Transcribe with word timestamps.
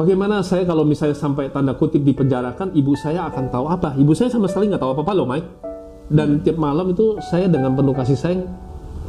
Bagaimana 0.00 0.40
saya 0.40 0.64
kalau 0.64 0.80
misalnya 0.80 1.12
sampai 1.12 1.52
tanda 1.52 1.76
kutip 1.76 2.00
dipenjarakan, 2.00 2.72
ibu 2.72 2.96
saya 2.96 3.28
akan 3.28 3.52
tahu 3.52 3.68
apa? 3.68 3.92
Ibu 4.00 4.16
saya 4.16 4.32
sama 4.32 4.48
sekali 4.48 4.72
nggak 4.72 4.80
tahu 4.80 4.96
apa-apa 4.96 5.12
loh, 5.12 5.28
Mike. 5.28 5.48
Dan 6.08 6.40
tiap 6.40 6.56
malam 6.56 6.88
itu 6.88 7.20
saya 7.20 7.52
dengan 7.52 7.76
penuh 7.76 7.92
kasih 7.92 8.16
sayang 8.16 8.48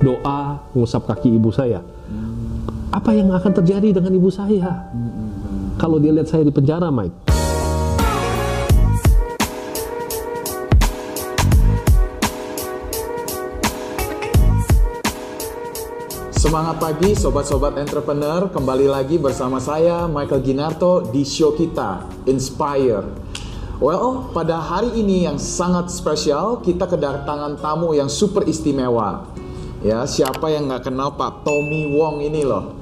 doa 0.03 0.59
mengusap 0.75 1.07
kaki 1.07 1.31
ibu 1.31 1.47
saya. 1.47 1.79
Apa 2.91 3.15
yang 3.15 3.31
akan 3.31 3.51
terjadi 3.63 4.03
dengan 4.03 4.19
ibu 4.19 4.27
saya? 4.27 4.91
Kalau 5.79 5.95
dia 5.95 6.11
lihat 6.11 6.27
saya 6.27 6.43
di 6.43 6.51
penjara, 6.51 6.91
Mike. 6.91 7.30
Semangat 16.41 16.81
pagi 16.81 17.13
sobat-sobat 17.13 17.77
entrepreneur, 17.77 18.49
kembali 18.49 18.89
lagi 18.89 19.21
bersama 19.21 19.61
saya 19.61 20.09
Michael 20.09 20.41
Ginarto 20.41 21.05
di 21.13 21.21
show 21.21 21.53
kita 21.53 22.01
Inspire. 22.25 23.05
Well, 23.77 24.33
pada 24.33 24.57
hari 24.57 24.89
ini 25.05 25.29
yang 25.29 25.37
sangat 25.37 25.93
spesial, 25.93 26.57
kita 26.65 26.89
kedatangan 26.89 27.61
tamu 27.61 27.93
yang 27.93 28.09
super 28.09 28.41
istimewa. 28.49 29.29
Ya, 29.85 30.01
siapa 30.09 30.49
yang 30.49 30.65
nggak 30.65 30.89
kenal 30.89 31.13
Pak 31.13 31.45
Tommy 31.45 31.93
Wong 31.93 32.25
ini 32.25 32.41
loh. 32.41 32.73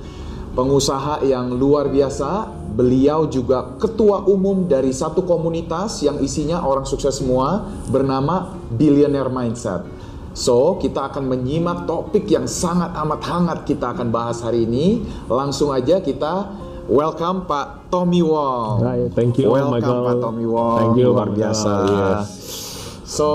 Pengusaha 0.56 1.28
yang 1.28 1.52
luar 1.52 1.92
biasa, 1.92 2.48
beliau 2.80 3.28
juga 3.28 3.76
ketua 3.76 4.24
umum 4.24 4.72
dari 4.72 4.96
satu 4.96 5.28
komunitas 5.28 6.00
yang 6.00 6.16
isinya 6.24 6.64
orang 6.64 6.88
sukses 6.88 7.20
semua 7.20 7.68
bernama 7.92 8.56
Billionaire 8.72 9.28
Mindset. 9.28 9.99
So, 10.38 10.78
kita 10.78 11.10
akan 11.10 11.26
menyimak 11.26 11.90
topik 11.90 12.30
yang 12.30 12.46
sangat 12.46 12.94
amat 12.94 13.22
hangat 13.26 13.60
kita 13.66 13.98
akan 13.98 14.14
bahas 14.14 14.46
hari 14.46 14.70
ini. 14.70 15.04
Langsung 15.26 15.74
aja 15.74 16.00
kita 16.00 16.54
welcome 16.90 17.50
Pak 17.50 17.90
Tommy 17.90 18.22
Wong. 18.22 18.86
Hai, 18.86 19.10
thank 19.14 19.42
you, 19.42 19.50
Welcome. 19.50 19.82
Pak 19.82 20.18
Tommy 20.22 20.46
Wong. 20.46 20.78
Thank 20.78 20.96
you, 21.02 21.10
luar 21.14 21.30
biasa. 21.34 21.74
Yes. 21.90 22.28
So, 23.10 23.28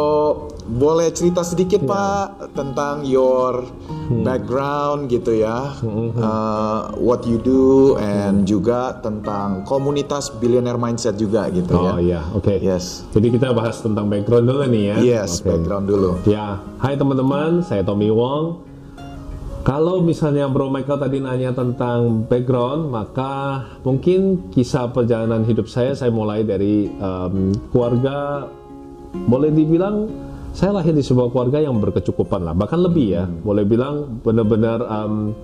boleh 0.66 1.08
cerita 1.10 1.40
sedikit 1.40 1.78
Ya. 1.78 1.88
Pak 1.88 2.26
tentang 2.52 3.04
your 3.04 3.68
Hmm. 4.04 4.20
background 4.20 5.08
gitu 5.08 5.32
ya, 5.34 5.76
Uh, 6.14 6.92
what 6.98 7.24
you 7.24 7.36
do, 7.38 7.96
and 7.96 8.44
juga 8.44 8.96
tentang 8.98 9.64
komunitas 9.64 10.28
billionaire 10.34 10.76
mindset 10.76 11.14
juga 11.14 11.48
gitu 11.48 11.72
Oh 11.72 11.96
ya. 11.96 12.16
iya, 12.16 12.20
oke. 12.30 12.56
Yes. 12.56 13.04
Jadi 13.10 13.28
kita 13.30 13.52
bahas 13.52 13.78
tentang 13.78 14.06
background 14.06 14.44
dulu 14.46 14.64
nih 14.66 14.84
ya. 14.86 14.96
Yes, 15.20 15.38
Oke. 15.38 15.50
background 15.50 15.84
dulu. 15.86 16.10
Ya, 16.24 16.60
hai 16.78 16.94
teman-teman, 16.94 17.60
saya 17.60 17.80
Tommy 17.80 18.08
Wong. 18.08 18.60
Kalau 19.62 20.00
misalnya 20.00 20.44
Bro 20.44 20.68
Michael 20.68 21.00
tadi 21.00 21.16
nanya 21.18 21.50
tentang 21.50 22.22
background, 22.22 22.88
maka 22.90 23.32
mungkin 23.80 24.48
kisah 24.50 24.88
perjalanan 24.90 25.40
hidup 25.42 25.64
saya, 25.66 25.92
saya 25.92 26.12
mulai 26.12 26.44
dari 26.44 26.88
em, 26.90 27.34
keluarga, 27.68 28.44
boleh 29.24 29.48
dibilang 29.48 30.12
saya 30.54 30.70
lahir 30.70 30.94
di 30.94 31.02
sebuah 31.02 31.34
keluarga 31.34 31.58
yang 31.58 31.74
berkecukupan 31.82 32.46
lah, 32.46 32.54
bahkan 32.54 32.78
lebih 32.78 33.06
ya, 33.10 33.26
boleh 33.26 33.66
bilang 33.66 34.22
benar-benar 34.22 34.86
em, 34.86 35.34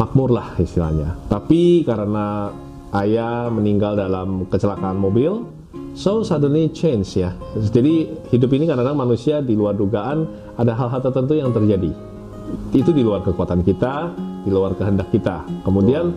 makmur 0.00 0.32
lah 0.32 0.56
istilahnya. 0.56 1.20
Tapi 1.28 1.84
karena 1.84 2.48
ayah 2.96 3.52
meninggal 3.52 3.92
dalam 3.92 4.48
kecelakaan 4.48 4.96
mobil, 4.96 5.44
so 5.92 6.24
suddenly 6.24 6.72
change 6.72 7.20
ya. 7.20 7.36
Jadi 7.60 8.08
hidup 8.32 8.48
ini 8.56 8.64
kadang-kadang 8.64 9.04
manusia 9.04 9.44
di 9.44 9.52
luar 9.52 9.76
dugaan 9.76 10.24
ada 10.56 10.72
hal-hal 10.72 11.04
tertentu 11.04 11.36
yang 11.36 11.52
terjadi. 11.52 11.92
Itu 12.72 12.88
di 12.96 13.04
luar 13.04 13.20
kekuatan 13.28 13.60
kita, 13.60 14.16
di 14.42 14.50
luar 14.50 14.72
kehendak 14.80 15.12
kita. 15.12 15.44
Kemudian 15.60 16.08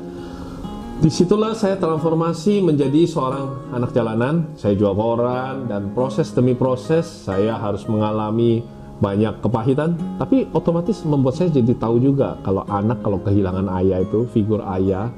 di 0.96 1.12
situlah 1.12 1.52
saya 1.52 1.76
transformasi 1.76 2.64
menjadi 2.64 3.04
seorang 3.04 3.76
anak 3.76 3.92
jalanan. 3.92 4.56
Saya 4.56 4.80
jual 4.80 4.96
koran 4.96 5.68
dan 5.68 5.92
proses 5.92 6.32
demi 6.32 6.56
proses 6.56 7.04
saya 7.04 7.60
harus 7.60 7.84
mengalami 7.92 8.64
banyak 9.04 9.44
kepahitan. 9.44 10.00
Tapi 10.16 10.48
otomatis 10.56 11.04
membuat 11.04 11.36
saya 11.36 11.52
jadi 11.52 11.76
tahu 11.76 12.00
juga 12.00 12.40
kalau 12.48 12.64
anak 12.72 13.04
kalau 13.04 13.20
kehilangan 13.20 13.68
ayah 13.84 14.00
itu 14.00 14.24
figur 14.32 14.64
ayah 14.72 15.12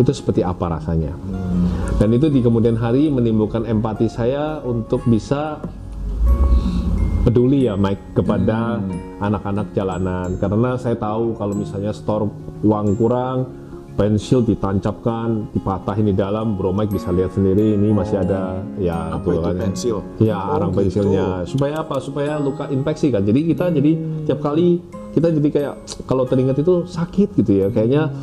itu 0.00 0.10
seperti 0.16 0.40
apa 0.40 0.80
rasanya. 0.80 1.12
Dan 2.00 2.14
itu 2.14 2.32
di 2.32 2.40
kemudian 2.40 2.78
hari 2.80 3.12
menimbulkan 3.12 3.68
empati 3.68 4.08
saya 4.08 4.64
untuk 4.64 5.04
bisa 5.04 5.60
peduli 7.26 7.68
ya 7.68 7.76
Mike 7.76 8.16
kepada 8.16 8.80
anak-anak 9.20 9.76
jalanan 9.76 10.38
karena 10.40 10.80
saya 10.80 10.96
tahu 10.96 11.36
kalau 11.36 11.52
misalnya 11.52 11.92
store 11.92 12.30
uang 12.64 12.96
kurang 12.96 13.67
pensil 13.98 14.46
ditancapkan 14.46 15.50
dipatahin 15.50 16.06
di 16.06 16.14
dalam 16.14 16.54
bro 16.54 16.70
Mike 16.70 16.94
bisa 16.94 17.10
lihat 17.10 17.34
sendiri 17.34 17.74
ini 17.74 17.90
masih 17.90 18.22
ada 18.22 18.62
ya 18.78 19.10
Apa 19.10 19.26
itu 19.26 19.42
kan. 19.42 19.54
pensil? 19.60 19.96
ya 20.16 20.38
Oh, 20.38 20.54
arang 20.54 20.70
gitu. 20.70 20.78
pensilnya 20.80 21.26
supaya 21.44 21.82
apa 21.82 21.98
supaya 21.98 22.38
luka 22.38 22.70
infeksi 22.70 23.10
kan 23.10 23.20
jadi 23.20 23.40
kita 23.44 23.64
jadi 23.70 23.92
tiap 24.22 24.38
kali 24.38 24.78
kita 25.10 25.34
jadi 25.34 25.48
kayak 25.50 25.74
kalau 26.04 26.22
teringat 26.22 26.56
itu 26.56 26.86
sakit 26.86 27.34
gitu 27.34 27.52
ya 27.56 27.66
kayaknya 27.68 28.14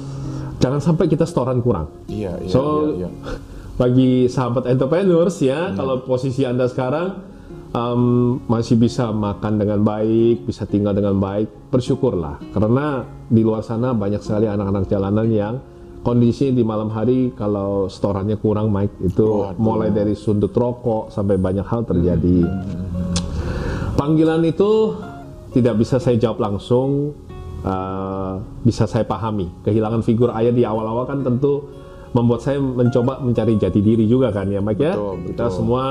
jangan 0.58 0.80
sampai 0.80 1.06
kita 1.06 1.28
storan 1.28 1.60
kurang 1.60 1.92
Iya, 2.08 2.40
iya, 2.40 2.48
So, 2.48 2.62
iya, 2.96 3.06
iya. 3.06 3.10
bagi 3.76 4.12
sahabat 4.26 4.72
entrepreneurs 4.72 5.36
ya, 5.38 5.76
kalau 5.76 6.00
posisi 6.02 6.48
Anda 6.48 6.64
sekarang 6.66 7.35
em, 7.76 8.02
masih 8.48 8.80
bisa 8.80 9.12
makan 9.12 9.60
dengan 9.60 9.84
baik, 9.84 10.48
bisa 10.48 10.64
tinggal 10.64 10.96
dengan 10.96 11.20
baik, 11.20 11.68
bersyukurlah. 11.68 12.40
Karena 12.56 13.04
di 13.28 13.44
luar 13.44 13.68
sana 13.68 13.92
banyak 13.92 14.24
sekali 14.24 14.48
anak-anak 14.48 14.88
jalanan 14.88 15.28
yang 15.28 15.56
kondisi 16.06 16.56
di 16.56 16.64
malam 16.64 16.88
hari 16.94 17.36
kalau 17.36 17.92
storannya 17.92 18.40
kurang, 18.40 18.72
Mike, 18.72 18.96
itu 19.04 19.26
Waduh. 19.26 19.60
mulai 19.60 19.90
dari 19.92 20.16
sundut 20.16 20.56
rokok 20.56 21.12
sampai 21.12 21.36
banyak 21.36 21.66
hal 21.68 21.84
terjadi. 21.84 22.40
Panggilan 24.00 24.46
itu 24.46 24.96
tidak 25.52 25.82
bisa 25.82 25.98
saya 25.98 26.16
jawab 26.20 26.40
langsung, 26.40 27.12
eh, 27.66 28.34
bisa 28.64 28.86
saya 28.86 29.04
pahami. 29.04 29.50
Kehilangan 29.66 30.06
figur 30.06 30.32
ayah 30.36 30.54
di 30.54 30.64
awal-awal 30.64 31.10
kan 31.10 31.26
tentu 31.26 31.66
membuat 32.16 32.46
saya 32.46 32.62
mencoba 32.62 33.20
mencari 33.20 33.60
jati 33.60 33.82
diri 33.84 34.06
juga 34.08 34.32
kan 34.32 34.48
ya, 34.48 34.64
Mike 34.64 34.80
ya. 34.80 34.94
Betul, 34.96 35.16
Kita 35.34 35.46
semua 35.52 35.84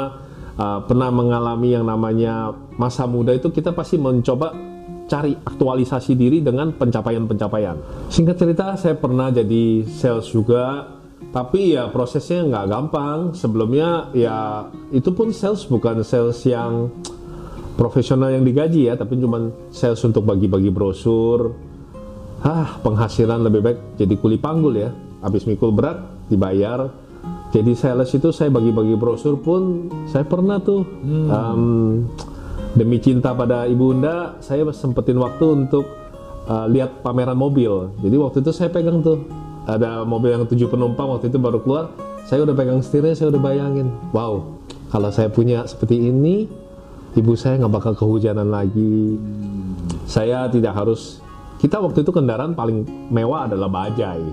eh, 0.59 0.81
pernah 0.87 1.11
mengalami 1.11 1.75
yang 1.75 1.87
namanya 1.87 2.55
masa 2.79 3.07
muda 3.07 3.35
itu 3.35 3.51
kita 3.51 3.75
pasti 3.75 3.99
mencoba 3.99 4.75
cari 5.05 5.37
aktualisasi 5.37 6.17
diri 6.17 6.41
dengan 6.41 6.73
pencapaian-pencapaian. 6.73 8.09
Singkat 8.09 8.37
cerita, 8.41 8.67
saya 8.81 8.97
pernah 8.97 9.29
jadi 9.29 9.85
sales 9.85 10.29
juga, 10.33 10.89
tapi 11.31 11.77
ya 11.77 11.93
prosesnya 11.93 12.45
nggak 12.49 12.67
gampang. 12.69 13.19
Sebelumnya 13.37 14.11
ya 14.17 14.69
itu 14.91 15.13
pun 15.13 15.31
sales 15.31 15.69
bukan 15.69 16.01
sales 16.07 16.41
yang 16.49 16.89
profesional 17.77 18.33
yang 18.33 18.47
digaji 18.47 18.89
ya, 18.89 18.95
tapi 18.97 19.21
cuma 19.21 19.53
sales 19.75 20.01
untuk 20.07 20.25
bagi-bagi 20.25 20.73
brosur. 20.73 21.53
Ah, 22.45 22.77
penghasilan 22.85 23.41
lebih 23.41 23.61
baik 23.65 23.79
jadi 23.97 24.15
kuli 24.21 24.37
panggul 24.37 24.77
ya. 24.77 24.93
Habis 25.25 25.49
mikul 25.49 25.73
berat 25.73 26.01
dibayar. 26.29 27.04
Jadi 27.55 27.71
sales 27.79 28.11
itu 28.11 28.35
saya 28.35 28.51
bagi-bagi 28.51 28.99
brosur 28.99 29.39
pun 29.39 29.87
saya 30.11 30.27
pernah 30.27 30.59
tuh 30.59 30.83
em, 31.07 32.03
demi 32.75 32.99
cinta 32.99 33.31
pada 33.31 33.71
ibunda 33.71 34.43
saya 34.43 34.67
sempetin 34.75 35.15
waktu 35.23 35.63
untuk 35.63 35.87
uh, 36.51 36.67
lihat 36.67 37.07
pameran 37.07 37.39
mobil. 37.39 37.95
Jadi 38.03 38.17
waktu 38.19 38.43
itu 38.43 38.51
saya 38.51 38.75
pegang 38.75 39.01
tuh 39.07 39.23
ada 39.71 40.03
mobil 40.03 40.35
yang 40.35 40.45
tujuh 40.45 40.67
penumpang 40.67 41.09
waktu 41.15 41.31
itu 41.31 41.39
baru 41.39 41.63
keluar. 41.63 41.95
Saya 42.27 42.43
udah 42.43 42.57
pegang 42.57 42.81
setirnya, 42.81 43.13
saya 43.13 43.29
udah 43.31 43.43
bayangin, 43.43 43.93
wow, 44.17 44.41
kalau 44.89 45.13
saya 45.13 45.29
punya 45.29 45.69
seperti 45.69 46.09
ini, 46.09 46.49
ibu 47.13 47.37
saya 47.37 47.61
nggak 47.61 47.75
bakal 47.75 47.93
kehujanan 47.93 48.49
lagi. 48.49 49.21
Saya 50.09 50.49
tidak 50.49 50.73
harus. 50.73 51.21
Kita 51.61 51.81
waktu 51.85 52.01
itu 52.01 52.13
kendaraan 52.13 52.57
paling 52.57 52.85
mewah 53.13 53.45
adalah 53.45 53.69
bajai. 53.69 54.25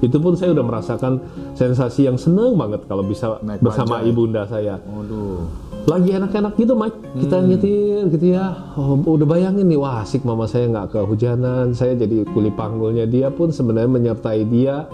Itu 0.00 0.16
pun 0.16 0.32
saya 0.32 0.56
udah 0.56 0.64
merasakan 0.64 1.20
sensasi 1.52 2.08
yang 2.08 2.16
seneng 2.16 2.56
banget 2.56 2.88
kalau 2.88 3.04
bisa 3.04 3.36
Naik 3.44 3.60
bersama 3.60 4.00
bajai. 4.00 4.08
ibunda 4.08 4.42
saya. 4.48 4.80
Waduh. 4.80 5.68
lagi 5.88 6.12
enak-enak 6.12 6.52
gitu 6.60 6.72
Mike. 6.76 6.98
Kita 7.24 7.36
nyetir 7.40 8.04
gitu 8.12 8.26
ya. 8.36 8.52
Oh, 8.76 8.96
udah 8.96 9.24
bayangin 9.28 9.64
nih 9.68 9.80
wah 9.80 10.04
asik 10.04 10.24
mama 10.24 10.44
saya 10.44 10.68
nggak 10.68 10.92
kehujanan. 10.92 11.72
Saya 11.72 11.96
jadi 11.96 12.24
kuli 12.32 12.52
panggulnya. 12.52 13.08
Dia 13.08 13.32
pun 13.32 13.48
sebenarnya 13.52 13.88
menyertai 13.88 14.44
dia 14.48 14.84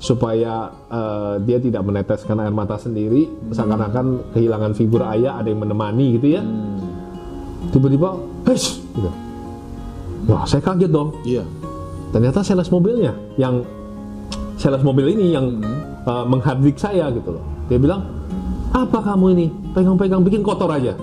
supaya 0.00 0.68
uh, 0.92 1.40
dia 1.40 1.56
tidak 1.56 1.80
meneteskan 1.84 2.40
air 2.44 2.52
mata 2.52 2.76
sendiri. 2.76 3.24
Seakan-akan 3.52 4.36
kehilangan 4.36 4.72
figur 4.76 5.00
ayah 5.08 5.40
ada 5.40 5.48
yang 5.48 5.64
menemani 5.64 6.20
gitu 6.20 6.36
ya. 6.36 6.42
Tiba-tiba 7.72 8.16
hesh 8.44 8.84
gitu. 8.96 9.10
Wah 10.24 10.44
saya 10.44 10.60
kaget 10.64 10.88
dong. 10.92 11.12
Iya. 11.24 11.44
ternyata 12.14 12.46
sales 12.46 12.70
mobilnya 12.70 13.10
yang 13.34 13.66
sales 14.64 14.80
mobil 14.80 15.12
ini 15.12 15.36
yang 15.36 15.60
uh, 16.08 16.24
menghardik 16.24 16.80
saya 16.80 17.12
gitu 17.12 17.36
loh. 17.36 17.44
Dia 17.68 17.76
bilang 17.76 18.00
apa 18.72 19.04
kamu 19.04 19.36
ini? 19.36 19.46
Pegang-pegang 19.76 20.24
bikin 20.24 20.40
kotor 20.40 20.72
aja. 20.72 20.96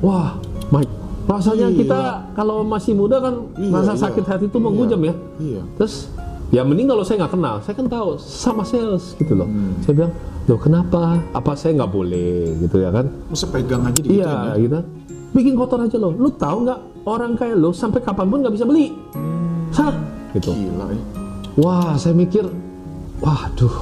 Wah 0.00 0.40
Mike 0.72 0.88
rasanya 1.28 1.68
Iya. 1.68 1.76
kita 1.76 2.00
kalau 2.32 2.64
masih 2.64 2.96
muda 2.96 3.20
kan 3.20 3.44
Iya, 3.60 3.68
rasa 3.76 3.92
iya. 3.92 4.00
sakit 4.08 4.24
hati 4.24 4.44
itu 4.48 4.56
menghujam 4.56 5.04
ya. 5.04 5.12
Iya. 5.36 5.60
terus 5.76 6.08
ya 6.48 6.64
mending 6.64 6.88
kalau 6.88 7.04
saya 7.04 7.20
nggak 7.20 7.36
kenal 7.36 7.54
saya 7.60 7.74
kan 7.76 7.86
tahu 7.92 8.16
sama 8.16 8.64
sales 8.64 9.12
gitu 9.20 9.36
loh. 9.36 9.44
Hmm. 9.44 9.76
saya 9.84 9.92
bilang 9.92 10.12
loh 10.48 10.56
kenapa? 10.56 11.20
Apa 11.36 11.52
saya 11.52 11.76
nggak 11.76 11.92
boleh? 11.92 12.56
Gitu 12.56 12.80
ya 12.80 12.88
kan. 12.88 13.12
Masa 13.28 13.44
pegang 13.52 13.84
aja 13.84 14.00
di 14.00 14.08
iya 14.16 14.56
gitu. 14.56 14.80
Bikin 15.36 15.60
kotor 15.60 15.84
aja 15.84 16.00
loh. 16.00 16.16
Lu 16.16 16.32
tahu 16.32 16.64
nggak 16.64 16.80
orang 17.04 17.36
kayak 17.36 17.60
lo 17.60 17.68
sampai 17.68 18.00
kapan 18.00 18.32
pun 18.32 18.40
nggak 18.40 18.54
bisa 18.56 18.64
beli? 18.64 18.96
Hah? 19.76 19.92
gitu. 20.32 20.56
Gila 20.56 20.88
ya. 20.88 21.02
wah 21.58 21.92
saya 21.98 22.16
mikir 22.16 22.48
waduh 23.20 23.76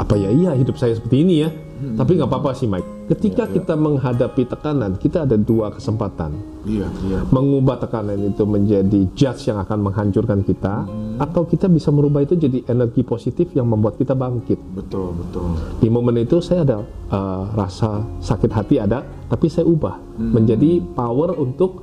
apa 0.00 0.14
ya? 0.18 0.30
Iya 0.32 0.52
hidup 0.58 0.76
saya 0.80 0.96
seperti 0.96 1.22
ini 1.22 1.34
ya. 1.46 1.50
Tapi 1.82 2.14
nggak 2.14 2.30
apa-apa 2.30 2.54
sih 2.54 2.70
Mike. 2.70 3.10
Ketika 3.10 3.44
Iya, 3.44 3.50
iya. 3.50 3.54
kita 3.58 3.74
menghadapi 3.74 4.42
tekanan 4.46 4.94
kita 5.02 5.26
ada 5.26 5.34
dua 5.34 5.74
kesempatan. 5.74 6.30
Iya, 6.62 6.86
iya. 7.10 7.26
mengubah 7.26 7.82
tekanan 7.82 8.22
itu 8.22 8.46
menjadi 8.46 9.00
judge 9.18 9.50
yang 9.50 9.58
akan 9.58 9.90
menghancurkan 9.90 10.46
kita 10.46 10.86
atau 11.18 11.42
kita 11.42 11.66
bisa 11.66 11.90
merubah 11.90 12.22
itu 12.22 12.38
jadi 12.38 12.62
energi 12.70 13.02
positif 13.02 13.50
yang 13.58 13.66
membuat 13.66 13.98
kita 13.98 14.14
bangkit. 14.14 14.62
Betul, 14.78 15.10
betul. 15.18 15.58
di 15.82 15.90
momen 15.90 16.22
itu 16.22 16.38
saya 16.38 16.62
ada 16.62 16.78
uh, 17.10 17.50
rasa 17.58 18.06
sakit 18.22 18.50
hati 18.54 18.78
ada 18.78 19.02
tapi 19.26 19.50
saya 19.50 19.66
ubah 19.66 19.98
menjadi 20.22 20.78
power 20.94 21.34
untuk 21.34 21.82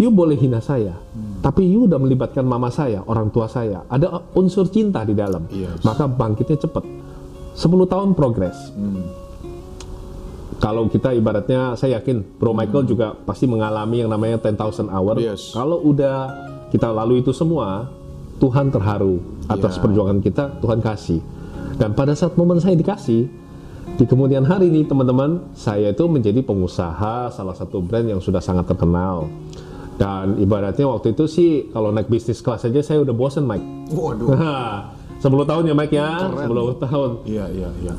you 0.00 0.08
boleh 0.08 0.40
hina 0.40 0.64
saya 0.64 0.96
tapi 1.40 1.64
you 1.64 1.88
udah 1.88 1.96
melibatkan 1.96 2.44
mama 2.44 2.68
saya 2.68 3.00
orang 3.04 3.28
tua 3.28 3.48
saya 3.48 3.82
ada 3.88 4.24
unsur 4.32 4.68
cinta 4.68 5.02
di 5.02 5.12
dalam 5.12 5.48
Yes. 5.48 5.80
maka 5.82 6.04
bangkitnya 6.04 6.60
cepat 6.60 6.84
10 7.52 7.66
tahun 7.84 8.12
progres 8.12 8.56
Hmm. 8.72 9.04
kalau 10.60 10.86
kita 10.86 11.16
ibaratnya 11.16 11.72
saya 11.74 11.98
yakin 11.98 12.36
Bro 12.36 12.52
Michael 12.52 12.84
juga 12.84 13.16
pasti 13.16 13.48
mengalami 13.48 14.04
yang 14.04 14.12
namanya 14.12 14.36
10,000 14.36 14.92
hour. 14.92 15.16
Yes. 15.16 15.56
Kalau 15.56 15.80
udah 15.80 16.28
kita 16.68 16.92
lalui 16.92 17.24
itu 17.24 17.32
semua, 17.32 17.88
Tuhan 18.36 18.68
terharu 18.68 19.24
atas 19.48 19.76
Ya. 19.76 19.80
perjuangan 19.80 20.20
kita, 20.20 20.60
Tuhan 20.60 20.84
kasih. 20.84 21.24
Dan 21.80 21.96
pada 21.96 22.12
saat 22.12 22.36
momen 22.36 22.60
saya 22.60 22.76
dikasih, 22.76 23.24
di 23.96 24.04
kemudian 24.04 24.44
hari 24.44 24.68
ini 24.68 24.84
teman-teman, 24.84 25.48
saya 25.56 25.90
itu 25.90 26.04
menjadi 26.04 26.44
pengusaha 26.44 27.32
salah 27.32 27.56
satu 27.56 27.80
brand 27.80 28.04
yang 28.06 28.20
sudah 28.20 28.44
sangat 28.44 28.68
terkenal. 28.68 29.32
Dan 30.00 30.40
ibaratnya 30.40 30.88
waktu 30.88 31.12
itu 31.12 31.28
sih 31.28 31.50
kalau 31.68 31.92
naik 31.92 32.08
bisnis 32.08 32.40
kelas 32.40 32.64
aja 32.64 32.80
saya 32.80 33.04
udah 33.04 33.12
bosen 33.12 33.44
Mike. 33.44 33.92
Waduh. 33.92 34.32
10 35.20 35.28
tahun 35.44 35.62
ya 35.68 35.74
Mike 35.76 35.92
ya, 35.92 36.08
Keren 36.32 36.48
10 36.48 36.80
tahun 36.80 37.10
Iya, 37.28 37.44
iya, 37.52 37.68
iya. 37.84 37.94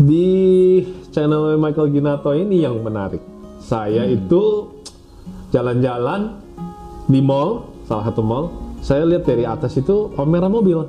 di 0.00 0.28
channel 1.12 1.60
Michael 1.60 1.92
Ginato 1.92 2.32
ini 2.32 2.64
yang 2.64 2.80
menarik. 2.80 3.20
Saya 3.60 4.08
itu 4.08 4.72
jalan-jalan 5.52 6.40
di 7.04 7.20
mall, 7.20 7.68
salah 7.84 8.08
satu 8.08 8.24
mall. 8.24 8.48
Saya 8.80 9.04
lihat 9.04 9.28
dari 9.28 9.44
atas 9.44 9.76
itu 9.76 10.08
kamera 10.16 10.48
mobil. 10.48 10.88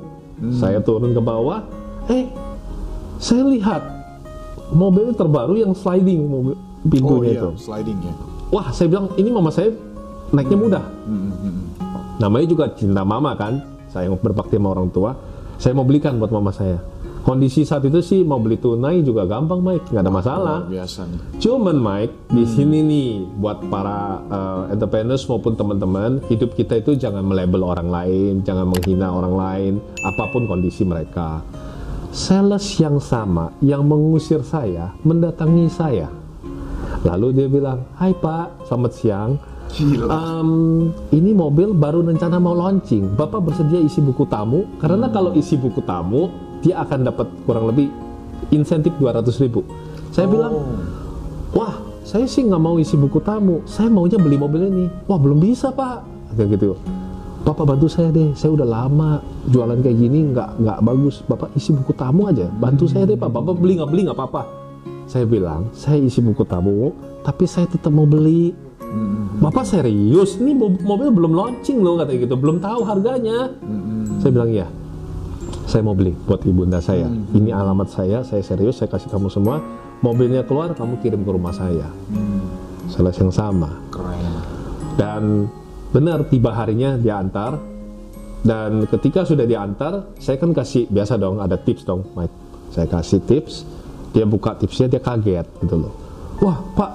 Saya 0.56 0.80
turun 0.80 1.12
ke 1.12 1.20
bawah, 1.20 1.62
eh, 2.08 2.26
saya 3.20 3.44
lihat 3.46 3.84
mobil 4.72 5.12
terbaru 5.12 5.54
yang 5.54 5.70
sliding 5.70 6.24
mobil 6.24 6.56
Oh 6.56 6.88
pintunya 6.88 7.36
iya, 7.36 7.42
itu. 7.46 7.50
sliding 7.60 7.98
ya. 8.00 8.14
Wah, 8.52 8.68
saya 8.68 8.92
bilang 8.92 9.08
ini 9.16 9.32
mama 9.32 9.48
saya 9.48 9.72
naiknya 10.28 10.58
mudah. 10.60 10.84
Hmm, 11.08 11.20
hmm, 11.24 11.32
hmm. 11.40 11.64
Namanya 12.20 12.46
juga 12.46 12.64
cinta 12.76 13.00
mama 13.00 13.32
kan. 13.32 13.64
Saya 13.88 14.12
berbakti 14.12 14.60
sama 14.60 14.76
orang 14.76 14.92
tua. 14.92 15.16
Saya 15.56 15.72
mau 15.72 15.88
belikan 15.88 16.20
buat 16.20 16.28
mama 16.28 16.52
saya. 16.52 16.76
Kondisi 17.22 17.62
saat 17.62 17.86
itu 17.86 18.02
sih 18.02 18.26
mau 18.26 18.42
beli 18.42 18.58
tunai 18.58 19.00
juga 19.06 19.24
gampang, 19.24 19.62
Mike. 19.62 19.94
Nggak 19.94 20.04
ada 20.04 20.12
masalah. 20.12 20.58
Nih. 20.66 21.38
Cuman 21.38 21.76
Mike, 21.78 22.14
di 22.34 22.44
sini 22.44 22.78
nih 22.82 23.10
buat 23.38 23.62
para 23.70 24.20
uh, 24.26 24.62
entrepreneurs 24.74 25.22
maupun 25.30 25.54
teman-teman, 25.54 26.18
hidup 26.26 26.52
kita 26.58 26.82
itu 26.82 26.98
jangan 26.98 27.22
melabel 27.22 27.62
orang 27.62 27.88
lain, 27.94 28.42
jangan 28.42 28.68
menghina 28.68 29.08
orang 29.14 29.34
lain, 29.38 29.72
apa 30.02 30.24
pun 30.34 30.50
kondisi 30.50 30.82
mereka. 30.82 31.46
Sales 32.10 32.66
yang 32.76 32.98
sama 32.98 33.54
yang 33.62 33.86
mengusir 33.86 34.42
saya 34.42 34.90
mendatangi 35.06 35.70
saya. 35.70 36.21
Lalu 37.02 37.26
dia 37.34 37.46
bilang, 37.50 37.82
"Hai 37.98 38.14
Pak, 38.14 38.66
selamat 38.70 38.92
siang. 38.94 39.30
Gila. 39.72 40.04
Em, 40.12 40.50
ini 41.16 41.32
mobil 41.32 41.72
baru 41.72 42.04
rencana 42.04 42.36
mau 42.36 42.52
launching. 42.52 43.16
Bapak 43.16 43.40
bersedia 43.40 43.80
isi 43.80 44.04
buku 44.04 44.28
tamu? 44.28 44.68
Karena 44.76 45.08
kalau 45.08 45.32
isi 45.32 45.56
buku 45.56 45.80
tamu, 45.88 46.28
dia 46.60 46.84
akan 46.84 47.08
dapat 47.08 47.26
kurang 47.48 47.72
lebih 47.72 47.88
insentif 48.52 48.92
200 49.00 49.40
ribu. 49.40 49.64
Saya 50.12 50.28
bilang, 50.28 50.60
wah, 51.56 51.80
saya 52.04 52.28
sih 52.28 52.44
nggak 52.44 52.62
mau 52.62 52.76
isi 52.76 53.00
buku 53.00 53.16
tamu. 53.24 53.64
Saya 53.64 53.88
maunya 53.88 54.20
beli 54.20 54.36
mobil 54.36 54.68
ini. 54.68 54.86
Wah, 55.08 55.16
belum 55.16 55.40
bisa 55.40 55.72
pak. 55.72 56.04
Kayak 56.36 56.60
gitu. 56.60 56.76
Bapak 57.42 57.64
bantu 57.74 57.90
saya 57.90 58.12
deh. 58.12 58.36
Saya 58.38 58.54
udah 58.54 58.68
lama 58.68 59.18
jualan 59.50 59.80
kayak 59.80 59.96
gini 59.98 60.30
nggak 60.30 60.62
nggak 60.62 60.78
bagus. 60.84 61.24
Bapak 61.26 61.50
isi 61.56 61.72
buku 61.72 61.96
tamu 61.96 62.28
aja. 62.28 62.46
Bantu 62.46 62.86
saya 62.86 63.08
deh 63.08 63.16
pak. 63.16 63.32
Bapak 63.32 63.56
beli 63.56 63.80
nggak 63.80 63.90
beli 63.90 64.02
nggak 64.06 64.18
apa-apa. 64.20 64.61
Saya 65.06 65.24
bilang, 65.28 65.68
saya 65.76 66.00
isi 66.00 66.22
buku 66.22 66.42
tamu, 66.46 66.94
tapi 67.22 67.44
saya 67.44 67.68
tetap 67.68 67.92
mau 67.92 68.08
beli. 68.08 68.54
Bapak 69.40 69.64
serius? 69.64 70.36
Ini 70.36 70.52
mo- 70.52 70.76
mobil 70.84 71.08
belum 71.08 71.32
launching 71.32 71.80
loh 71.80 71.96
katanya 71.96 72.28
gitu, 72.28 72.34
belum 72.36 72.60
tahu 72.60 72.80
harganya. 72.84 73.56
Saya 74.20 74.30
bilang 74.30 74.50
iya. 74.52 74.68
Saya 75.64 75.80
mau 75.80 75.96
beli 75.96 76.12
buat 76.28 76.44
ibunda 76.44 76.82
saya. 76.84 77.08
Ini 77.08 77.48
alamat 77.54 77.88
saya, 77.88 78.20
saya 78.20 78.44
serius, 78.44 78.76
saya 78.76 78.92
kasih 78.92 79.08
kamu 79.08 79.32
semua. 79.32 79.62
Mobilnya 80.04 80.44
keluar, 80.44 80.76
kamu 80.76 81.00
kirim 81.00 81.24
ke 81.24 81.30
rumah 81.32 81.54
saya. 81.54 81.88
Sales 82.92 83.16
yang 83.16 83.32
sama. 83.32 83.80
Keren. 83.88 84.20
Dan 85.00 85.48
benar 85.94 86.28
tiba 86.28 86.52
harinya 86.52 87.00
dia 87.00 87.16
antar. 87.16 87.56
Dan 88.42 88.90
ketika 88.90 89.22
sudah 89.22 89.46
diantar, 89.46 90.12
saya 90.18 90.36
kan 90.36 90.50
kasih 90.50 90.90
biasa 90.90 91.14
dong, 91.14 91.38
ada 91.38 91.54
tips 91.54 91.86
dong, 91.86 92.02
Mike. 92.18 92.34
Saya 92.74 92.90
kasih 92.90 93.22
tips, 93.22 93.62
dia 94.12 94.24
buka 94.28 94.54
tipsnya 94.56 94.86
dia 94.88 95.00
kaget 95.00 95.46
gitu 95.64 95.76
loh. 95.76 95.92
Wah 96.44 96.58
Pak, 96.76 96.90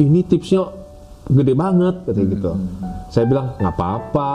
ini 0.00 0.24
tipsnya 0.24 0.64
gede 1.28 1.54
banget 1.54 2.02
katanya 2.08 2.26
gitu. 2.34 2.50
Saya 3.12 3.24
bilang 3.28 3.46
nggak 3.60 3.74
apa-apa, 3.76 4.32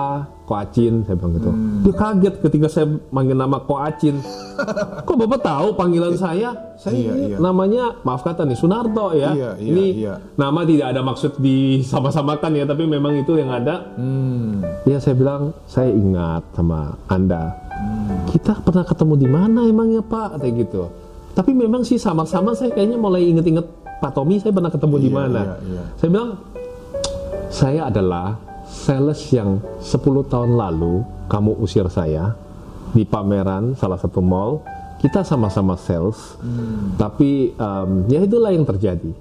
Koacin, 0.48 1.04
saya 1.04 1.20
bilang 1.20 1.34
gitu. 1.36 1.52
Dia 1.84 1.94
kaget 1.98 2.36
ketika 2.40 2.68
saya 2.72 2.88
manggil 3.12 3.36
nama 3.36 3.60
Koacin. 3.60 4.22
Kok 5.08 5.18
bapak 5.20 5.42
tahu 5.44 5.68
panggilan 5.76 6.16
saya? 6.16 6.56
Saya 6.80 6.96
Iya, 6.96 7.14
iya. 7.14 7.38
namanya 7.42 8.00
maaf 8.06 8.24
kata 8.24 8.48
nih 8.48 8.56
Sunarto 8.56 9.12
ya. 9.12 9.34
Iya, 9.36 9.52
iya, 9.60 9.68
ini 9.68 9.86
iya. 10.08 10.22
nama 10.40 10.64
tidak 10.64 10.94
ada 10.96 11.02
maksud 11.04 11.36
disama-samakan 11.42 12.52
ya, 12.54 12.66
tapi 12.70 12.88
memang 12.88 13.18
itu 13.20 13.36
yang 13.36 13.52
ada. 13.52 13.92
Hmm. 14.00 14.64
Ya 14.88 15.02
saya 15.04 15.18
bilang 15.18 15.52
saya 15.68 15.92
ingat 15.92 16.48
sama 16.56 16.96
anda. 17.12 17.52
Kita 18.32 18.62
pernah 18.64 18.88
ketemu 18.88 19.14
di 19.20 19.28
mana 19.28 19.60
emangnya 19.68 20.02
Pak? 20.06 20.42
Kayak 20.42 20.54
gitu. 20.64 20.88
Tapi 21.38 21.54
memang 21.54 21.86
sih 21.86 22.02
sama-sama 22.02 22.58
saya 22.58 22.74
kayaknya 22.74 22.98
mulai 22.98 23.30
inget-inget 23.30 23.70
Pak 24.02 24.12
Tommy 24.12 24.42
saya 24.42 24.50
pernah 24.50 24.74
ketemu 24.74 24.96
di 24.98 25.08
Iya, 25.08 25.14
mana. 25.14 25.42
iya, 25.42 25.56
iya. 25.70 25.84
Saya 25.94 26.10
bilang 26.10 26.30
saya 27.48 27.82
adalah 27.88 28.28
sales 28.66 29.22
yang 29.30 29.62
10 29.78 29.94
tahun 30.28 30.58
lalu 30.58 31.06
kamu 31.30 31.52
usir 31.62 31.86
saya 31.88 32.34
di 32.92 33.06
pameran 33.06 33.78
salah 33.78 33.96
satu 33.96 34.18
mall. 34.18 34.66
Kita 34.98 35.22
sama-sama 35.22 35.78
sales, 35.78 36.18
tapi 36.98 37.54
em, 37.54 37.90
ya 38.10 38.18
itulah 38.18 38.50
yang 38.50 38.66
terjadi. 38.66 39.14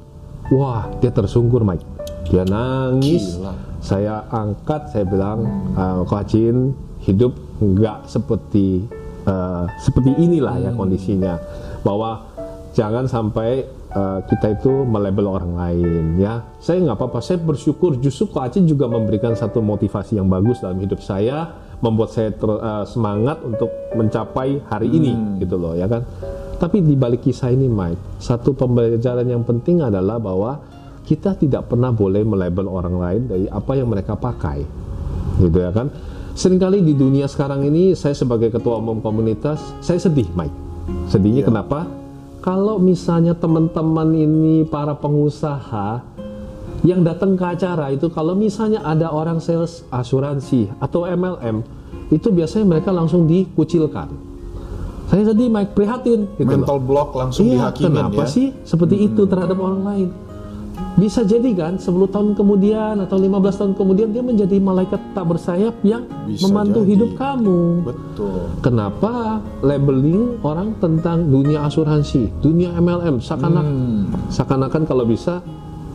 Wah, 0.48 0.88
dia 1.04 1.12
tersungkur, 1.12 1.68
Mike. 1.68 1.84
Dia 2.32 2.48
nangis. 2.48 3.36
Gila. 3.36 3.52
Saya 3.84 4.24
angkat, 4.32 4.88
saya 4.88 5.04
bilang, 5.04 5.44
eh, 5.76 6.00
Coach 6.08 6.32
Acin, 6.32 6.72
hidup 7.04 7.36
nggak 7.60 8.08
seperti 8.08 8.88
eh, 9.26 9.64
seperti 9.82 10.14
inilah 10.16 10.56
ya 10.62 10.70
kondisinya. 10.72 11.34
Bahwa 11.82 12.24
jangan 12.72 13.10
sampai 13.10 13.66
eh, 13.90 14.18
kita 14.30 14.56
itu 14.56 14.72
melabel 14.86 15.26
orang 15.26 15.52
lain 15.58 16.22
ya. 16.22 16.40
Saya 16.62 16.80
nggak 16.86 16.96
apa-apa, 16.96 17.18
saya 17.20 17.42
bersyukur 17.42 17.98
justru 17.98 18.30
Coach 18.30 18.54
Acin 18.54 18.64
juga 18.64 18.86
memberikan 18.86 19.34
satu 19.34 19.58
motivasi 19.60 20.16
yang 20.16 20.30
bagus 20.30 20.62
dalam 20.62 20.78
hidup 20.78 21.02
saya, 21.02 21.50
membuat 21.82 22.14
saya 22.14 22.30
ter- 22.32 22.62
eh, 22.62 22.84
semangat 22.86 23.42
untuk 23.42 23.68
mencapai 23.92 24.62
hari 24.70 24.88
ini 24.88 25.42
gitu 25.42 25.58
loh 25.58 25.74
ya 25.74 25.90
kan. 25.90 26.06
Tapi 26.56 26.80
di 26.80 26.96
balik 26.96 27.20
kisah 27.20 27.52
ini 27.52 27.68
Mike, 27.68 28.16
satu 28.16 28.56
pembelajaran 28.56 29.28
yang 29.28 29.44
penting 29.44 29.84
adalah 29.84 30.16
bahwa 30.16 30.56
kita 31.04 31.36
tidak 31.36 31.68
pernah 31.68 31.92
boleh 31.92 32.24
melabel 32.24 32.66
orang 32.66 32.96
lain 32.96 33.22
dari 33.28 33.46
apa 33.46 33.72
yang 33.76 33.92
mereka 33.92 34.16
pakai. 34.16 34.64
Gitu 35.36 35.52
ya 35.52 35.70
kan. 35.70 35.92
Seringkali 36.36 36.84
di 36.84 36.92
dunia 36.92 37.24
sekarang 37.24 37.64
ini 37.64 37.96
saya 37.96 38.12
sebagai 38.12 38.52
ketua 38.52 38.76
umum 38.76 39.00
komunitas, 39.00 39.56
saya 39.80 39.96
sedih, 39.96 40.28
Mike. 40.36 40.52
Sedihnya 41.08 41.40
Iya. 41.40 41.48
kenapa? 41.48 41.88
Kalau 42.44 42.76
misalnya 42.76 43.32
teman-teman 43.32 44.12
ini 44.12 44.62
para 44.62 44.92
pengusaha 44.92 46.04
yang 46.84 47.00
datang 47.02 47.34
ke 47.34 47.42
acara 47.42 47.88
itu 47.88 48.06
kalau 48.06 48.36
misalnya 48.36 48.84
ada 48.84 49.08
orang 49.08 49.40
sales 49.40 49.82
asuransi 49.88 50.70
atau 50.78 51.02
MLM 51.02 51.64
itu 52.08 52.28
biasanya 52.28 52.68
mereka 52.68 52.92
langsung 52.92 53.24
dikucilkan. 53.24 54.12
Saya 55.06 55.22
sedih, 55.24 55.48
Mike, 55.48 55.72
prihatin 55.72 56.28
gitu 56.36 56.44
loh. 56.44 56.52
Mental 56.52 56.78
block 56.78 57.16
langsung 57.16 57.48
Iya, 57.48 57.72
dihakimin 57.72 57.90
kenapa 58.12 58.22
ya. 58.22 58.30
sih 58.30 58.46
seperti 58.62 58.96
itu 59.00 59.22
terhadap 59.24 59.56
orang 59.56 59.82
lain? 59.82 60.08
Bisa 60.96 61.20
jadi 61.22 61.52
kan 61.52 61.76
10 61.76 61.92
tahun 62.08 62.32
kemudian 62.32 62.96
atau 62.98 63.20
15 63.20 63.28
tahun 63.54 63.72
kemudian 63.74 64.08
dia 64.10 64.24
menjadi 64.24 64.56
malaikat 64.56 65.12
tak 65.12 65.28
bersayap 65.28 65.76
yang 65.82 66.08
Bisa 66.24 66.48
membantu 66.48 66.80
jadi. 66.80 66.90
hidup 66.90 67.10
kamu. 67.14 67.60
Betul. 67.84 68.40
Kenapa 68.60 69.12
labeling 69.60 70.40
orang 70.40 70.72
tentang 70.76 71.28
dunia 71.28 71.62
asuransi, 71.62 72.32
dunia 72.40 72.72
MLM 72.74 73.20
seakan-akan 73.20 73.66
Hmm. 73.68 74.02
seakan-akan 74.26 74.82
kalau 74.84 75.04
bisa 75.04 75.44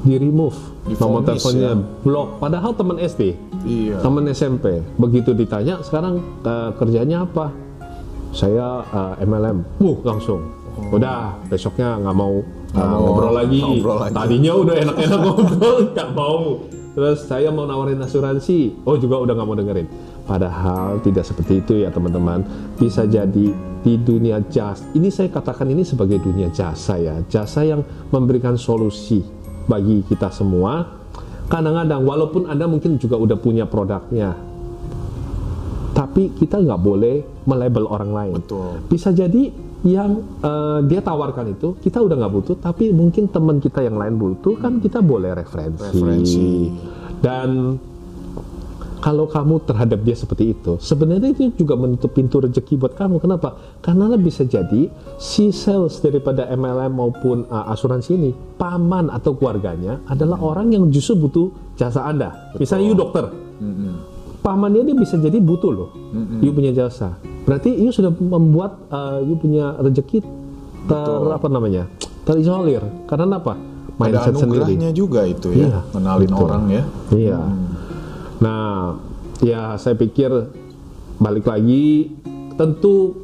di 0.02 0.18
remove 0.18 0.54
Difonis, 0.84 0.98
nomor 1.00 1.22
teleponnya, 1.24 1.72
ya. 1.72 1.82
blok. 2.02 2.28
Padahal 2.38 2.72
teman 2.72 2.98
SD, 2.98 3.22
Iya. 3.64 3.98
teman 4.00 4.26
SMP, 4.28 4.66
begitu 4.96 5.34
ditanya 5.34 5.82
sekarang 5.82 6.18
eh, 6.42 6.70
kerjanya 6.76 7.26
apa? 7.26 7.50
Saya 8.32 8.86
eh, 9.18 9.24
MLM, 9.24 9.66
uh 9.80 9.98
langsung. 10.04 10.61
Udah 10.92 11.40
besoknya 11.48 12.00
nggak 12.00 12.16
mau, 12.16 12.44
mau 12.76 13.00
ngobrol 13.00 13.34
lagi. 13.36 13.60
ngobrol 13.60 13.98
lagi. 14.02 14.16
Tadinya 14.16 14.52
udah 14.56 14.76
enak-enak 14.76 15.20
ngobrol, 15.26 15.78
nggak 15.92 16.10
mau. 16.16 16.42
Terus 16.92 17.20
saya 17.24 17.48
mau 17.56 17.64
nawarin 17.64 18.04
asuransi, 18.04 18.84
oh 18.84 19.00
juga 19.00 19.24
udah 19.24 19.34
nggak 19.36 19.48
mau 19.48 19.56
dengerin. 19.56 19.88
Padahal 20.28 21.00
tidak 21.00 21.24
seperti 21.24 21.64
itu 21.64 21.74
ya 21.84 21.90
teman-teman. 21.92 22.44
Bisa 22.76 23.08
jadi 23.08 23.48
di 23.82 23.94
dunia 23.98 24.44
jasa. 24.52 24.84
Ini 24.94 25.08
saya 25.08 25.32
katakan 25.32 25.72
ini 25.72 25.88
sebagai 25.88 26.20
dunia 26.20 26.52
jasa 26.52 27.00
ya, 27.00 27.16
jasa 27.32 27.64
yang 27.64 27.82
memberikan 28.12 28.60
solusi 28.60 29.24
bagi 29.66 30.04
kita 30.06 30.30
semua. 30.36 31.00
Kadang-kadang 31.48 32.04
walaupun 32.08 32.48
anda 32.48 32.64
mungkin 32.68 32.96
juga 32.96 33.20
udah 33.20 33.36
punya 33.36 33.68
produknya, 33.68 34.32
tapi 35.92 36.32
kita 36.36 36.64
nggak 36.64 36.80
boleh 36.80 37.44
melabel 37.44 37.88
orang 37.92 38.12
lain. 38.12 38.34
Betul. 38.40 38.80
Bisa 38.88 39.12
jadi 39.12 39.52
yang 39.82 40.22
eh, 40.46 40.80
dia 40.86 41.02
tawarkan 41.02 41.58
itu 41.58 41.78
kita 41.82 41.98
udah 42.02 42.16
nggak 42.18 42.34
butuh, 42.34 42.56
tapi 42.62 42.94
mungkin 42.94 43.30
teman 43.30 43.58
kita 43.58 43.82
yang 43.82 43.98
lain 43.98 44.18
butuh 44.18 44.58
kan 44.62 44.78
kita 44.78 45.02
boleh 45.02 45.34
referensi. 45.34 45.90
Referensi. 45.90 46.50
Dan 47.22 47.78
kalau 49.02 49.26
kamu 49.26 49.66
terhadap 49.66 50.06
dia 50.06 50.14
seperti 50.14 50.54
itu, 50.54 50.78
sebenarnya 50.78 51.34
itu 51.34 51.50
juga 51.58 51.74
menutup 51.74 52.14
pintu 52.14 52.38
rezeki 52.38 52.78
buat 52.78 52.94
kamu. 52.94 53.18
Kenapa? 53.18 53.58
Karena 53.82 54.14
bisa 54.14 54.46
jadi 54.46 54.94
si 55.18 55.50
sales 55.50 55.98
daripada 56.06 56.46
MLM 56.54 56.94
maupun 56.94 57.50
uh, 57.50 57.74
asuransi 57.74 58.14
ini, 58.14 58.32
paman 58.62 59.10
atau 59.10 59.34
keluarganya 59.34 60.06
adalah 60.06 60.38
orang 60.38 60.70
yang 60.70 60.86
justru 60.94 61.18
butuh 61.18 61.50
jasa 61.74 62.06
Anda. 62.06 62.54
Misalnya 62.62 62.94
you 62.94 62.98
dokter, 62.98 63.34
pamannya 64.42 64.82
dia 64.84 64.96
bisa 64.98 65.16
jadi 65.16 65.38
butuh 65.38 65.72
loh, 65.72 65.90
you 66.42 66.52
punya 66.52 66.74
jasa. 66.74 67.18
Berarti 67.46 67.74
you 67.74 67.90
sudah 67.90 68.10
membuat 68.14 68.78
uh, 68.90 69.22
you 69.22 69.38
punya 69.38 69.78
rezeki 69.78 70.22
ter 70.86 71.22
apa 71.30 71.48
namanya 71.48 71.86
terisolir. 72.26 72.82
Karena 73.06 73.38
apa? 73.38 73.54
Ada 74.02 74.02
Mindset 74.02 74.34
sendiri. 74.34 74.66
anugerahnya 74.66 74.90
juga 74.98 75.22
itu 75.30 75.54
ya, 75.54 75.70
Iya, 75.70 75.80
kenalin 75.94 76.30
betul. 76.34 76.46
orang 76.50 76.64
ya. 76.74 76.84
Iya. 77.14 77.40
Nah, 78.42 78.98
ya 79.46 79.62
saya 79.78 79.94
pikir 79.94 80.34
balik 81.22 81.46
lagi 81.46 82.10
tentu 82.58 83.22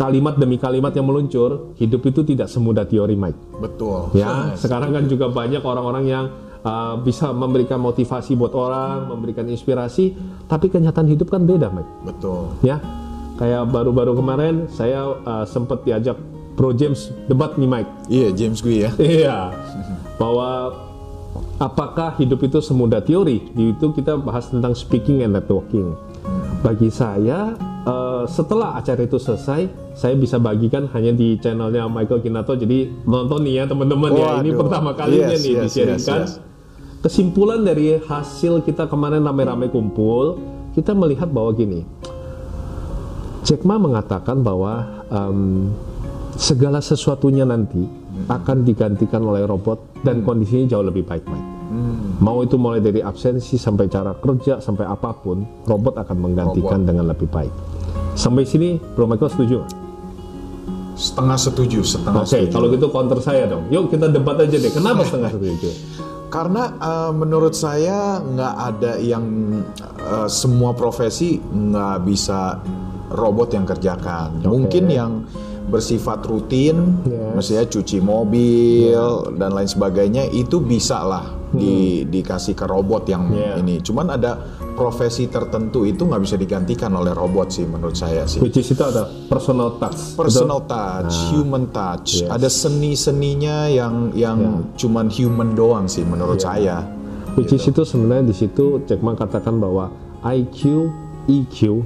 kalimat 0.00 0.40
demi 0.40 0.56
kalimat 0.56 0.96
yang 0.96 1.04
meluncur, 1.04 1.76
hidup 1.76 2.02
itu 2.08 2.24
tidak 2.24 2.48
semudah 2.48 2.88
teori, 2.88 3.14
Mike. 3.14 3.36
Betul. 3.60 4.16
Ya, 4.16 4.56
sekarang 4.56 4.96
kan 4.96 5.04
juga 5.06 5.28
banyak 5.28 5.60
orang-orang 5.60 6.04
yang 6.08 6.24
uh, 6.64 6.98
bisa 6.98 7.30
memberikan 7.30 7.78
motivasi 7.78 8.34
buat 8.34 8.56
orang, 8.56 9.12
memberikan 9.12 9.46
inspirasi, 9.46 10.16
tapi 10.48 10.72
kenyataan 10.72 11.06
hidup 11.06 11.30
kan 11.30 11.44
beda, 11.44 11.70
Mike. 11.70 11.92
Betul. 12.08 12.50
Ya, 12.64 12.80
kayak 13.38 13.70
baru-baru 13.70 14.16
kemarin 14.18 14.66
saya 14.72 15.14
uh, 15.22 15.44
sempat 15.46 15.84
diajak 15.84 16.16
Pro 16.54 16.72
James 16.72 17.10
debat 17.28 17.54
nih, 17.60 17.68
Mike. 17.68 17.90
Iya, 18.08 18.28
James 18.32 18.58
Gui 18.62 18.86
ya. 18.86 18.90
Iya, 18.98 19.50
bahwa 20.16 20.70
apakah 21.58 22.14
hidup 22.18 22.46
itu 22.46 22.62
semudah 22.62 23.02
teori? 23.02 23.42
Di 23.50 23.74
itu 23.74 23.90
kita 23.90 24.18
bahas 24.22 24.48
tentang 24.50 24.72
speaking 24.74 25.26
and 25.26 25.34
networking. 25.34 25.98
Bagi 26.62 26.88
saya, 26.88 27.52
eh, 27.84 28.22
setelah 28.30 28.78
acara 28.78 29.02
itu 29.02 29.18
selesai, 29.18 29.66
saya 29.98 30.14
bisa 30.14 30.38
bagikan 30.38 30.86
hanya 30.94 31.12
di 31.12 31.36
channelnya 31.42 31.90
Michael 31.90 32.22
Kinato. 32.22 32.54
Jadi 32.54 33.02
nonton 33.04 33.42
nih 33.44 33.60
ya 33.60 33.64
teman-teman 33.68 34.10
ya. 34.14 34.30
Ini 34.40 34.50
pertama 34.54 34.94
kalinya 34.94 35.34
Yes, 35.34 35.42
nih 35.42 35.52
yes, 35.52 35.62
disiarkan. 35.68 35.98
yes, 35.98 36.06
yes. 36.38 36.53
Kesimpulan 37.04 37.60
dari 37.60 38.00
hasil 38.00 38.64
kita 38.64 38.88
kemarin 38.88 39.20
rame-rame 39.20 39.68
kumpul, 39.68 40.40
kita 40.72 40.96
melihat 40.96 41.28
bahwa 41.28 41.52
gini, 41.52 41.84
Jack 43.44 43.60
Ma 43.68 43.76
mengatakan 43.76 44.40
bahwa 44.40 45.04
em, 45.12 45.68
segala 46.40 46.80
sesuatunya 46.80 47.44
nanti 47.44 47.84
akan 48.24 48.64
digantikan 48.64 49.20
oleh 49.20 49.44
robot 49.44 50.00
dan 50.00 50.24
kondisinya 50.24 50.64
jauh 50.64 50.86
lebih 50.88 51.04
baik, 51.04 51.28
Mike. 51.28 51.48
Mau 52.24 52.40
itu 52.40 52.56
mulai 52.56 52.80
dari 52.80 53.04
absensi 53.04 53.60
sampai 53.60 53.84
cara 53.92 54.16
kerja 54.16 54.64
sampai 54.64 54.88
apa 54.88 55.12
pun, 55.12 55.44
robot 55.68 56.00
akan 56.00 56.16
menggantikan 56.16 56.88
dengan 56.88 57.12
lebih 57.12 57.28
baik. 57.28 57.52
Sampai 58.16 58.48
sini, 58.48 58.80
Bro 58.80 59.12
Michael 59.12 59.28
setuju? 59.28 59.58
Setengah 60.96 61.36
setuju, 61.36 61.84
setengah 61.84 62.24
Oke, 62.24 62.32
setuju. 62.32 62.54
kalau 62.54 62.66
gitu 62.72 62.86
counter 62.88 63.20
saya 63.20 63.44
dong. 63.44 63.68
Yuk 63.68 63.92
kita 63.92 64.08
debat 64.08 64.40
aja 64.40 64.56
deh. 64.56 64.72
Kenapa 64.72 65.04
setengah 65.04 65.36
setuju? 65.36 65.68
Karena 66.34 66.62
eh, 66.74 67.12
menurut 67.14 67.54
saya 67.54 68.18
nggak 68.18 68.54
ada 68.58 68.92
yang 68.98 69.22
eh, 70.02 70.26
semua 70.26 70.74
profesi 70.74 71.38
nggak 71.38 72.02
bisa 72.02 72.58
robot 73.14 73.54
yang 73.54 73.62
kerjakan. 73.62 74.42
Mungkin 74.42 74.90
yang 74.90 75.12
bersifat 75.64 76.26
rutin, 76.26 77.00
Yes. 77.08 77.32
misalnya 77.32 77.66
cuci 77.70 77.98
mobil 78.02 79.00
dan 79.38 79.54
lain 79.54 79.64
sebagainya 79.64 80.28
itu 80.28 80.60
bisa 80.60 81.00
lah 81.00 81.24
di, 81.54 82.04
dikasih 82.04 82.52
ke 82.52 82.66
robot 82.66 83.08
yang 83.08 83.30
Yeah. 83.30 83.62
ini. 83.62 83.80
Cuman 83.80 84.12
ada 84.12 84.44
profesi 84.74 85.26
tertentu 85.26 85.82
itu 85.82 86.02
nggak 86.02 86.20
bisa 86.20 86.34
digantikan 86.34 86.92
oleh 86.92 87.10
robot 87.10 87.48
sih 87.48 87.64
menurut 87.64 87.94
saya 87.94 88.26
sih. 88.26 88.38
Which 88.38 88.58
is 88.58 88.66
itu 88.66 88.82
ada 88.82 89.06
personal 89.26 89.78
touch. 89.78 90.14
Personal 90.14 90.60
touch, 90.66 91.14
human 91.30 91.70
touch, 91.70 92.20
Yes. 92.20 92.28
ada 92.28 92.46
seni-seninya 92.46 93.66
yang 93.66 94.10
yang 94.12 94.38
cuman 94.74 95.08
human 95.08 95.54
doang 95.54 95.86
sih 95.86 96.02
menurut 96.02 96.38
saya. 96.38 96.82
Which 97.34 97.50
is 97.50 97.62
itu 97.62 97.82
sebenarnya 97.82 98.30
di 98.30 98.34
situ 98.36 98.82
Jack 98.84 99.00
Ma 99.00 99.14
katakan 99.14 99.58
bahwa 99.58 99.90
IQ, 100.22 100.90
EQ, 101.26 101.82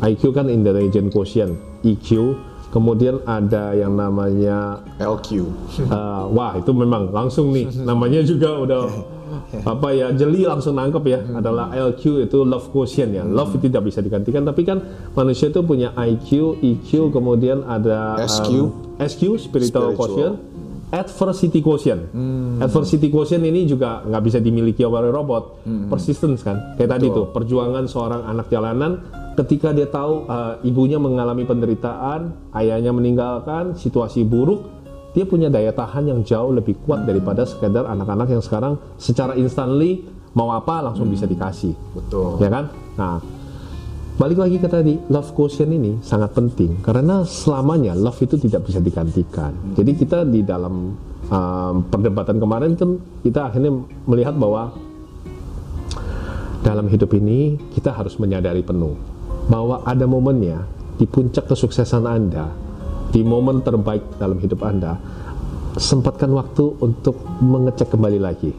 IQ 0.00 0.22
kan 0.32 0.48
intelligent 0.48 1.10
quotient, 1.10 1.52
EQ, 1.82 2.36
kemudian 2.68 3.20
ada 3.24 3.72
yang 3.72 3.92
namanya 3.92 4.80
LQ. 4.96 5.44
uh, 5.88 6.28
wah 6.28 6.52
itu 6.54 6.70
memang 6.70 7.08
langsung 7.08 7.48
nih 7.50 7.68
namanya 7.88 8.20
juga 8.20 8.60
udah 8.60 8.82
apa 9.64 9.88
ya 9.92 10.10
jeli 10.12 10.44
langsung 10.44 10.74
nangkep 10.74 11.04
ya 11.06 11.18
adalah 11.36 11.70
LQ 11.70 12.28
itu 12.28 12.38
love 12.42 12.68
quotient 12.70 13.10
ya. 13.12 13.24
Love 13.24 13.56
itu 13.56 13.68
tidak 13.70 13.88
bisa 13.88 14.00
digantikan 14.00 14.42
tapi 14.42 14.62
kan 14.62 14.80
manusia 15.12 15.48
itu 15.48 15.60
punya 15.62 15.92
IQ 15.94 16.58
EQ 16.60 17.10
kemudian 17.10 17.64
ada 17.64 18.18
SQ. 18.24 18.48
um, 18.50 18.66
SQ 18.98 19.22
spiritual, 19.38 19.92
Spiritual. 19.92 19.96
quotient 19.96 20.34
adversity 20.88 21.60
quotient. 21.60 22.02
Adversity 22.58 23.12
quotient 23.12 23.44
ini 23.44 23.68
juga 23.68 24.00
nggak 24.08 24.22
bisa 24.24 24.38
dimiliki 24.40 24.80
oleh 24.82 25.12
robot 25.12 25.60
persistence 25.92 26.40
kan. 26.40 26.74
Kayak 26.80 26.96
tadi 26.96 27.06
tuh 27.12 27.28
perjuangan 27.28 27.84
seorang 27.84 28.24
anak 28.24 28.48
jalanan 28.48 29.04
ketika 29.36 29.70
dia 29.70 29.86
tahu 29.86 30.26
uh, 30.26 30.58
ibunya 30.66 30.98
mengalami 30.98 31.46
penderitaan 31.46 32.34
ayahnya 32.58 32.90
meninggalkan 32.90 33.76
situasi 33.78 34.26
buruk 34.26 34.77
dia 35.18 35.26
punya 35.26 35.50
daya 35.50 35.74
tahan 35.74 36.06
yang 36.06 36.22
jauh 36.22 36.54
lebih 36.54 36.78
kuat 36.86 37.02
daripada 37.02 37.42
sekedar 37.42 37.90
anak-anak 37.90 38.30
yang 38.30 38.38
sekarang 38.38 38.78
secara 39.02 39.34
instantly 39.34 40.06
mau 40.38 40.54
apa 40.54 40.78
langsung 40.78 41.10
bisa 41.10 41.26
dikasih. 41.26 41.74
Betul. 41.98 42.38
ya 42.38 42.46
kan? 42.46 42.70
Nah 42.94 43.18
balik 44.14 44.38
lagi 44.38 44.62
ke 44.62 44.70
tadi 44.70 44.94
love 45.10 45.34
quotient 45.34 45.74
ini 45.74 45.98
sangat 46.06 46.38
penting 46.38 46.78
karena 46.86 47.26
selamanya 47.26 47.98
love 47.98 48.22
itu 48.22 48.38
tidak 48.38 48.70
bisa 48.70 48.78
digantikan. 48.78 49.50
Jadi 49.74 49.90
kita 49.98 50.22
di 50.22 50.46
dalam 50.46 50.94
um, 51.26 51.74
perdebatan 51.90 52.38
kemarin 52.38 52.78
kan 52.78 53.02
kita 53.26 53.50
akhirnya 53.50 53.74
melihat 54.06 54.38
bahwa 54.38 54.70
dalam 56.62 56.86
hidup 56.86 57.10
ini 57.18 57.58
kita 57.74 57.90
harus 57.90 58.14
menyadari 58.22 58.62
penuh 58.62 58.94
bahwa 59.50 59.82
ada 59.82 60.06
momennya 60.06 60.62
di 60.94 61.10
puncak 61.10 61.50
kesuksesan 61.50 62.06
Anda, 62.06 62.67
di 63.08 63.24
momen 63.24 63.64
terbaik 63.64 64.20
dalam 64.20 64.36
hidup 64.38 64.60
Anda, 64.62 64.96
sempatkan 65.74 66.32
waktu 66.32 66.78
untuk 66.80 67.16
mengecek 67.40 67.94
kembali 67.94 68.18
lagi. 68.20 68.52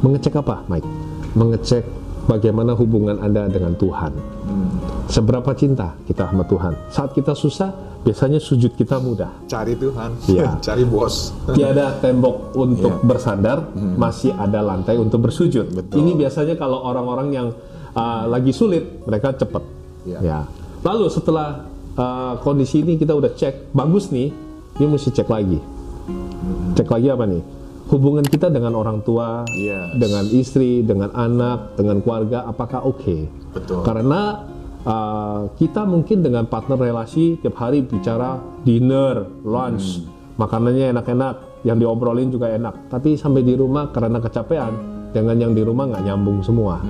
Mengecek 0.00 0.38
apa, 0.38 0.62
Mike? 0.70 0.86
Mengecek 1.34 1.84
bagaimana 2.26 2.76
hubungan 2.76 3.18
Anda 3.18 3.50
dengan 3.50 3.74
Tuhan. 3.74 4.12
Seberapa 5.08 5.50
cinta 5.56 5.96
kita 6.04 6.28
sama 6.28 6.44
Tuhan. 6.44 6.72
Saat 6.92 7.16
kita 7.16 7.32
susah, 7.32 7.72
biasanya 8.04 8.38
sujud 8.38 8.76
kita 8.76 9.00
mudah. 9.00 9.48
Cari 9.48 9.74
Tuhan, 9.74 10.10
Iya. 10.28 10.56
cari 10.66 10.84
bos. 10.84 11.32
Tiada 11.56 11.96
tembok 11.98 12.52
untuk 12.54 13.00
Iya. 13.00 13.04
bersandar, 13.08 13.58
masih 13.74 14.36
ada 14.36 14.60
lantai 14.60 15.00
untuk 15.00 15.24
bersujud. 15.24 15.72
Betul. 15.72 16.04
Ini 16.04 16.12
biasanya 16.14 16.54
kalau 16.54 16.84
orang-orang 16.84 17.28
yang 17.32 17.48
uh, 17.96 18.28
lagi 18.28 18.52
sulit, 18.52 19.02
mereka 19.08 19.32
cepat. 19.34 19.64
Iya. 20.04 20.18
Ya. 20.20 20.38
Lalu 20.84 21.10
setelah 21.10 21.66
uh, 21.98 22.38
kondisi 22.40 22.80
ini 22.80 22.94
kita 22.96 23.12
udah 23.12 23.34
cek, 23.34 23.74
bagus 23.74 24.14
nih, 24.14 24.30
dia 24.78 24.86
mesti 24.86 25.10
cek 25.10 25.28
lagi. 25.28 25.58
Cek 26.78 26.88
lagi 26.88 27.08
apa 27.10 27.24
nih? 27.26 27.42
Hubungan 27.88 28.24
kita 28.24 28.52
dengan 28.52 28.76
orang 28.76 29.00
tua, 29.02 29.48
Yes. 29.56 29.96
dengan 29.96 30.24
istri, 30.30 30.84
dengan 30.84 31.10
anak, 31.12 31.74
dengan 31.74 32.04
keluarga, 32.04 32.44
apakah 32.46 32.84
oke? 32.84 33.16
Betul. 33.56 33.80
Karena 33.82 34.44
uh, 34.84 35.48
kita 35.56 35.88
mungkin 35.88 36.20
dengan 36.20 36.46
partner 36.46 36.78
relasi 36.78 37.40
tiap 37.40 37.56
hari 37.56 37.82
bicara 37.82 38.38
dinner, 38.62 39.24
lunch, 39.42 40.04
makanannya 40.36 40.92
enak-enak, 40.94 41.64
yang 41.64 41.80
diobrolin 41.80 42.28
juga 42.28 42.52
enak. 42.52 42.92
Tapi 42.92 43.16
sampai 43.16 43.42
di 43.42 43.56
rumah 43.56 43.88
karena 43.90 44.20
kecapean, 44.20 44.97
dengan 45.10 45.36
yang 45.38 45.52
di 45.52 45.62
rumah 45.62 45.86
nggak 45.86 46.02
nyambung 46.04 46.40
semua. 46.40 46.80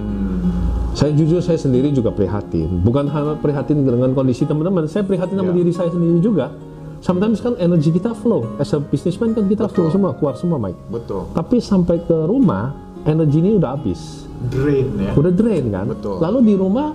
Saya 0.92 1.14
jujur 1.14 1.38
saya 1.38 1.54
sendiri 1.54 1.90
juga 1.90 2.10
prihatin. 2.10 2.82
Bukan 2.82 3.06
hanya 3.06 3.34
prihatin 3.34 3.82
dengan 3.82 4.10
kondisi 4.12 4.42
teman-teman, 4.42 4.84
saya 4.84 5.02
prihatin 5.02 5.37
sama 5.37 5.50
Ya. 5.50 5.56
diri 5.56 5.70
saya 5.70 5.88
sendiri 5.88 6.18
juga. 6.18 6.50
Sometimes 6.98 7.38
kan 7.38 7.54
energi 7.56 7.94
kita 7.94 8.10
flow, 8.12 8.58
as 8.58 8.75
a 8.75 8.82
businessman 8.82 9.30
kan 9.30 9.46
kita 9.46 9.70
flow 9.70 9.87
semua, 9.87 10.10
keluar 10.12 10.34
semua, 10.34 10.58
Mike. 10.58 10.80
Betul. 10.90 11.30
Tapi 11.30 11.62
sampai 11.62 12.02
ke 12.02 12.26
rumah, 12.26 12.75
energi 13.04 13.38
ini 13.38 13.54
udah 13.54 13.70
habis 13.72 14.26
Drain 14.40 14.87
ya. 14.96 15.12
udah 15.14 15.32
drain 15.32 15.66
kan 15.66 15.87
Betul. 15.88 16.22
lalu 16.22 16.38
di 16.44 16.54
rumah 16.54 16.94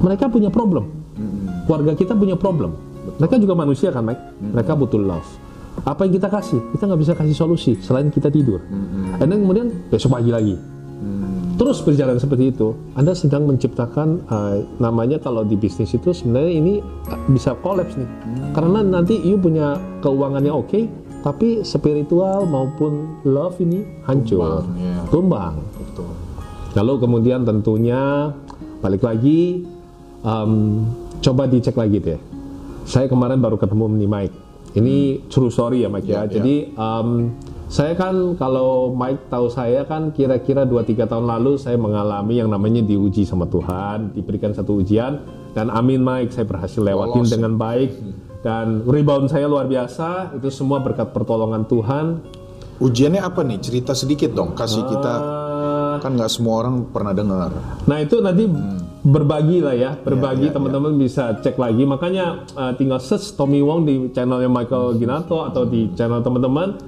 mereka 0.00 0.26
punya 0.26 0.50
problem 0.50 0.90
keluarga 1.66 1.94
kita 1.94 2.14
punya 2.14 2.34
problem 2.34 2.74
mereka 3.14 3.38
juga 3.38 3.54
manusia 3.54 3.94
kan 3.94 4.02
Mike 4.02 4.22
mereka 4.42 4.74
butuh 4.74 4.98
love 4.98 5.26
apa 5.82 6.04
yang 6.04 6.12
kita 6.14 6.28
kasih? 6.28 6.60
Kita 6.76 6.84
nggak 6.86 7.00
bisa 7.00 7.12
kasih 7.16 7.36
solusi 7.36 7.72
selain 7.80 8.12
kita 8.12 8.28
tidur. 8.28 8.60
Then 9.18 9.42
kemudian 9.42 9.72
besok 9.88 10.18
pagi 10.18 10.30
lagi. 10.30 10.56
Terus 11.52 11.78
berjalan 11.84 12.16
seperti 12.16 12.50
itu. 12.50 12.74
Anda 12.96 13.12
sedang 13.12 13.44
menciptakan 13.46 14.24
uh, 14.26 14.56
namanya 14.80 15.20
kalau 15.20 15.44
di 15.44 15.54
bisnis 15.54 15.92
itu 15.92 16.10
sebenarnya 16.10 16.52
ini 16.58 16.74
uh, 16.82 17.20
bisa 17.28 17.54
kolaps 17.60 17.94
nih. 17.94 18.08
Karena 18.56 18.80
nanti 18.82 19.20
you 19.20 19.36
punya 19.36 19.76
keuangannya 20.00 20.50
oke 20.50 20.80
tapi 21.22 21.62
spiritual 21.62 22.50
maupun 22.50 23.22
love 23.22 23.62
ini 23.62 23.86
hancur. 24.10 24.66
Tumbang, 24.66 24.74
ya. 24.74 24.96
tumbang. 25.06 25.54
Betul. 25.78 26.10
Lalu 26.74 26.92
kemudian 26.98 27.40
tentunya 27.46 28.32
balik 28.82 29.06
lagi, 29.06 29.62
em, 30.26 30.52
coba 31.22 31.46
dicek 31.46 31.78
lagi 31.78 32.02
deh. 32.02 32.20
Saya 32.82 33.06
kemarin 33.06 33.38
baru 33.38 33.54
ketemu 33.54 34.02
nih 34.02 34.10
Mike. 34.10 34.36
Ini 34.72 34.96
true 35.28 35.48
story 35.48 35.84
ya 35.84 35.88
Mike 35.88 36.04
ya. 36.04 36.12
Ya, 36.12 36.22
ya. 36.24 36.40
Jadi 36.40 36.54
em, 36.72 37.08
saya 37.68 37.92
kan 37.92 38.36
kalau 38.36 38.92
Mike 38.92 39.28
tahu 39.28 39.48
saya 39.48 39.84
kan 39.84 40.12
kira-kira 40.12 40.64
2-3 40.64 41.04
tahun 41.04 41.24
lalu 41.24 41.56
saya 41.56 41.76
mengalami 41.76 42.36
yang 42.36 42.48
namanya 42.48 42.80
diuji 42.80 43.24
sama 43.24 43.44
Tuhan, 43.46 44.12
diberikan 44.12 44.52
satu 44.52 44.80
ujian 44.80 45.20
dan 45.52 45.68
amin 45.68 46.00
Mike 46.00 46.32
saya 46.32 46.44
berhasil 46.44 46.80
lewatin 46.80 47.24
Lolos. 47.24 47.32
dengan 47.32 47.52
baik 47.56 47.90
dan 48.40 48.84
rebound 48.84 49.28
saya 49.28 49.44
luar 49.46 49.64
biasa. 49.64 50.36
Itu 50.36 50.48
semua 50.48 50.80
berkat 50.80 51.12
pertolongan 51.12 51.64
Tuhan. 51.64 52.06
Ujiannya 52.80 53.22
apa 53.22 53.40
nih? 53.40 53.60
Cerita 53.60 53.92
sedikit 53.92 54.32
dong. 54.32 54.52
Kasih 54.52 54.82
kita 54.84 55.14
Eh, 55.62 55.96
kan 56.00 56.16
nggak 56.16 56.26
semua 56.26 56.64
orang 56.64 56.88
pernah 56.88 57.12
dengar. 57.12 57.52
Nah 57.84 57.98
itu 58.00 58.18
nanti 58.18 58.48
berbagi 59.02 59.58
lah 59.58 59.74
ya, 59.74 59.90
berbagi. 59.98 60.46
Iya, 60.46 60.50
iya, 60.50 60.54
teman-teman 60.54 60.92
bisa 60.94 61.34
cek 61.42 61.58
lagi. 61.58 61.82
Makanya 61.82 62.46
uh, 62.54 62.72
tinggal 62.78 63.02
search 63.02 63.34
Tommy 63.34 63.58
Wong 63.58 63.82
di 63.82 64.14
channelnya 64.14 64.46
Michael 64.46 64.96
Ginato 64.96 65.42
atau 65.42 65.66
di 65.66 65.90
channel 65.98 66.22
teman-teman 66.22 66.78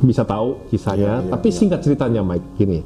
bisa 0.00 0.24
tahu 0.24 0.64
kisahnya. 0.72 1.20
Iya, 1.20 1.28
iya, 1.28 1.30
Tapi 1.36 1.48
singkat 1.52 1.84
ceritanya 1.84 2.24
Mike, 2.24 2.56
gini, 2.56 2.80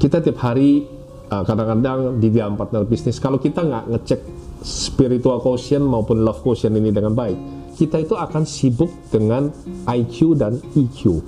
kita 0.00 0.24
tiap 0.24 0.40
hari 0.40 0.88
uh, 1.28 1.44
kadang-kadang 1.44 2.16
di 2.16 2.28
dalam 2.32 2.56
partner 2.56 2.88
bisnis 2.88 3.20
kalau 3.20 3.36
kita 3.36 3.60
nggak 3.60 3.84
ngecek 3.92 4.20
spiritual 4.64 5.44
quotient 5.44 5.84
maupun 5.84 6.24
love 6.24 6.40
quotient 6.40 6.72
ini 6.80 6.88
dengan 6.88 7.12
baik, 7.12 7.36
kita 7.76 8.00
itu 8.00 8.16
akan 8.16 8.48
sibuk 8.48 8.88
dengan 9.12 9.52
IQ 9.84 10.40
dan 10.40 10.56
EQ 10.72 11.20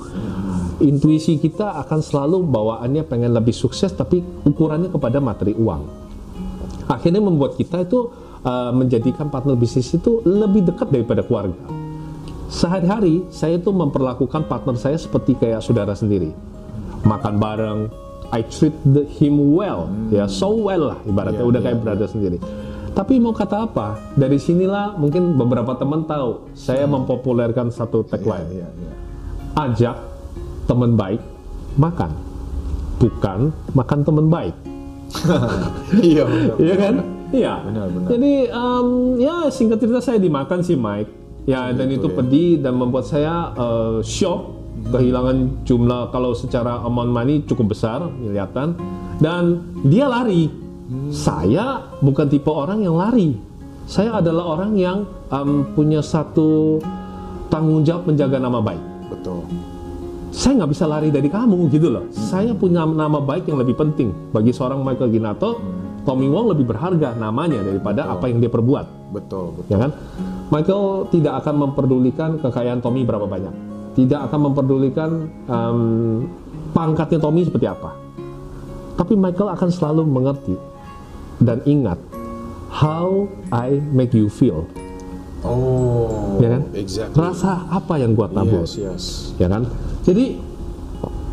intuisi 0.76 1.40
kita 1.40 1.80
akan 1.84 2.04
selalu 2.04 2.44
bawaannya 2.44 3.08
pengen 3.08 3.32
lebih 3.32 3.56
sukses 3.56 3.96
tapi 3.96 4.20
ukurannya 4.20 4.92
kepada 4.92 5.24
materi 5.24 5.56
uang 5.56 6.05
akhirnya 6.86 7.22
membuat 7.22 7.58
kita 7.58 7.82
itu 7.82 8.10
uh, 8.46 8.70
menjadikan 8.70 9.30
partner 9.30 9.58
bisnis 9.58 9.90
itu 9.94 10.22
lebih 10.22 10.66
dekat 10.66 10.90
daripada 10.90 11.22
keluarga. 11.26 11.58
Sehari-hari 12.46 13.26
saya 13.34 13.58
itu 13.58 13.74
memperlakukan 13.74 14.46
partner 14.46 14.78
saya 14.78 14.94
seperti 14.94 15.34
kayak 15.34 15.60
saudara 15.66 15.98
sendiri. 15.98 16.30
Makan 17.02 17.34
bareng 17.42 17.80
I 18.34 18.42
treat 18.46 18.74
the- 18.82 19.06
him 19.06 19.38
well 19.54 19.86
ya 20.10 20.26
so 20.26 20.54
well 20.54 20.94
lah 20.94 20.98
ibaratnya. 21.06 21.42
Iya, 21.42 21.50
udah 21.50 21.60
iya, 21.62 21.66
kayak 21.70 21.78
brother 21.82 22.08
sendiri. 22.10 22.38
Tapi 22.96 23.20
mau 23.20 23.36
kata 23.36 23.68
apa? 23.68 24.16
Dari 24.16 24.40
sinilah 24.40 24.96
mungkin 24.96 25.36
beberapa 25.36 25.76
teman 25.76 26.08
tahu 26.08 26.48
saya 26.56 26.88
mempopulerkan 26.88 27.68
satu 27.68 28.06
tagline. 28.08 28.48
Iya, 28.50 28.68
iya. 28.72 28.92
ajak 29.56 29.96
teman 30.66 30.96
baik 30.96 31.22
makan, 31.76 32.10
bukan 32.98 33.52
makan 33.76 34.00
teman 34.02 34.26
baik. 34.32 34.65
Iya. 36.02 36.24
benar. 36.26 36.56
Iya 36.58 36.74
kan? 36.74 36.94
Iya. 37.30 37.54
Benar, 37.66 37.86
benar. 37.90 38.08
Jadi 38.10 38.32
em, 38.50 38.88
ya 39.22 39.36
singkat 39.50 39.78
cerita 39.82 40.00
saya 40.02 40.18
dimakan 40.18 40.60
sih 40.62 40.76
Mike. 40.78 41.10
Ya 41.46 41.70
dan 41.70 41.86
itu 41.94 42.10
ya. 42.10 42.14
pedih 42.18 42.50
dan 42.58 42.74
membuat 42.74 43.06
saya 43.06 43.54
eh, 43.54 43.98
shock 44.02 44.58
kehilangan 44.90 45.62
jumlah 45.64 46.10
kalau 46.10 46.34
secara 46.34 46.82
amount 46.82 47.10
money 47.14 47.40
cukup 47.46 47.72
besar 47.72 48.02
miliaran 48.18 48.74
dan 49.22 49.62
dia 49.86 50.10
lari. 50.10 50.50
Hmm. 50.86 51.10
Saya 51.10 51.82
bukan 52.02 52.26
tipe 52.30 52.50
orang 52.50 52.82
yang 52.82 52.98
lari. 52.98 53.34
Saya 53.86 54.18
adalah 54.18 54.58
orang 54.58 54.74
yang 54.74 55.06
em, 55.30 55.62
punya 55.74 56.02
satu 56.02 56.82
tanggung 57.46 57.86
jawab 57.86 58.10
menjaga 58.10 58.42
nama 58.42 58.58
baik 58.58 58.82
Betul. 59.10 59.46
Saya 60.36 60.52
nggak 60.60 60.70
bisa 60.70 60.84
lari 60.84 61.08
dari 61.08 61.32
kamu 61.32 61.72
gitu 61.72 61.88
loh. 61.88 62.04
Saya 62.12 62.52
punya 62.52 62.84
nama 62.84 63.24
baik 63.24 63.48
yang 63.48 63.56
lebih 63.56 63.72
penting 63.72 64.12
bagi 64.36 64.52
seorang 64.52 64.84
Michael 64.84 65.08
Ginato. 65.08 65.50
Tommy 66.06 66.30
Wong 66.30 66.54
lebih 66.54 66.70
berharga 66.70 67.18
namanya 67.18 67.66
daripada 67.66 68.06
apa 68.06 68.30
yang 68.30 68.38
dia 68.38 68.46
perbuat, 68.46 69.10
Betul. 69.10 69.58
Betul. 69.58 69.70
ya 69.74 69.76
kan? 69.82 69.90
Michael 70.54 71.10
tidak 71.10 71.42
akan 71.42 71.54
memperdulikan 71.66 72.30
kekayaan 72.38 72.78
Tommy 72.78 73.02
berapa 73.02 73.26
banyak, 73.26 73.50
tidak 73.98 74.30
akan 74.30 74.40
memperdulikan 74.46 75.10
em, 75.50 75.78
pangkatnya 76.70 77.18
Tommy 77.18 77.42
seperti 77.42 77.66
apa. 77.66 77.90
Tapi 78.94 79.18
Michael 79.18 79.50
akan 79.50 79.66
selalu 79.66 80.06
mengerti 80.06 80.54
dan 81.42 81.58
ingat 81.66 81.98
how 82.70 83.26
I 83.50 83.82
make 83.90 84.14
you 84.14 84.30
feel, 84.30 84.62
Oh. 85.42 86.38
ya 86.38 86.54
kan? 86.54 86.62
Exactly. 86.70 87.18
Rasa 87.18 87.66
apa 87.66 87.98
yang 87.98 88.14
gua 88.14 88.30
tabur. 88.30 88.62
Yes, 88.62 88.78
yes. 88.78 89.04
ya 89.42 89.50
kan? 89.50 89.66
Jadi 90.06 90.38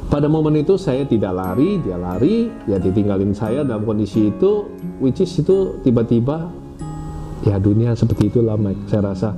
pada 0.09 0.25
momen 0.25 0.65
itu 0.65 0.73
saya 0.81 1.05
tidak 1.05 1.33
lari, 1.33 1.77
dia 1.77 1.97
lari, 1.97 2.49
ya 2.65 2.81
ditinggalin 2.81 3.37
saya 3.37 3.61
dalam 3.61 3.85
kondisi 3.85 4.33
itu, 4.33 4.65
which 4.97 5.21
is 5.21 5.29
itu 5.37 5.77
tiba-tiba 5.85 6.49
ya 7.45 7.61
dunia 7.61 7.93
seperti 7.93 8.33
itulah 8.33 8.57
Mike. 8.57 8.89
Saya 8.89 9.13
rasa, 9.13 9.29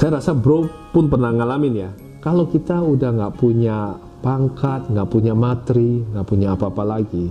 saya 0.00 0.16
rasa 0.16 0.32
bro 0.32 0.64
pun 0.92 1.12
pernah 1.12 1.36
ngalamin 1.36 1.74
ya. 1.76 1.90
Kalau 2.24 2.48
kita 2.48 2.80
udah 2.80 3.12
nggak 3.12 3.34
punya 3.36 3.92
pangkat, 4.24 4.88
nggak 4.88 5.08
punya 5.12 5.36
materi, 5.36 6.00
nggak 6.00 6.26
punya 6.26 6.56
apa-apa 6.56 6.82
lagi, 6.96 7.28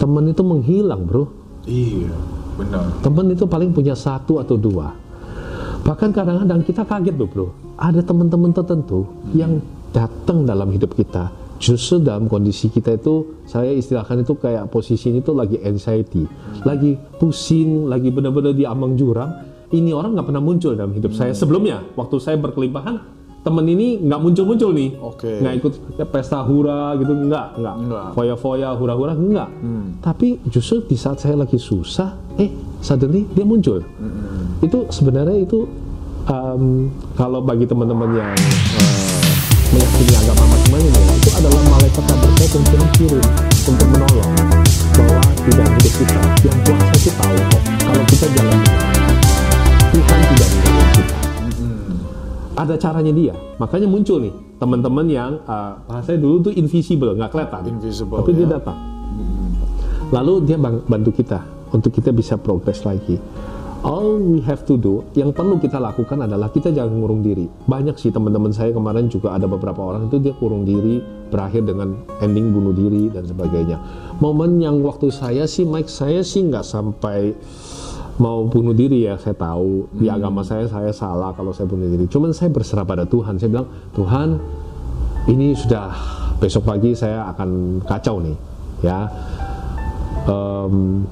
temen 0.00 0.32
itu 0.32 0.42
menghilang 0.42 1.04
bro. 1.04 1.24
Iya. 1.68 2.12
Benar. 2.56 3.04
Temen 3.04 3.36
itu 3.36 3.44
paling 3.44 3.70
punya 3.76 3.92
satu 3.92 4.40
atau 4.40 4.56
dua. 4.56 4.96
Bahkan 5.84 6.10
kadang-kadang 6.10 6.64
kita 6.64 6.82
kaget 6.88 7.14
loh 7.14 7.28
bro. 7.28 7.48
Ada 7.76 8.00
teman-teman 8.00 8.56
tertentu 8.56 9.04
yang 9.36 9.60
datang 9.94 10.46
dalam 10.46 10.70
hidup 10.72 10.94
kita. 10.94 11.30
Justru 11.56 12.04
dalam 12.04 12.28
kondisi 12.28 12.68
kita 12.68 13.00
itu, 13.00 13.42
saya 13.48 13.72
istilahkan 13.72 14.20
itu 14.20 14.36
kayak 14.36 14.68
posisi 14.68 15.08
itu 15.08 15.32
lagi 15.32 15.56
anxiety. 15.64 16.28
Lagi 16.68 17.00
pusing, 17.16 17.88
lagi 17.88 18.12
benar-benar 18.12 18.52
di 18.52 18.68
ambang 18.68 18.92
jurang. 18.92 19.32
Ini 19.72 19.90
orang 19.96 20.14
nggak 20.14 20.26
pernah 20.28 20.44
muncul 20.44 20.76
dalam 20.76 20.92
hidup 20.92 21.16
saya 21.16 21.32
sebelumnya. 21.32 21.80
Waktu 21.96 22.16
saya 22.20 22.36
berkelimpahan, 22.36 23.00
temen 23.40 23.66
ini 23.72 24.04
nggak 24.04 24.20
muncul-muncul 24.20 24.70
nih. 24.76 24.90
Oke. 25.00 25.40
Nggak 25.40 25.54
ikut 25.64 25.72
pesta 26.12 26.44
hura 26.44 26.92
gitu, 27.00 27.14
nggak, 27.14 27.46
nggak. 27.56 27.76
Nggak. 27.88 28.06
Foya-foya, 28.12 28.68
hura-hura, 28.76 29.16
enggak. 29.16 29.48
Tapi 30.04 30.44
justru 30.52 30.84
di 30.84 30.94
saat 31.00 31.24
saya 31.24 31.40
lagi 31.40 31.56
susah, 31.56 32.36
eh 32.36 32.52
suddenly 32.84 33.24
dia 33.32 33.48
muncul. 33.48 33.80
Itu 34.60 34.92
sebenarnya 34.92 35.40
itu 35.40 35.64
um, 36.28 36.92
kalau 37.16 37.40
bagi 37.40 37.64
teman-teman 37.64 38.10
yang 38.12 38.34
uh, 38.36 39.05
meyakini 39.76 40.14
agama 40.16 40.44
masing-masing 40.56 40.92
itu 41.20 41.30
adalah 41.36 41.62
malaikat 41.68 42.04
kabar 42.08 42.30
baik 42.40 42.52
yang 42.56 42.64
Tuhan 42.64 42.88
kirim 42.96 43.22
untuk 43.68 43.86
menolong. 43.92 44.32
bahwa 44.96 45.20
dalam 45.52 45.72
hidup 45.76 45.94
kita 46.00 46.20
yang 46.48 46.58
kuasa 46.64 46.94
itu 46.96 47.10
tahu 47.12 47.36
kok 47.36 47.62
kalau 47.84 48.04
kita 48.08 48.26
jalan. 48.32 48.58
Tuhan 49.92 50.18
tidak 50.24 50.48
ninggalin 50.48 50.88
kita. 50.96 51.16
Ada 52.56 52.74
caranya 52.80 53.12
dia. 53.12 53.34
Makanya 53.60 53.88
muncul 53.92 54.16
nih 54.24 54.32
teman-teman 54.56 55.06
yang 55.12 55.32
uh, 55.44 55.76
bahasanya 55.84 56.24
dulu 56.24 56.48
tuh 56.48 56.52
invisible, 56.56 57.12
nggak 57.12 57.28
kelihatan. 57.28 57.60
Invisible, 57.76 58.24
Tapi 58.24 58.32
dia 58.32 58.46
ya. 58.48 58.50
datang. 58.56 58.78
Lalu 60.08 60.32
dia 60.48 60.56
bantu 60.64 61.10
kita 61.12 61.44
untuk 61.76 61.92
kita 61.92 62.16
bisa 62.16 62.40
progres 62.40 62.80
lagi. 62.88 63.20
All 63.84 64.16
we 64.16 64.40
have 64.48 64.64
to 64.64 64.80
do, 64.80 65.04
yang 65.12 65.36
perlu 65.36 65.60
kita 65.60 65.76
lakukan 65.76 66.24
adalah 66.24 66.48
kita 66.48 66.72
jangan 66.72 66.96
ngurung 66.96 67.20
diri. 67.20 67.44
Banyak 67.68 68.00
sih 68.00 68.08
teman-teman 68.08 68.54
saya 68.54 68.72
kemarin 68.72 69.12
juga 69.12 69.36
ada 69.36 69.44
beberapa 69.44 69.84
orang 69.84 70.08
itu 70.08 70.16
dia 70.16 70.32
kurung 70.32 70.64
diri, 70.64 71.02
berakhir 71.28 71.66
dengan 71.68 71.92
ending 72.24 72.54
bunuh 72.56 72.72
diri 72.72 73.12
dan 73.12 73.28
sebagainya. 73.28 73.76
Momen 74.22 74.62
yang 74.62 74.80
waktu 74.80 75.12
saya 75.12 75.44
sih, 75.44 75.68
Mike, 75.68 75.92
saya 75.92 76.24
sih 76.24 76.46
nggak 76.48 76.64
sampai 76.64 77.36
mau 78.16 78.48
bunuh 78.48 78.72
diri 78.72 79.04
ya. 79.06 79.20
Saya 79.20 79.36
tahu 79.36 79.92
di 79.92 80.08
agama 80.08 80.40
saya 80.40 80.64
saya 80.66 80.90
salah 80.90 81.36
kalau 81.36 81.52
saya 81.52 81.68
bunuh 81.68 81.86
diri. 81.86 82.08
Cuman 82.08 82.32
saya 82.32 82.48
berserah 82.48 82.88
pada 82.88 83.04
Tuhan. 83.04 83.36
Saya 83.36 83.50
bilang, 83.52 83.68
Tuhan, 83.92 84.40
ini 85.28 85.52
sudah 85.52 85.92
besok 86.40 86.64
pagi 86.64 86.96
saya 86.96 87.28
akan 87.34 87.82
kacau 87.84 88.22
nih, 88.24 88.36
ya. 88.84 89.10
Em, 90.26 91.04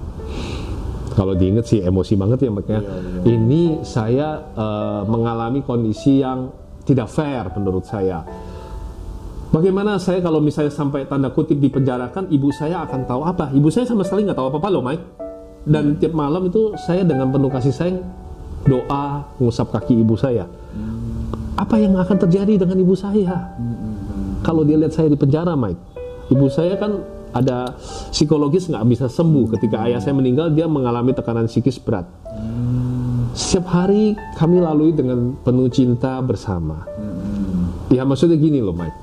kalau 1.15 1.35
diinget 1.39 1.65
sih 1.67 1.81
emosi 1.81 2.15
banget 2.19 2.47
ya 2.47 2.51
makanya 2.51 2.83
ini 3.27 3.83
saya 3.87 4.43
eh, 4.55 5.03
mengalami 5.07 5.63
kondisi 5.63 6.21
yang 6.21 6.51
tidak 6.85 7.09
fair 7.09 7.49
menurut 7.55 7.87
saya. 7.87 8.23
Bagaimana 9.55 10.03
saya 10.03 10.19
kalau 10.19 10.43
misalnya 10.43 10.75
sampai 10.75 11.07
tanda 11.07 11.31
kutip 11.31 11.63
dipenjarakan 11.63 12.27
ibu 12.29 12.51
saya 12.51 12.83
akan 12.83 13.07
tahu 13.07 13.23
apa? 13.23 13.55
Ibu 13.55 13.71
saya 13.71 13.87
sama 13.87 14.03
sekali 14.03 14.27
nggak 14.27 14.35
tahu 14.35 14.51
apa-apa 14.51 14.69
loh 14.69 14.83
Mike. 14.83 15.05
Dan 15.65 15.97
tiap 15.97 16.13
malam 16.13 16.45
itu 16.51 16.77
saya 16.77 17.07
dengan 17.07 17.33
penuh 17.33 17.49
kasih 17.49 17.73
sayang 17.73 18.05
doa 18.67 19.25
mengusap 19.39 19.73
kaki 19.73 19.97
ibu 20.03 20.19
saya. 20.19 20.45
Apa 21.55 21.79
yang 21.79 21.95
akan 21.97 22.17
terjadi 22.27 22.67
dengan 22.67 22.77
ibu 22.83 22.99
saya? 22.99 23.55
Kalau 24.43 24.67
dia 24.67 24.77
lihat 24.77 24.93
saya 24.93 25.09
di 25.09 25.17
penjara 25.17 25.55
Mike 25.55 25.95
ibu 26.33 26.47
saya 26.49 26.79
kan 26.81 27.05
ada 27.35 27.75
psikologis 28.15 28.71
nggak 28.71 28.87
bisa 28.87 29.07
sembuh 29.11 29.59
ketika 29.59 29.91
ayah 29.91 29.99
saya 29.99 30.15
meninggal 30.15 30.55
dia 30.55 30.71
mengalami 30.71 31.11
tekanan 31.11 31.51
psikis 31.51 31.83
berat. 31.83 32.07
Setiap 33.35 33.67
hari 33.67 34.15
kami 34.39 34.63
lalui 34.63 34.95
dengan 34.95 35.35
penuh 35.43 35.67
cinta 35.67 36.23
bersama. 36.23 36.87
Ya 37.91 38.07
maksudnya 38.07 38.39
gini 38.39 38.63
loh 38.63 38.75
Mike. 38.75 38.95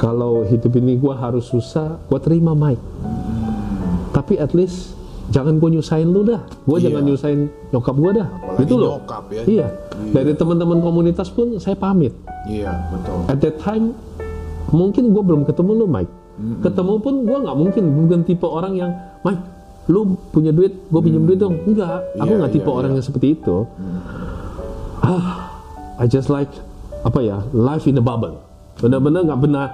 Kalau 0.00 0.44
hidup 0.48 0.72
ini 0.80 0.96
gue 0.96 1.12
harus 1.12 1.44
susah 1.44 2.00
gue 2.08 2.20
terima 2.24 2.56
Mike. 2.56 2.80
Tapi 4.16 4.40
at 4.40 4.56
least 4.56 4.96
jangan 5.28 5.60
gue 5.60 5.76
nyusahin 5.76 6.08
lu 6.08 6.24
dah. 6.24 6.40
Gue 6.64 6.80
Iya. 6.80 6.88
jangan 6.88 7.02
nyusahin 7.04 7.40
nyokap 7.72 7.96
gue 8.00 8.12
dah. 8.16 8.28
Apalagi 8.32 8.60
gitu 8.64 8.74
loh. 8.80 8.90
nyokap 8.96 9.24
ya. 9.28 9.42
iya. 9.44 9.68
Dari 10.12 10.32
teman-teman 10.32 10.80
komunitas 10.80 11.28
pun 11.28 11.60
saya 11.60 11.76
pamit. 11.76 12.16
Iya, 12.46 12.72
betul. 12.94 13.18
at 13.26 13.38
that 13.42 13.58
time 13.58 13.90
mungkin 14.70 15.10
gue 15.10 15.18
belum 15.18 15.42
ketemu 15.44 15.82
lu 15.82 15.86
Mike 15.90 16.12
ketemu 16.60 16.94
pun 16.98 17.14
gue 17.22 17.38
nggak 17.38 17.56
mungkin 17.56 17.84
bukan 17.96 18.20
tipe 18.22 18.44
orang 18.44 18.72
yang 18.74 18.90
Mike 19.20 19.42
lu 19.86 20.02
punya 20.28 20.50
duit 20.50 20.74
gue 20.82 21.00
pinjam 21.00 21.22
duit 21.22 21.38
dong. 21.38 21.56
Enggak 21.62 22.02
aku 22.14 22.26
Iya, 22.28 22.38
nggak 22.38 22.52
tipe 22.52 22.66
iya, 22.66 22.74
orang 22.74 22.90
iya. 22.90 22.96
yang 22.96 23.06
seperti 23.06 23.26
itu. 23.32 23.56
Ah 24.98 25.26
I 25.96 26.04
just 26.04 26.28
like 26.28 26.50
apa 27.00 27.20
ya 27.20 27.40
life 27.50 27.84
in 27.84 27.96
a 27.96 28.02
bubble. 28.02 28.42
Benar-benar 28.76 29.24
nggak 29.24 29.40
benar. 29.40 29.68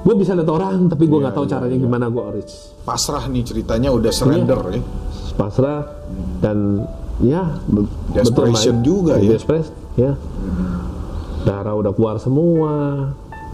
Gue 0.00 0.14
bisa 0.14 0.32
lihat 0.32 0.48
orang 0.48 0.86
tapi 0.86 1.04
gue 1.04 1.14
Iya, 1.14 1.22
nggak 1.22 1.34
tahu 1.34 1.44
iya, 1.44 1.52
caranya 1.52 1.76
iya. 1.76 1.82
gimana 1.82 2.06
gue 2.06 2.24
reach 2.32 2.54
Pasrah 2.82 3.24
nih 3.24 3.42
ceritanya 3.42 3.88
udah 3.90 4.12
surrender 4.12 4.60
ya. 4.70 4.82
pasrah 5.34 5.82
dan 6.38 6.86
ya 7.18 7.58
Desperation 8.12 8.80
juga 8.80 9.16
ya. 9.16 9.34
Despres- 9.34 9.72
ya. 9.94 10.14
Darah 11.42 11.74
udah 11.74 11.90
keluar 11.90 12.16
semua 12.16 12.72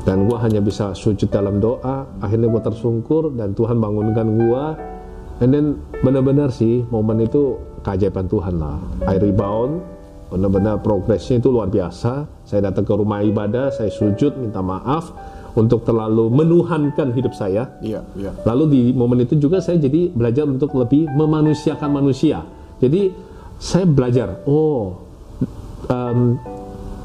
dan 0.05 0.25
gua 0.25 0.41
hanya 0.45 0.61
bisa 0.65 0.97
sujud 0.97 1.29
dalam 1.29 1.61
doa 1.61 2.09
akhirnya 2.25 2.49
gua 2.49 2.63
tersungkur 2.65 3.35
dan 3.37 3.53
Tuhan 3.53 3.77
bangunkan 3.79 4.27
gua 4.41 4.77
and 5.41 5.51
then 5.53 5.67
benar-benar 6.01 6.49
sih 6.53 6.85
momen 6.89 7.25
itu 7.25 7.57
keajaiban 7.85 8.29
Tuhan 8.29 8.61
lah 8.61 8.81
I 9.09 9.17
rebound 9.21 9.81
benar-benar 10.31 10.79
progresnya 10.81 11.43
itu 11.43 11.51
luar 11.51 11.69
biasa 11.69 12.29
saya 12.47 12.71
datang 12.71 12.87
ke 12.87 12.93
rumah 12.95 13.21
ibadah 13.25 13.75
saya 13.75 13.91
sujud 13.91 14.39
minta 14.39 14.63
maaf 14.63 15.11
untuk 15.59 15.83
terlalu 15.83 16.31
menuhankan 16.31 17.11
hidup 17.11 17.35
saya 17.35 17.75
Iya, 17.83 18.07
iya. 18.15 18.31
Lalu 18.47 18.65
di 18.71 18.81
momen 18.95 19.27
itu 19.27 19.35
juga 19.39 19.59
saya 19.59 19.83
jadi 19.83 20.11
belajar 20.13 20.47
untuk 20.47 20.75
lebih 20.79 21.11
memanusiakan 21.11 21.91
manusia. 21.91 22.47
Jadi 22.79 23.11
saya 23.61 23.85
belajar, 23.85 24.41
oh, 24.47 25.03
em, 25.91 26.39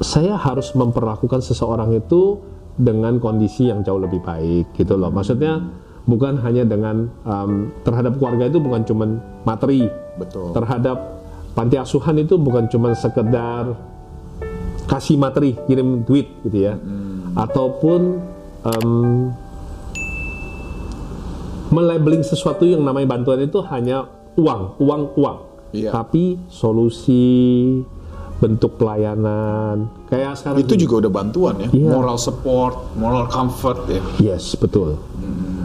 saya 0.00 0.38
harus 0.38 0.72
memperlakukan 0.72 1.42
seseorang 1.42 1.92
itu 1.96 2.38
dengan 2.76 3.16
kondisi 3.16 3.72
yang 3.72 3.80
jauh 3.80 4.00
lebih 4.00 4.20
baik, 4.20 4.76
gitu 4.76 4.94
loh. 5.00 5.08
Maksudnya 5.08 5.64
bukan 6.04 6.38
hanya 6.44 6.62
dengan 6.62 7.08
em, 7.24 7.72
terhadap 7.82 8.20
keluarga 8.20 8.46
itu 8.46 8.60
bukan 8.60 8.84
cuman 8.84 9.10
materi, 9.42 9.88
Betul. 10.20 10.52
terhadap 10.52 10.96
panti 11.56 11.80
asuhan 11.80 12.20
itu 12.20 12.36
bukan 12.36 12.68
cuman 12.68 12.92
sekedar 12.92 13.74
kasih 14.86 15.18
materi, 15.18 15.56
kirim 15.66 16.04
duit 16.06 16.30
gitu 16.46 16.68
ya, 16.68 16.78
ataupun 17.34 18.22
em, 18.62 18.90
melabeling 21.72 22.22
sesuatu 22.22 22.62
yang 22.62 22.86
namanya 22.86 23.18
bantuan 23.18 23.42
itu 23.42 23.58
hanya 23.66 24.06
uang, 24.38 24.78
uang, 24.78 25.02
uang. 25.18 25.38
Iya. 25.74 25.90
Tapi 25.90 26.38
solusi, 26.46 27.82
bentuk 28.36 28.76
pelayanan, 28.76 29.88
kayak 30.12 30.36
sekarang 30.36 30.60
Itu 30.60 30.74
juga 30.76 31.06
udah 31.06 31.12
bantuan 31.12 31.54
ya. 31.62 31.68
Iya. 31.72 31.90
Moral 31.96 32.18
support, 32.20 32.92
moral 32.96 33.26
comfort 33.32 33.88
ya. 33.88 34.02
Yes, 34.20 34.52
betul. 34.56 35.00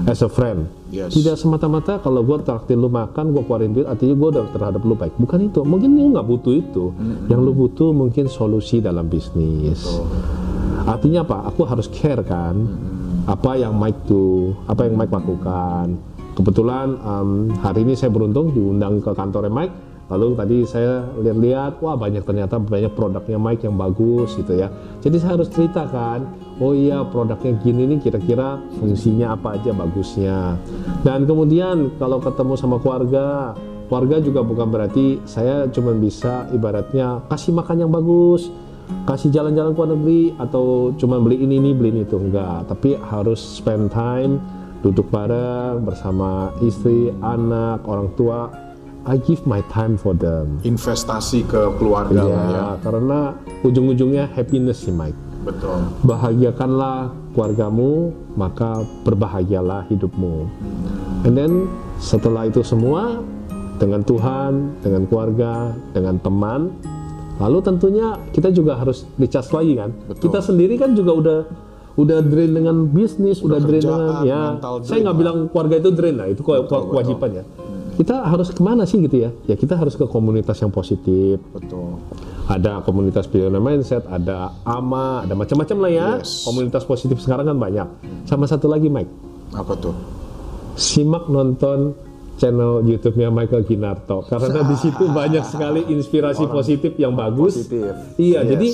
As 0.07 0.23
a 0.25 0.29
friend. 0.31 0.71
Yes. 0.91 1.15
Tidak 1.15 1.39
semata-mata 1.39 2.03
kalau 2.03 2.19
gue 2.25 2.43
traktir 2.43 2.75
lu 2.75 2.91
makan, 2.91 3.31
gue 3.31 3.43
keluarin 3.47 3.71
duit, 3.71 3.87
artinya 3.87 4.11
gue 4.11 4.29
udah 4.33 4.43
terhadap 4.51 4.81
lu 4.83 4.97
baik. 4.97 5.15
Bukan 5.15 5.39
itu. 5.47 5.63
Mungkin 5.63 5.87
lu 5.95 6.11
nggak 6.11 6.27
butuh 6.27 6.53
itu. 6.57 6.91
Yang 7.31 7.41
lu 7.47 7.51
butuh 7.55 7.89
mungkin 7.95 8.27
solusi 8.27 8.83
dalam 8.83 9.07
bisnis. 9.07 9.87
Artinya 10.83 11.23
apa? 11.23 11.47
Aku 11.47 11.63
harus 11.63 11.87
care 11.87 12.19
kan. 12.27 12.55
Apa 13.29 13.55
yang 13.55 13.77
Mike 13.77 14.09
tuh, 14.09 14.57
apa 14.65 14.89
yang 14.89 14.97
Mike 14.97 15.13
lakukan. 15.13 15.95
Kebetulan 16.33 16.97
em, 16.97 17.29
hari 17.61 17.85
ini 17.85 17.93
saya 17.93 18.09
beruntung 18.09 18.49
diundang 18.51 18.99
ke 18.99 19.13
kantornya 19.13 19.53
Mike. 19.53 19.90
Lalu 20.11 20.27
tadi 20.35 20.57
saya 20.67 21.07
lihat-lihat, 21.15 21.79
wah 21.79 21.95
banyak 21.95 22.27
ternyata 22.27 22.59
banyak 22.59 22.91
produknya 22.91 23.39
Mike 23.39 23.63
yang 23.63 23.79
bagus 23.79 24.35
gitu 24.35 24.59
ya. 24.59 24.67
Jadi 24.99 25.15
saya 25.23 25.39
harus 25.39 25.47
ceritakan, 25.47 26.27
oh 26.59 26.75
iya 26.75 26.99
produknya 27.07 27.55
gini 27.63 27.95
nih 27.95 27.99
kira-kira 28.03 28.59
fungsinya 28.75 29.39
apa 29.39 29.55
aja 29.55 29.71
bagusnya. 29.71 30.59
Dan 31.07 31.23
kemudian 31.23 31.95
kalau 31.95 32.19
ketemu 32.19 32.53
sama 32.59 32.75
keluarga, 32.83 33.55
keluarga 33.87 34.19
juga 34.19 34.43
bukan 34.43 34.67
berarti 34.67 35.23
saya 35.23 35.71
cuma 35.71 35.95
bisa 35.95 36.51
ibaratnya 36.51 37.23
kasih 37.31 37.55
makan 37.55 37.87
yang 37.87 37.91
bagus, 37.91 38.51
kasih 39.07 39.31
jalan-jalan 39.31 39.71
ke 39.71 39.79
luar 39.79 39.91
negeri 39.95 40.23
atau 40.35 40.91
cuma 40.99 41.23
beli 41.23 41.39
ini 41.39 41.55
ini 41.55 41.71
beli 41.71 41.89
ini 41.95 42.01
itu 42.03 42.19
enggak, 42.19 42.67
tapi 42.67 42.99
harus 42.99 43.39
spend 43.39 43.87
time 43.95 44.43
duduk 44.81 45.07
bareng 45.13 45.85
bersama 45.85 46.51
istri, 46.59 47.13
anak, 47.21 47.85
orang 47.87 48.09
tua. 48.17 48.70
I 49.01 49.17
give 49.17 49.49
my 49.49 49.65
time 49.73 49.97
for 49.97 50.13
them. 50.13 50.61
Investasi 50.61 51.49
ke 51.49 51.73
keluarga 51.81 52.21
ya. 52.21 52.41
Ya, 52.53 52.67
karena 52.85 53.33
ujung-ujungnya 53.65 54.29
happiness 54.29 54.85
sih 54.85 54.93
Mike. 54.93 55.17
Betul. 55.41 55.89
Bahagiakanlah 56.05 57.09
keluargamu, 57.33 58.13
maka 58.37 58.85
berbahagialah 59.01 59.89
hidupmu. 59.89 60.45
And 61.25 61.33
then 61.33 61.65
setelah 61.97 62.45
itu 62.45 62.61
semua 62.61 63.25
dengan 63.81 64.05
Tuhan, 64.05 64.77
dengan 64.85 65.09
keluarga, 65.09 65.73
dengan 65.97 66.21
teman, 66.21 66.69
lalu 67.41 67.57
tentunya 67.65 68.21
kita 68.29 68.53
juga 68.53 68.77
harus 68.77 69.09
dicas 69.17 69.49
lagi 69.49 69.81
kan. 69.81 69.89
Betul. 70.05 70.29
Kita 70.29 70.45
sendiri 70.45 70.77
kan 70.77 70.93
juga 70.93 71.11
udah 71.17 71.39
udah 71.97 72.19
drain 72.23 72.53
dengan 72.55 72.87
bisnis, 72.87 73.41
udah, 73.41 73.59
drain 73.59 73.81
kerjaan, 73.81 74.23
dengan 74.23 74.29
ya. 74.29 74.41
mental 74.55 74.75
Saya 74.79 74.87
drain 74.87 75.01
nggak 75.09 75.17
bilang 75.17 75.37
keluarga 75.49 75.75
itu 75.81 75.89
drain 75.89 76.15
lah, 76.21 76.27
itu 76.29 76.41
Betul, 76.45 76.81
kewajiban 76.93 77.29
ya. 77.41 77.43
Kita 77.91 78.23
harus 78.23 78.49
ke 78.49 78.59
mana 78.59 78.83
sih 78.83 78.97
gitu 78.97 79.17
ya? 79.17 79.29
Ya 79.45 79.53
kita 79.53 79.75
harus 79.75 79.93
ke 79.93 80.03
komunitas 80.03 80.57
yang 80.57 80.69
positif, 80.69 81.37
Betul. 81.51 81.99
ada 82.47 82.79
komunitas 82.81 83.25
Billionaire 83.25 83.61
Mindset, 83.61 84.03
ada 84.05 84.55
AMA, 84.63 85.23
ada 85.23 85.33
macam-macam 85.33 85.77
lah 85.77 85.91
ya. 85.91 86.07
Yes. 86.17 86.43
Komunitas 86.43 86.81
positif 86.81 87.19
sekarang 87.19 87.45
kan 87.45 87.57
banyak. 87.57 87.87
Sama 88.23 88.45
satu 88.45 88.65
lagi 88.65 88.87
Mike, 88.87 89.11
Apa 89.51 89.75
tuh? 89.75 89.93
simak 90.71 91.27
nonton 91.27 91.93
channel 92.35 92.81
YouTube-nya 92.81 93.27
Michael 93.27 93.61
Ginarto 93.63 94.23
karena 94.25 94.63
di 94.71 94.77
situ 94.79 95.03
banyak 95.05 95.43
sekali 95.43 95.83
inspirasi 95.85 96.47
positif 96.47 96.95
yang 96.95 97.13
bagus. 97.13 97.59
positif. 97.59 97.91
Iya, 98.15 98.41
Yes. 98.41 98.49
jadi 98.49 98.67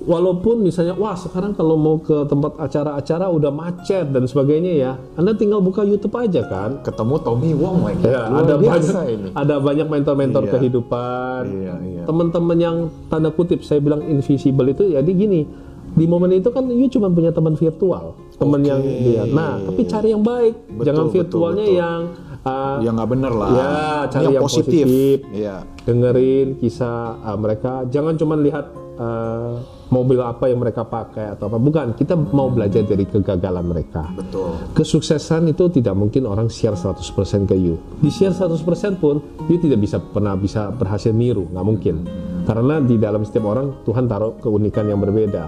walaupun 0.00 0.60
misalnya 0.60 0.94
wah 0.94 1.12
sekarang 1.12 1.52
kalau 1.52 1.74
mau 1.74 1.98
ke 1.98 2.14
tempat 2.24 2.54
acara-acara 2.56 3.26
udah 3.26 3.50
macet 3.50 4.06
dan 4.06 4.24
sebagainya 4.24 4.72
ya 4.72 4.90
anda 5.14 5.32
tinggal 5.32 5.58
buka 5.58 5.82
YouTube 5.82 6.14
aja 6.14 6.44
kan 6.44 6.78
Ketemu 6.80 7.14
Tommy 7.18 7.50
Wong 7.52 7.82
lagi. 7.82 8.02
ya 8.04 8.22
ada 8.26 8.54
biasa 8.54 8.94
banyak 8.96 9.10
ini. 9.12 9.28
ada 9.32 9.54
banyak 9.58 9.86
mentor-mentor 9.88 10.42
Iya. 10.44 10.52
kehidupan 10.54 11.42
Iya, 11.48 11.74
iya. 11.82 12.02
teman-teman 12.04 12.56
yang 12.56 12.76
tanda 13.06 13.28
kutip 13.28 13.60
saya 13.60 13.78
bilang 13.78 14.00
invisible 14.02 14.66
itu 14.66 14.86
jadi 14.88 15.06
gini 15.08 15.42
di 15.88 16.04
momen 16.04 16.30
itu 16.32 16.48
kan 16.48 16.62
you 16.64 16.86
cuma 16.86 17.08
punya 17.08 17.30
teman 17.30 17.52
virtual 17.52 18.14
teman 18.32 18.62
yang 18.62 18.78
dia 18.78 19.26
nah 19.26 19.58
tapi 19.58 19.82
cari 19.82 20.08
yang 20.08 20.22
baik 20.22 20.54
Betul, 20.68 20.84
jangan 20.84 21.04
betul, 21.04 21.14
virtualnya 21.16 21.64
betul. 21.64 21.74
yang 21.76 22.00
uh, 22.40 22.76
Ya 22.78 22.90
nggak 22.92 23.08
bener 23.08 23.32
lah. 23.32 23.50
Ya, 23.50 23.74
cari 24.08 24.24
yang 24.30 24.40
positif. 24.40 24.86
positif. 24.86 25.18
Iya. 25.34 25.56
dengerin 25.82 26.48
kisah 26.56 26.98
uh, 27.18 27.34
mereka 27.34 27.82
jangan 27.88 28.14
cuma 28.14 28.36
lihat 28.36 28.70
uh, 28.98 29.62
mobil 29.88 30.20
apa 30.20 30.50
yang 30.50 30.60
mereka 30.60 30.84
pakai 30.84 31.32
atau 31.32 31.48
apa. 31.48 31.56
Bukan 31.56 31.96
kita 31.96 32.18
mau 32.18 32.52
belajar 32.52 32.84
dari 32.84 33.08
kegagalan 33.08 33.64
mereka. 33.64 34.10
Betul. 34.12 34.58
kesuksesan 34.76 35.48
itu 35.48 35.70
tidak 35.72 35.96
mungkin 35.96 36.28
orang 36.28 36.52
share 36.52 36.76
100% 36.76 37.48
ke 37.48 37.56
you. 37.56 37.80
Di 38.02 38.10
share 38.12 38.34
100% 38.34 39.00
pun 39.00 39.22
you 39.48 39.56
tidak 39.56 39.80
bisa 39.80 40.02
pernah 40.02 40.36
bisa 40.36 40.68
berhasil 40.74 41.14
niru 41.14 41.48
nggak 41.48 41.66
mungkin. 41.66 41.96
Karena 42.44 42.80
di 42.80 42.96
dalam 43.00 43.24
setiap 43.24 43.48
orang 43.48 43.84
Tuhan 43.84 44.04
taruh 44.08 44.36
keunikan 44.40 44.84
yang 44.88 45.00
berbeda. 45.00 45.44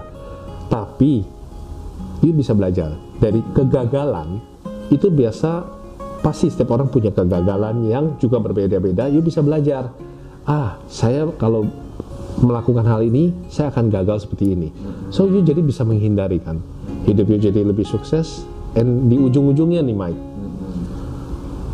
Tapi 0.71 1.13
you 2.23 2.31
bisa 2.33 2.55
belajar 2.55 2.95
dari 3.19 3.43
kegagalan 3.53 4.39
itu 4.93 5.09
biasa 5.09 5.81
pasti 6.21 6.53
setiap 6.53 6.77
orang 6.77 6.93
punya 6.93 7.09
kegagalan 7.09 7.85
yang 7.89 8.05
juga 8.21 8.37
berbeda-beda. 8.41 9.09
You 9.09 9.25
bisa 9.25 9.41
belajar 9.41 9.89
ah 10.45 10.81
saya 10.89 11.29
kalau 11.37 11.69
melakukan 12.41 12.83
hal 12.83 13.05
ini 13.05 13.31
saya 13.47 13.69
akan 13.69 13.93
gagal 13.93 14.25
seperti 14.25 14.57
ini. 14.57 14.69
So 15.13 15.29
you 15.29 15.45
jadi 15.45 15.61
bisa 15.61 15.85
menghindari 15.85 16.41
kan? 16.41 16.59
Hidup 17.05 17.29
you 17.29 17.37
jadi 17.37 17.61
lebih 17.61 17.85
sukses 17.85 18.43
and 18.73 19.07
di 19.07 19.17
ujung-ujungnya 19.17 19.85
nih 19.85 19.95
Mike. 19.95 20.21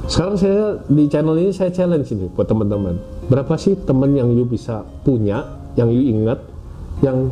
Sekarang 0.07 0.39
saya 0.39 0.79
di 0.87 1.03
channel 1.11 1.35
ini 1.35 1.51
saya 1.51 1.67
challenge 1.71 2.07
ini 2.15 2.31
buat 2.31 2.47
teman-teman. 2.47 2.95
Berapa 3.27 3.59
sih 3.59 3.75
teman 3.83 4.15
yang 4.15 4.31
you 4.31 4.47
bisa 4.47 4.87
punya 5.03 5.43
yang 5.75 5.91
you 5.91 6.15
ingat 6.15 6.39
yang 7.03 7.27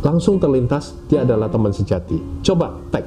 langsung 0.00 0.40
terlintas 0.40 0.96
dia 1.08 1.24
adalah 1.24 1.52
teman 1.52 1.72
sejati? 1.72 2.16
Coba 2.40 2.80
tag. 2.88 3.04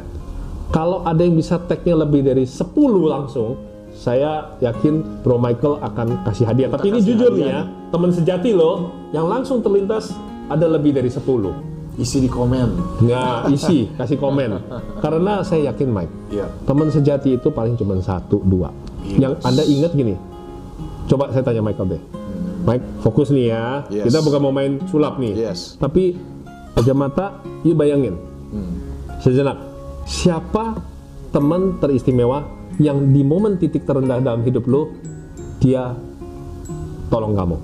Kalau 0.70 1.02
ada 1.02 1.22
yang 1.22 1.34
bisa 1.34 1.58
tagnya 1.66 1.98
lebih 1.98 2.26
dari 2.26 2.46
10 2.46 2.74
langsung 3.10 3.75
saya 4.06 4.54
yakin 4.62 5.02
Bro 5.26 5.42
Michael 5.42 5.82
akan 5.82 6.22
kasih 6.22 6.46
hadiah. 6.46 6.70
Tapi 6.70 6.94
ini 6.94 7.02
jujur 7.02 7.34
nih 7.34 7.50
ya 7.50 7.62
teman 7.90 8.14
sejati 8.14 8.54
loh 8.54 8.94
yang 9.10 9.26
langsung 9.26 9.66
terlintas 9.66 10.14
ada 10.46 10.70
lebih 10.70 10.94
dari 10.94 11.10
10 11.10 11.26
Isi 11.96 12.20
di 12.20 12.30
komen. 12.30 13.02
nggak 13.02 13.50
isi 13.50 13.88
kasih 14.00 14.20
komen. 14.20 14.62
Karena 15.02 15.42
saya 15.42 15.74
yakin 15.74 15.90
Mike 15.90 16.14
Iya. 16.30 16.46
teman 16.70 16.94
sejati 16.94 17.34
itu 17.34 17.50
paling 17.50 17.74
cuma 17.74 17.98
satu 17.98 18.46
dua. 18.46 18.70
Yes. 19.02 19.18
yang 19.18 19.34
anda 19.42 19.62
ingat 19.62 19.94
gini 19.94 20.18
coba 21.06 21.30
saya 21.34 21.42
tanya 21.42 21.62
Michael 21.62 21.98
deh. 21.98 22.02
Mike 22.62 22.86
fokus 23.00 23.30
nih 23.32 23.50
ya. 23.50 23.66
Yes. 23.90 24.06
kita 24.06 24.22
bukan 24.22 24.40
mau 24.40 24.54
main 24.54 24.78
sulap 24.86 25.18
nih. 25.18 25.34
Yes. 25.34 25.82
tapi 25.82 26.14
pejam 26.74 27.00
mata 27.00 27.42
yuk 27.64 27.74
bayangin. 27.74 28.14
Sejenak 29.18 29.58
siapa 30.06 30.78
teman 31.32 31.80
teristimewa 31.80 32.46
yang 32.78 33.10
di 33.10 33.22
momen 33.22 33.56
titik 33.56 33.84
terendah 33.84 34.20
dalam 34.20 34.42
hidup 34.42 34.66
lo 34.66 34.92
dia 35.58 35.96
tolong 37.08 37.34
kamu 37.34 37.58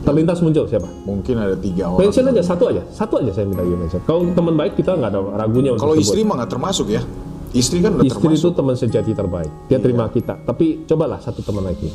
terlintas 0.00 0.40
muncul 0.40 0.64
siapa 0.64 0.88
Mungkin 1.02 1.34
ada 1.34 1.56
tiga 1.56 1.88
orang. 1.88 2.00
mention 2.02 2.24
aja 2.26 2.42
satu 2.42 2.64
aja 2.68 2.82
satu 2.88 3.14
aja 3.18 3.30
saya 3.30 3.44
minta 3.44 3.60
you 3.60 3.74
mention 3.74 4.00
kalau 4.02 4.28
teman 4.30 4.54
baik 4.54 4.74
kita 4.74 4.92
nggak 4.92 5.10
ada 5.10 5.20
ragunya 5.34 5.72
untuk 5.72 5.84
Kalau 5.84 5.96
istri 5.96 6.20
mah 6.22 6.34
nggak 6.38 6.50
termasuk 6.50 6.86
ya. 6.88 7.02
Istri 7.54 7.78
kan 7.80 7.94
udah 7.94 8.04
Istri 8.04 8.18
itu 8.26 8.34
termasuk. 8.34 8.52
teman 8.52 8.74
sejati 8.74 9.12
terbaik. 9.12 9.52
Dia 9.64 9.78
Iya. 9.78 9.78
terima 9.80 10.04
kita. 10.08 10.42
Tapi 10.42 10.82
cobalah 10.84 11.22
satu 11.22 11.38
teman 11.38 11.62
lagi. 11.62 11.86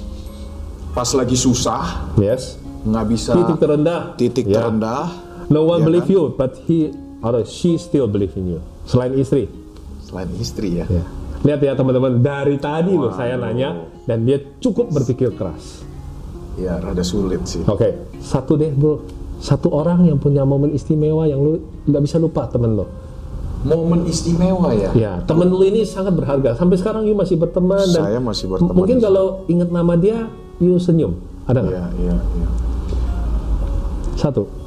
Pas 0.90 1.12
lagi 1.12 1.36
susah, 1.36 2.16
Yes. 2.16 2.56
nggak 2.82 3.06
bisa 3.06 3.36
Titik 3.36 3.60
terendah. 3.60 4.00
titik 4.16 4.46
Ya. 4.48 4.56
terendah. 4.58 5.12
No 5.52 5.68
one 5.68 5.84
Ya 5.84 5.86
believe 5.86 6.08
kan? 6.08 6.16
you, 6.16 6.24
but 6.32 6.56
he 6.64 6.96
or 7.20 7.44
she 7.44 7.76
still 7.76 8.08
believe 8.08 8.32
in 8.34 8.56
you. 8.56 8.60
Selain 8.86 9.12
istri. 9.14 9.52
Selain 10.02 10.32
istri 10.34 10.80
ya. 10.80 10.88
Ya. 10.88 11.04
Lihat 11.40 11.60
ya 11.64 11.72
teman-teman, 11.72 12.20
dari 12.20 12.60
tadi 12.60 13.00
loh 13.00 13.16
saya 13.16 13.40
nanya 13.40 13.88
dan 14.04 14.28
dia 14.28 14.44
cukup 14.60 14.92
berpikir 14.92 15.32
keras. 15.40 15.88
Ya, 16.60 16.76
rada 16.76 17.00
sulit 17.00 17.48
sih. 17.48 17.64
Oke, 17.64 17.96
satu 18.20 18.60
deh 18.60 18.76
bro. 18.76 19.00
Satu 19.40 19.72
orang 19.72 20.04
yang 20.04 20.20
punya 20.20 20.44
momen 20.44 20.76
istimewa 20.76 21.24
yang 21.24 21.40
lu 21.40 21.64
nggak 21.88 22.04
bisa 22.04 22.20
lupa 22.20 22.44
temen 22.52 22.76
lo. 22.76 22.92
Momen 23.64 24.04
istimewa 24.04 24.76
ya. 24.76 24.92
Ya, 24.92 25.14
temen 25.24 25.48
lu 25.48 25.64
ini 25.64 25.88
sangat 25.88 26.12
berharga. 26.12 26.60
Sampai 26.60 26.76
sekarang 26.76 27.08
you 27.08 27.16
masih 27.16 27.40
berteman 27.40 27.88
dan 27.88 28.04
Saya 28.04 28.20
masih 28.20 28.52
berteman. 28.52 28.76
Mungkin 28.76 29.00
kalau 29.00 29.48
ingat 29.48 29.72
nama 29.72 29.96
dia, 29.96 30.28
you 30.60 30.76
senyum. 30.76 31.16
Ada 31.48 31.64
nggak? 31.64 31.72
Iya, 31.72 31.88
iya, 32.04 32.16
iya. 32.20 32.48
Satu. 34.20 34.59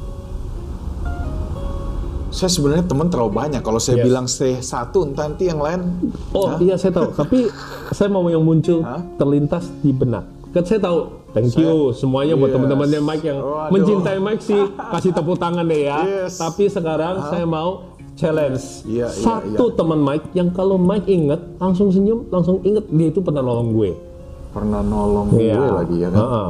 Saya 2.33 2.49
sebenarnya 2.49 2.81
teman 2.83 3.07
terlalu 3.07 3.29
banyak. 3.31 3.61
Kalau 3.61 3.77
saya 3.77 4.01
Yes. 4.01 4.05
bilang 4.09 4.25
stay 4.25 4.57
satu, 4.57 5.05
nanti 5.07 5.45
yang 5.45 5.61
lain. 5.61 5.85
Oh 6.33 6.49
Hah? 6.49 6.57
iya 6.57 6.73
saya 6.75 6.89
tahu, 6.91 7.13
tapi 7.13 7.45
saya 7.93 8.09
mau 8.09 8.25
yang 8.25 8.41
muncul 8.41 8.81
Hah? 8.81 9.05
terlintas 9.15 9.69
di 9.79 9.93
benak. 9.93 10.25
Kan 10.49 10.65
saya 10.65 10.81
tahu. 10.81 11.21
Thank 11.29 11.57
you 11.57 11.89
semuanya 11.91 12.33
buat 12.33 12.49
Yes. 12.49 12.55
teman-temannya 12.55 12.99
Mike 13.01 13.23
yang 13.23 13.39
Waduh. 13.39 13.69
mencintai 13.69 14.17
Mike 14.17 14.43
sih 14.43 14.61
kasih 14.69 15.11
tepuk 15.11 15.37
tangan 15.37 15.65
deh 15.65 15.81
ya. 15.83 15.97
Yes. 16.03 16.37
Tapi 16.37 16.69
sekarang 16.69 17.25
saya 17.27 17.41
mau 17.43 17.89
challenge 18.13 18.85
Iya, 18.85 19.09
iya, 19.09 19.09
satu 19.09 19.73
teman 19.73 19.97
Mike 19.97 20.29
yang 20.33 20.49
kalau 20.49 20.77
Mike 20.77 21.05
inget 21.07 21.41
langsung 21.57 21.89
senyum, 21.89 22.29
langsung 22.29 22.61
inget 22.61 22.85
dia 22.87 23.09
itu 23.09 23.17
pernah 23.19 23.41
nolong 23.41 23.73
gue. 23.73 23.97
Pernah 24.53 24.81
nolong 24.81 25.33
gue 25.33 25.49
lagi 25.49 25.97
ya 25.97 26.09
kan. 26.09 26.17
Heeh. 26.19 26.49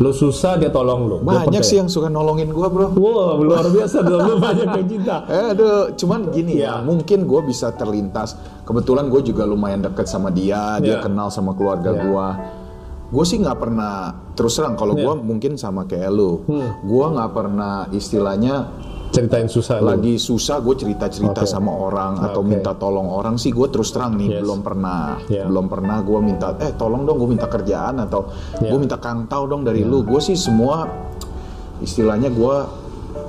Lu 0.00 0.10
susah 0.10 0.56
dia 0.56 0.72
tolong 0.72 1.04
lu. 1.04 1.16
Gua 1.20 1.44
Banyak 1.44 1.60
sih 1.60 1.76
yang 1.76 1.84
suka 1.86 2.08
nolongin 2.08 2.48
gue 2.48 2.66
bro. 2.66 2.88
Wow, 2.88 3.36
luar 3.38 3.68
biasa 3.68 4.00
dong 4.08 4.24
lu 4.24 4.34
banyak 4.40 4.64
yang 4.72 4.88
cinta. 4.88 5.16
Eh, 5.28 5.52
aduh, 5.52 5.92
cuman 5.92 6.32
gini 6.32 6.56
ya, 6.56 6.64
Ya. 6.64 6.74
mungkin 6.80 7.28
gue 7.28 7.40
bisa 7.44 7.68
terlintas. 7.76 8.32
Kebetulan 8.64 9.12
gue 9.12 9.20
juga 9.20 9.44
lumayan 9.44 9.84
deket 9.84 10.08
sama 10.08 10.32
dia, 10.32 10.80
dia 10.80 10.96
Ya. 10.96 11.00
kenal 11.04 11.28
sama 11.28 11.52
keluarga 11.52 11.92
Ya. 11.92 12.00
gue. 12.00 12.26
Gue 13.10 13.24
sih 13.28 13.36
nggak 13.36 13.58
pernah 13.60 13.94
terus 14.32 14.56
terang 14.56 14.72
kalau 14.72 14.96
Ya. 14.96 15.04
gue 15.04 15.14
mungkin 15.20 15.60
sama 15.60 15.84
kayak 15.84 16.08
lu, 16.08 16.48
Hmm. 16.48 16.80
gue 16.80 17.06
nggak 17.12 17.30
pernah 17.30 17.84
istilahnya 17.92 18.72
Ceritain 19.10 19.46
susah 19.46 19.82
lagi 19.82 20.14
susah 20.16 20.62
gue 20.62 20.74
cerita 20.74 21.10
cerita 21.10 21.42
Oke. 21.42 21.50
sama 21.50 21.74
orang 21.74 22.22
atau 22.22 22.40
minta 22.40 22.70
tolong 22.72 23.10
orang 23.10 23.34
sih 23.34 23.50
gue 23.50 23.66
terus 23.66 23.90
terang 23.90 24.14
nih 24.14 24.38
Yes. 24.38 24.40
belum 24.40 24.60
pernah 24.62 25.18
Ya. 25.26 25.44
belum 25.44 25.66
pernah 25.66 25.98
gue 25.98 26.18
minta 26.20 26.54
eh 26.56 26.70
tolong 26.72 27.02
dong 27.02 27.18
gue 27.18 27.28
minta 27.28 27.44
kerjaan 27.44 27.98
atau 27.98 28.30
Ya. 28.58 28.70
gue 28.70 28.78
minta 28.78 28.96
kantau 28.96 29.44
dong 29.44 29.66
dari 29.66 29.82
lu 29.82 30.06
gue 30.06 30.20
sih 30.20 30.38
semua 30.38 30.86
istilahnya 31.78 32.30
gue 32.30 32.56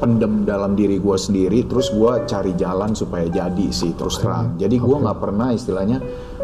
pendem 0.02 0.42
dalam 0.44 0.74
diri 0.74 0.98
gue 0.98 1.14
sendiri 1.14 1.62
terus 1.64 1.94
gue 1.94 2.26
cari 2.26 2.58
jalan 2.58 2.92
supaya 2.92 3.30
jadi 3.30 3.68
sih 3.70 3.94
terus 3.94 4.18
terang. 4.18 4.58
Jadi 4.58 4.76
gue 4.76 4.98
nggak 4.98 5.20
pernah 5.22 5.54
istilahnya 5.54 6.02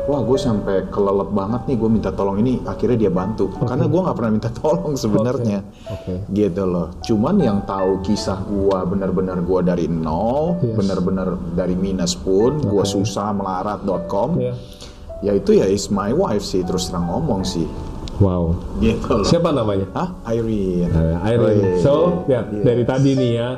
wah 0.08 0.22
gue 0.22 0.38
sampai 0.38 0.88
kelelep 0.88 1.34
banget 1.34 1.68
nih 1.68 1.76
gue 1.76 1.90
minta 1.90 2.14
tolong 2.14 2.38
ini 2.38 2.62
akhirnya 2.62 2.96
dia 2.96 3.12
bantu. 3.12 3.50
Karena 3.58 3.84
gue 3.84 4.00
nggak 4.00 4.16
pernah 4.16 4.32
minta 4.32 4.50
tolong 4.62 4.94
sebenarnya. 4.94 5.60
Oke. 5.90 6.14
gitu 6.30 6.64
loh. 6.64 6.94
Cuman 7.02 7.36
yang 7.38 7.66
tahu 7.66 8.00
kisah 8.00 8.46
gue 8.46 8.78
bener-bener 8.86 9.42
gue 9.42 9.60
dari 9.66 9.90
nol 9.90 10.56
Yes. 10.58 10.78
bener-bener 10.78 11.28
dari 11.52 11.74
minus 11.74 12.14
pun 12.14 12.62
gue 12.62 12.86
susah 12.86 13.34
melarat.com 13.34 14.38
Ya. 14.38 14.54
ya 15.20 15.32
itu 15.34 15.58
ya 15.58 15.66
is 15.66 15.90
my 15.90 16.14
wife 16.14 16.46
sih 16.46 16.62
terus 16.62 16.88
terang 16.88 17.10
ngomong 17.10 17.42
sih 17.42 17.66
Wow. 18.18 18.58
gitu 18.82 19.22
Siapa 19.22 19.54
namanya? 19.54 19.86
Hah? 19.94 20.10
Irene 20.34 20.90
Nah, 20.90 21.22
Irene. 21.30 21.78
Wih, 21.78 21.82
So, 21.82 22.26
ya 22.26 22.42
yes. 22.50 22.66
dari 22.66 22.84
tadi 22.84 23.12
nih 23.14 23.32
ya, 23.38 23.50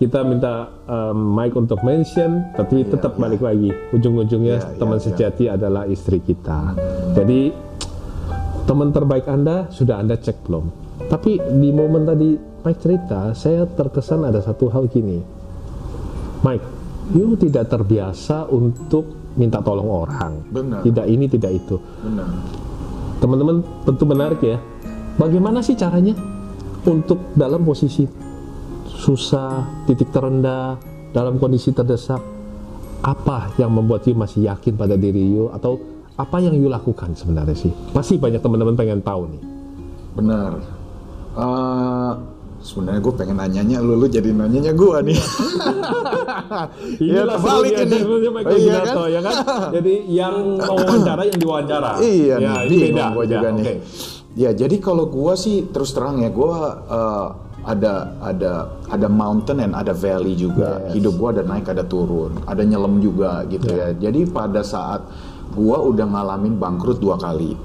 kita 0.00 0.24
minta 0.24 0.72
um, 0.88 1.36
Mike 1.36 1.56
untuk 1.58 1.84
mention, 1.84 2.48
tapi 2.56 2.88
tetap 2.88 3.16
iya. 3.16 3.20
balik 3.20 3.42
lagi. 3.44 3.70
Ujung-ujungnya 3.92 4.56
Iya, 4.64 4.78
teman 4.80 4.98
iya, 4.98 5.04
sejati 5.04 5.44
adalah 5.52 5.84
istri 5.84 6.24
kita. 6.24 6.72
Jadi 7.12 7.52
teman 8.64 8.94
terbaik 8.96 9.28
Anda 9.28 9.68
sudah 9.68 10.00
Anda 10.00 10.16
cek 10.16 10.48
belum? 10.48 10.64
Tapi 11.08 11.40
di 11.60 11.70
momen 11.72 12.04
tadi 12.08 12.36
Mike 12.38 12.80
cerita, 12.80 13.32
saya 13.36 13.64
terkesan 13.68 14.24
ada 14.24 14.40
satu 14.40 14.72
hal 14.72 14.88
gini. 14.88 15.20
Mike, 16.40 16.64
you 17.12 17.36
tidak 17.36 17.68
terbiasa 17.68 18.48
untuk 18.48 19.34
minta 19.36 19.60
tolong 19.60 19.88
orang. 19.88 20.32
Benar. 20.48 20.80
Tidak 20.80 21.06
ini, 21.06 21.26
tidak 21.28 21.52
itu 21.54 21.76
benar 22.02 22.67
teman-teman 23.18 23.62
tentu 23.86 24.04
menarik 24.06 24.40
ya. 24.42 24.58
Bagaimana 25.18 25.62
sih 25.62 25.74
caranya 25.74 26.14
untuk 26.86 27.34
dalam 27.34 27.66
posisi 27.66 28.06
susah, 28.86 29.84
titik 29.86 30.10
terendah, 30.14 30.78
dalam 31.10 31.38
kondisi 31.42 31.74
terdesak, 31.74 32.22
apa 33.02 33.54
yang 33.58 33.74
membuat 33.74 34.06
you 34.06 34.14
masih 34.14 34.46
yakin 34.46 34.74
pada 34.78 34.94
diri 34.94 35.22
you 35.22 35.50
atau 35.50 35.78
apa 36.18 36.42
yang 36.42 36.54
you 36.58 36.70
lakukan 36.70 37.14
sebenarnya 37.14 37.54
sih? 37.54 37.72
Pasti 37.94 38.18
banyak 38.18 38.42
teman-teman 38.42 38.74
pengen 38.74 39.02
tahu 39.02 39.30
nih. 39.30 39.42
benar 40.18 40.58
Eh, 41.38 42.12
sebenarnya 42.58 43.00
gue 43.00 43.14
pengen 43.14 43.36
nanyanya 43.38 43.78
lu, 43.78 43.94
lu 43.94 44.06
jadi 44.10 44.34
nanyanya 44.34 44.72
gue 44.74 44.96
nih. 45.10 45.18
Iya, 46.98 47.22
Inilah 47.22 47.36
terbalik 47.38 47.74
ini. 47.86 47.98
Oh, 48.02 48.18
iya 48.18 48.80
Ginato, 48.82 49.02
ya 49.06 49.20
kan? 49.22 49.34
Jadi 49.76 49.94
yang 50.10 50.34
wawancara 50.58 51.22
yang 51.26 51.38
diwawancara. 51.38 51.90
Iya, 52.02 52.36
ya, 52.38 52.52
nih, 52.66 52.66
ini 52.66 52.76
beda. 52.90 53.04
gua 53.14 53.24
juga 53.24 53.48
ya, 53.48 53.56
nih. 53.56 53.64
oke. 53.64 53.74
Ya, 54.38 54.50
jadi 54.54 54.76
kalau 54.78 55.10
gua 55.10 55.34
sih 55.34 55.66
terus 55.74 55.90
terang 55.90 56.22
ya, 56.22 56.30
gua 56.30 56.78
eh, 56.86 57.26
ada 57.66 58.14
ada 58.22 58.52
ada 58.86 59.08
mountain 59.10 59.58
and 59.58 59.74
ada 59.74 59.90
valley 59.90 60.38
juga. 60.38 60.78
Yes. 60.86 60.98
Hidup 60.98 61.14
gua 61.18 61.28
ada 61.34 61.42
naik, 61.42 61.66
ada 61.66 61.82
turun, 61.82 62.38
ada 62.46 62.62
nyelam 62.62 63.02
juga 63.02 63.42
gitu 63.50 63.66
ya. 63.66 63.98
Jadi 63.98 64.30
pada 64.30 64.62
saat 64.62 65.02
gua 65.52 65.82
udah 65.82 66.06
ngalamin 66.06 66.54
bangkrut 66.54 67.02
dua 67.02 67.18
kali. 67.18 67.58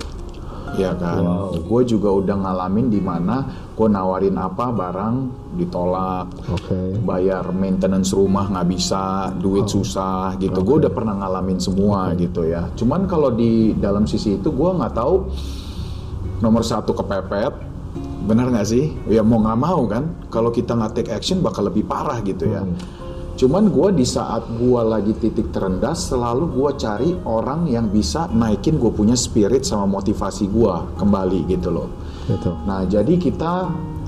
Ya 0.73 0.91
kan, 0.97 1.21
gue 1.53 1.81
juga 1.85 2.09
udah 2.09 2.35
ngalamin 2.39 2.89
di 2.89 2.97
mana 2.97 3.45
gue 3.73 3.87
nawarin 3.89 4.37
apa 4.37 4.69
barang 4.69 5.15
ditolak, 5.57 6.33
Oke. 6.49 6.97
bayar 7.05 7.49
maintenance 7.53 8.13
rumah 8.13 8.49
nggak 8.49 8.67
bisa, 8.69 9.33
duit 9.37 9.69
susah 9.69 10.33
gitu. 10.41 10.61
Gue 10.65 10.85
udah 10.85 10.91
pernah 10.93 11.13
ngalamin 11.17 11.61
semua 11.61 12.13
gitu 12.17 12.45
ya. 12.45 12.69
Cuman 12.73 13.05
kalau 13.05 13.33
di 13.33 13.77
dalam 13.77 14.09
sisi 14.09 14.41
itu 14.41 14.49
gue 14.49 14.69
nggak 14.73 14.93
tahu 14.97 15.15
nomor 16.41 16.65
satu 16.65 16.93
kepepet, 16.97 17.53
bener 18.25 18.49
nggak 18.49 18.67
sih? 18.67 18.93
Ya 19.09 19.21
mau 19.21 19.41
nggak 19.41 19.59
mau 19.61 19.85
kan, 19.85 20.03
kalau 20.33 20.49
kita 20.49 20.73
nggak 20.73 20.93
take 20.97 21.11
action 21.13 21.41
bakal 21.45 21.69
lebih 21.69 21.85
parah 21.85 22.17
gitu 22.25 22.49
ya. 22.49 22.65
Cuman 23.33 23.73
gue 23.73 23.89
di 23.97 24.05
saat 24.05 24.45
gue 24.45 24.81
lagi 24.85 25.17
titik 25.17 25.49
terendah, 25.49 25.97
selalu 25.97 26.53
gue 26.53 26.69
cari 26.77 27.09
orang 27.25 27.65
yang 27.65 27.89
bisa 27.89 28.29
naikin 28.29 28.77
gue 28.77 28.93
punya 28.93 29.17
spirit 29.17 29.65
sama 29.65 29.89
motivasi 29.89 30.53
gue 30.53 30.73
kembali 31.01 31.49
gitu 31.49 31.69
loh. 31.73 31.89
Gitu. 32.29 32.53
Nah, 32.69 32.85
jadi 32.85 33.13
kita 33.17 33.53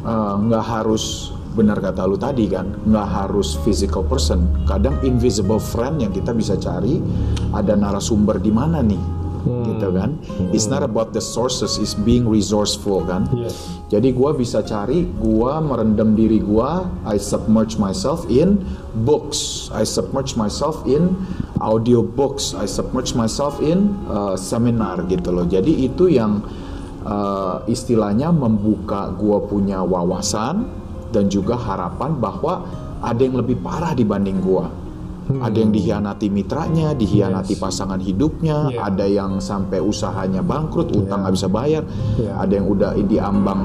eh, 0.05 0.33
nggak 0.45 0.65
harus 0.65 1.33
benar 1.55 1.79
kata 1.79 2.03
lu 2.03 2.19
tadi 2.19 2.51
kan, 2.51 2.67
nggak 2.85 3.07
harus 3.09 3.55
physical 3.63 4.03
person. 4.05 4.45
Kadang 4.67 4.99
invisible 5.07 5.57
friend 5.57 6.03
yang 6.03 6.11
kita 6.11 6.35
bisa 6.35 6.59
cari 6.59 6.99
ada 7.55 7.73
narasumber 7.73 8.37
di 8.43 8.51
mana 8.51 8.83
nih, 8.83 8.99
gitu 9.45 9.87
kan? 9.93 10.17
It's 10.51 10.65
not 10.65 10.81
about 10.81 11.13
the 11.13 11.21
sources, 11.21 11.77
it's 11.77 11.93
being 11.93 12.25
resourceful 12.25 13.05
kan? 13.05 13.29
Yes. 13.33 13.55
Jadi 13.93 14.11
gua 14.17 14.33
bisa 14.33 14.65
cari, 14.65 15.05
gua 15.21 15.61
merendam 15.61 16.17
diri 16.17 16.41
gua, 16.41 16.89
I 17.05 17.21
submerge 17.21 17.77
myself 17.77 18.25
in 18.27 18.65
books, 19.05 19.69
I 19.71 19.85
submerge 19.85 20.33
myself 20.33 20.81
in 20.89 21.13
audio 21.61 22.01
books, 22.01 22.57
I 22.57 22.65
submerge 22.65 23.13
myself 23.13 23.61
in 23.61 23.93
uh, 24.09 24.33
seminar 24.33 25.05
gitu 25.07 25.29
loh. 25.29 25.45
Jadi 25.45 25.85
itu 25.85 26.09
yang 26.09 26.41
uh, 27.05 27.61
istilahnya 27.69 28.33
membuka 28.33 29.13
gua 29.15 29.45
punya 29.45 29.85
wawasan 29.85 30.65
dan 31.13 31.29
juga 31.29 31.55
harapan 31.55 32.17
bahwa 32.17 32.65
ada 33.05 33.21
yang 33.21 33.37
lebih 33.37 33.61
parah 33.61 33.93
dibanding 33.93 34.41
gua. 35.25 35.49
Ada 35.49 35.57
yang 35.57 35.71
dihianati 35.73 36.27
mitranya, 36.29 36.93
dihianati 36.93 37.53
Yes. 37.57 37.61
pasangan 37.61 37.99
hidupnya, 37.99 38.69
Yeah. 38.69 38.87
ada 38.87 39.05
yang 39.05 39.41
sampai 39.41 39.81
usahanya 39.81 40.45
bangkrut, 40.45 40.93
utang 40.93 41.25
nggak 41.25 41.33
bisa 41.33 41.49
bayar, 41.49 41.83
Yeah. 42.15 42.37
ada 42.37 42.53
yang 42.55 42.67
udah 42.69 42.93
diambang 42.95 43.61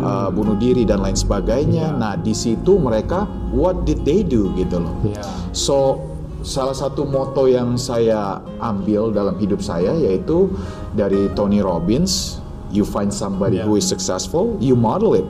uh, 0.00 0.28
bunuh 0.32 0.56
diri 0.56 0.84
dan 0.84 1.00
lain 1.00 1.16
sebagainya. 1.16 1.92
Yeah. 1.92 2.00
Nah 2.00 2.14
di 2.16 2.32
situ 2.32 2.76
mereka 2.76 3.24
what 3.50 3.84
did 3.84 4.04
they 4.04 4.20
do 4.20 4.52
gitu 4.54 4.80
loh. 4.80 4.94
Ya. 5.04 5.20
So 5.52 6.00
salah 6.40 6.72
satu 6.72 7.04
moto 7.04 7.44
yang 7.44 7.76
saya 7.76 8.40
ambil 8.60 9.12
dalam 9.12 9.36
hidup 9.36 9.60
saya 9.60 9.92
yaitu 9.92 10.48
dari 10.92 11.28
Tony 11.36 11.60
Robbins, 11.60 12.40
you 12.72 12.84
find 12.84 13.12
somebody 13.12 13.60
Yeah. 13.60 13.68
who 13.68 13.76
is 13.76 13.84
successful, 13.84 14.56
you 14.56 14.72
model 14.72 15.12
it. 15.12 15.26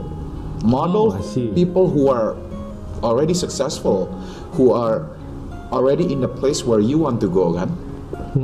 Model 0.61 1.17
Oh, 1.17 1.49
people 1.57 1.89
who 1.89 2.13
are 2.13 2.37
already 3.01 3.33
successful, 3.33 4.13
who 4.61 4.77
are 4.77 5.09
already 5.71 6.11
in 6.11 6.23
the 6.23 6.31
place 6.31 6.63
where 6.63 6.83
you 6.83 7.03
want 7.03 7.19
to 7.23 7.31
go 7.31 7.55
kan. 7.55 7.71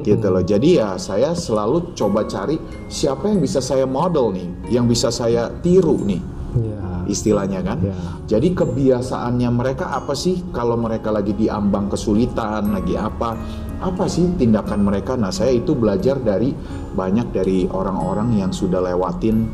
Gitu 0.03 0.27
loh. 0.27 0.43
Jadi 0.43 0.83
ya 0.83 0.99
saya 0.99 1.31
selalu 1.31 1.95
coba 1.95 2.27
cari 2.27 2.59
siapa 2.91 3.31
yang 3.31 3.39
bisa 3.39 3.63
saya 3.63 3.87
model 3.87 4.35
nih, 4.35 4.49
yang 4.75 4.87
bisa 4.91 5.15
saya 5.15 5.51
tiru 5.63 5.99
nih 6.03 6.23
Ya. 6.57 7.05
istilahnya 7.05 7.61
kan. 7.61 7.79
Ya. 7.85 7.93
Jadi 8.37 8.57
kebiasaannya 8.57 9.51
mereka 9.53 9.93
apa 9.93 10.17
sih 10.17 10.41
kalau 10.57 10.81
mereka 10.81 11.13
lagi 11.13 11.37
diambang 11.37 11.93
kesulitan, 11.93 12.73
lagi 12.73 12.97
apa? 12.97 13.37
Apa 13.85 14.09
sih 14.09 14.25
tindakan 14.41 14.89
mereka? 14.89 15.21
Nah, 15.21 15.29
saya 15.29 15.53
itu 15.53 15.77
belajar 15.77 16.17
dari 16.17 16.57
banyak 16.97 17.29
dari 17.29 17.69
orang-orang 17.69 18.41
yang 18.41 18.57
sudah 18.57 18.81
lewatin 18.81 19.45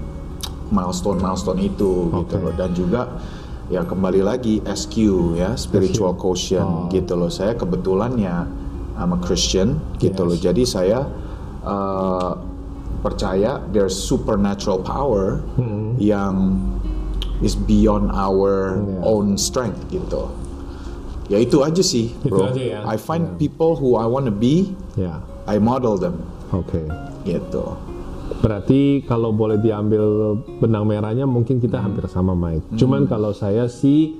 milestone-milestone 0.72 1.60
itu 1.60 2.08
gitu 2.08 2.36
Oke. 2.38 2.40
loh 2.40 2.54
dan 2.56 2.70
juga 2.72 3.02
ya 3.68 3.84
kembali 3.84 4.20
lagi 4.20 4.58
SQ 4.64 4.94
ya, 5.36 5.54
spiritual 5.54 6.16
quotient 6.16 6.66
Oh. 6.66 6.90
gitu 6.90 7.14
loh. 7.14 7.28
Saya 7.28 7.54
kebetulan 7.54 8.18
ya 8.18 8.46
I'm 8.96 9.14
a 9.14 9.20
Christian 9.20 9.80
gitu 9.96 10.22
Yes. 10.24 10.28
loh. 10.28 10.38
Jadi 10.38 10.62
saya 10.64 10.98
uh, 11.62 12.34
percaya 13.00 13.62
there's 13.70 13.94
supernatural 13.94 14.82
power 14.82 15.42
Hmm. 15.58 15.94
yang 15.98 16.58
is 17.40 17.54
beyond 17.54 18.10
our 18.10 18.78
Yeah. 18.78 19.02
own 19.02 19.34
strength 19.34 19.90
gitu. 19.90 20.30
Ya 21.26 21.38
itu 21.38 21.62
aja 21.62 21.80
sih, 21.80 22.12
Itu 22.22 22.28
bro. 22.30 22.50
aja 22.50 22.60
ya. 22.60 22.78
I 22.84 22.94
find 22.94 23.38
people 23.38 23.74
who 23.74 23.94
I 23.96 24.06
wanna 24.06 24.30
be, 24.30 24.74
Ya. 24.94 25.22
I 25.46 25.58
model 25.58 25.96
them 25.96 26.22
Oke. 26.52 26.86
gitu. 27.24 27.74
Berarti 28.42 29.06
kalau 29.06 29.30
boleh 29.30 29.62
diambil 29.62 30.34
benang 30.58 30.82
merahnya 30.90 31.30
mungkin 31.30 31.62
kita 31.62 31.78
hampir 31.78 32.04
sama 32.10 32.34
Mike. 32.34 32.74
Cuman 32.74 33.06
kalau 33.06 33.30
saya 33.30 33.70
sih 33.70 34.18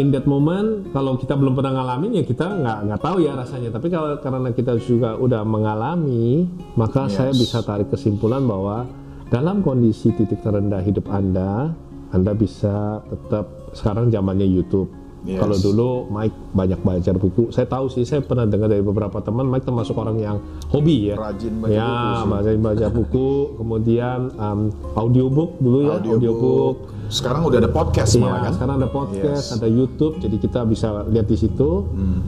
in 0.00 0.08
that 0.14 0.24
moment 0.24 0.88
kalau 0.94 1.18
kita 1.20 1.36
belum 1.36 1.58
pernah 1.58 1.76
ngalamin 1.82 2.22
ya 2.22 2.24
kita 2.24 2.46
nggak 2.46 2.78
nggak 2.88 3.00
tahu 3.04 3.16
ya 3.20 3.36
rasanya. 3.36 3.68
Tapi 3.68 3.86
kalau 3.92 4.16
karena 4.16 4.50
kita 4.56 4.80
juga 4.80 5.20
udah 5.20 5.44
mengalami, 5.44 6.48
maka 6.74 7.04
Yes. 7.06 7.20
saya 7.20 7.32
bisa 7.36 7.60
tarik 7.60 7.92
kesimpulan 7.92 8.40
bahwa 8.48 8.88
dalam 9.28 9.60
kondisi 9.60 10.10
titik 10.16 10.40
terendah 10.42 10.80
hidup 10.82 11.06
Anda, 11.12 11.70
Anda 12.10 12.32
bisa 12.34 13.04
tetap 13.06 13.70
sekarang 13.76 14.10
zamannya 14.10 14.48
YouTube. 14.48 14.99
Yes. 15.20 15.36
Kalau 15.36 15.56
dulu 15.60 15.88
Mike 16.08 16.36
banyak 16.56 16.80
belajar 16.80 17.14
buku. 17.20 17.52
Saya 17.52 17.68
tahu 17.68 17.92
sih, 17.92 18.08
saya 18.08 18.24
pernah 18.24 18.48
dengar 18.48 18.72
dari 18.72 18.80
beberapa 18.80 19.20
teman 19.20 19.52
Mike 19.52 19.68
termasuk 19.68 19.92
orang 20.00 20.16
yang 20.16 20.36
hobi 20.72 21.12
ya. 21.12 21.16
Rajin 21.20 21.60
baca 21.60 21.68
ya, 21.68 21.84
buku 21.92 22.16
sih. 22.16 22.28
baca 22.30 22.50
baca 22.56 22.86
buku, 22.88 23.28
kemudian 23.60 24.18
um, 24.40 24.60
audiobook 24.96 25.60
dulu 25.60 25.78
ya, 25.92 26.00
audiobook. 26.00 26.76
Sekarang 27.12 27.44
udah 27.44 27.58
ada 27.60 27.68
podcast 27.68 28.16
Iya, 28.16 28.22
malah 28.22 28.40
kan? 28.48 28.52
sekarang 28.56 28.74
ada 28.80 28.88
podcast, 28.88 29.44
Yes. 29.50 29.56
ada 29.60 29.68
YouTube, 29.68 30.14
jadi 30.22 30.36
kita 30.40 30.60
bisa 30.64 31.04
lihat 31.10 31.26
di 31.28 31.36
situ. 31.36 31.70
Hmm. 31.90 32.20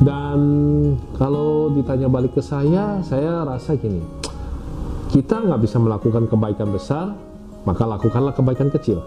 Dan 0.00 0.40
kalau 1.20 1.68
ditanya 1.76 2.08
balik 2.08 2.32
ke 2.32 2.40
saya, 2.40 3.04
saya 3.04 3.44
rasa 3.44 3.76
gini, 3.76 4.00
kita 5.12 5.44
nggak 5.44 5.60
bisa 5.60 5.76
melakukan 5.76 6.24
kebaikan 6.24 6.72
besar, 6.72 7.12
maka 7.68 7.84
lakukanlah 7.84 8.32
kebaikan 8.32 8.72
kecil. 8.72 9.04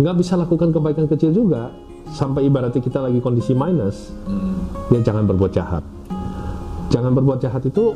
Nggak 0.00 0.16
bisa 0.16 0.40
lakukan 0.40 0.72
kebaikan 0.72 1.04
kecil 1.04 1.36
juga, 1.36 1.68
sampai 2.10 2.48
ibaratnya 2.48 2.80
kita 2.80 3.04
lagi 3.04 3.20
kondisi 3.20 3.52
minus, 3.52 4.12
Hmm. 4.24 4.66
ya 4.90 5.00
jangan 5.04 5.28
berbuat 5.28 5.52
jahat. 5.52 5.84
Jangan 6.90 7.14
berbuat 7.14 7.38
jahat 7.38 7.62
itu 7.66 7.94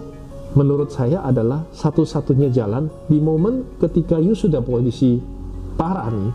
menurut 0.55 0.95
saya 0.95 1.25
adalah 1.27 1.67
satu-satunya 1.75 2.53
jalan 2.55 2.87
di 3.11 3.19
momen 3.19 3.67
ketika 3.83 4.23
you 4.23 4.39
sudah 4.39 4.63
posisi 4.63 5.19
parah 5.75 6.07
nih, 6.15 6.31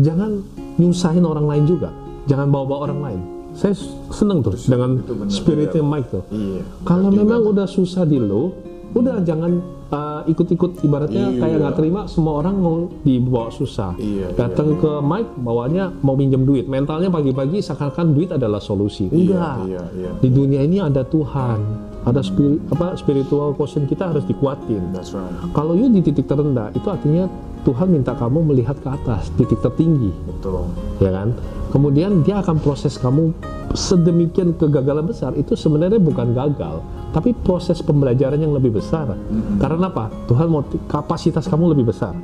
jangan 0.00 0.40
nyusahin 0.80 1.22
orang 1.28 1.44
lain 1.44 1.64
juga, 1.68 1.92
jangan 2.24 2.48
bawa-bawa 2.48 2.80
orang 2.88 3.00
lain. 3.04 3.20
Saya 3.54 3.76
seneng 4.10 4.42
tuh 4.42 4.58
dengan 4.66 4.98
spiritnya 5.30 5.84
Mike 5.84 6.08
tuh. 6.10 6.24
Iya. 6.32 6.62
Kalau 6.82 7.12
memang 7.14 7.46
udah 7.54 7.70
susah 7.70 8.02
di 8.02 8.18
lo, 8.18 8.50
udah 8.94 9.26
jangan 9.26 9.58
uh, 9.90 10.22
ikut-ikut 10.24 10.80
ibaratnya 10.80 11.34
Iya. 11.34 11.40
kayak 11.42 11.56
nggak 11.60 11.76
terima 11.76 12.00
semua 12.06 12.40
orang 12.40 12.54
mau 12.56 12.76
dibawa 13.02 13.50
susah. 13.50 13.98
Iya, 13.98 14.30
Datang 14.34 14.78
ke 14.78 15.02
Mike 15.02 15.34
bawanya 15.42 15.90
mau 16.00 16.14
minjem 16.14 16.46
duit, 16.46 16.70
mentalnya 16.70 17.10
pagi-pagi 17.10 17.58
seakan-akan 17.58 18.06
duit 18.14 18.30
adalah 18.30 18.62
solusi. 18.62 19.10
Enggak. 19.10 19.66
iya, 19.66 19.82
iya. 19.98 20.10
Di 20.18 20.30
dunia 20.30 20.62
ini 20.62 20.78
ada 20.78 21.02
Tuhan, 21.02 21.58
ada 22.06 22.20
spirit 22.22 22.62
apa 22.70 22.94
spiritual 22.94 23.50
quotient 23.58 23.90
kita 23.90 24.14
harus 24.14 24.22
dikuatin. 24.24 24.94
That's 24.94 25.10
right. 25.10 25.30
Kalau 25.50 25.74
you 25.74 25.90
di 25.90 26.00
titik 26.00 26.30
terendah, 26.30 26.70
itu 26.72 26.86
artinya 26.86 27.26
Tuhan 27.64 27.88
minta 27.88 28.12
kamu 28.12 28.44
melihat 28.44 28.76
ke 28.76 28.88
atas, 28.92 29.32
titik 29.40 29.56
tertinggi 29.64 30.12
Betul. 30.28 30.68
ya 31.00 31.10
kan? 31.10 31.32
Kemudian 31.74 32.22
dia 32.22 32.38
akan 32.38 32.62
proses 32.62 32.94
kamu 32.94 33.34
sedemikian 33.74 34.54
kegagalan 34.54 35.10
besar 35.10 35.34
itu 35.34 35.58
sebenarnya 35.58 35.98
bukan 35.98 36.30
gagal, 36.30 36.78
tapi 37.10 37.34
proses 37.34 37.82
pembelajaran 37.82 38.38
yang 38.38 38.54
lebih 38.54 38.78
besar. 38.78 39.18
Karena 39.58 39.90
apa? 39.90 40.06
Tuhan 40.30 40.46
mau 40.54 40.62
kapasitas 40.86 41.50
kamu 41.50 41.74
lebih 41.74 41.90
besar. 41.90 42.14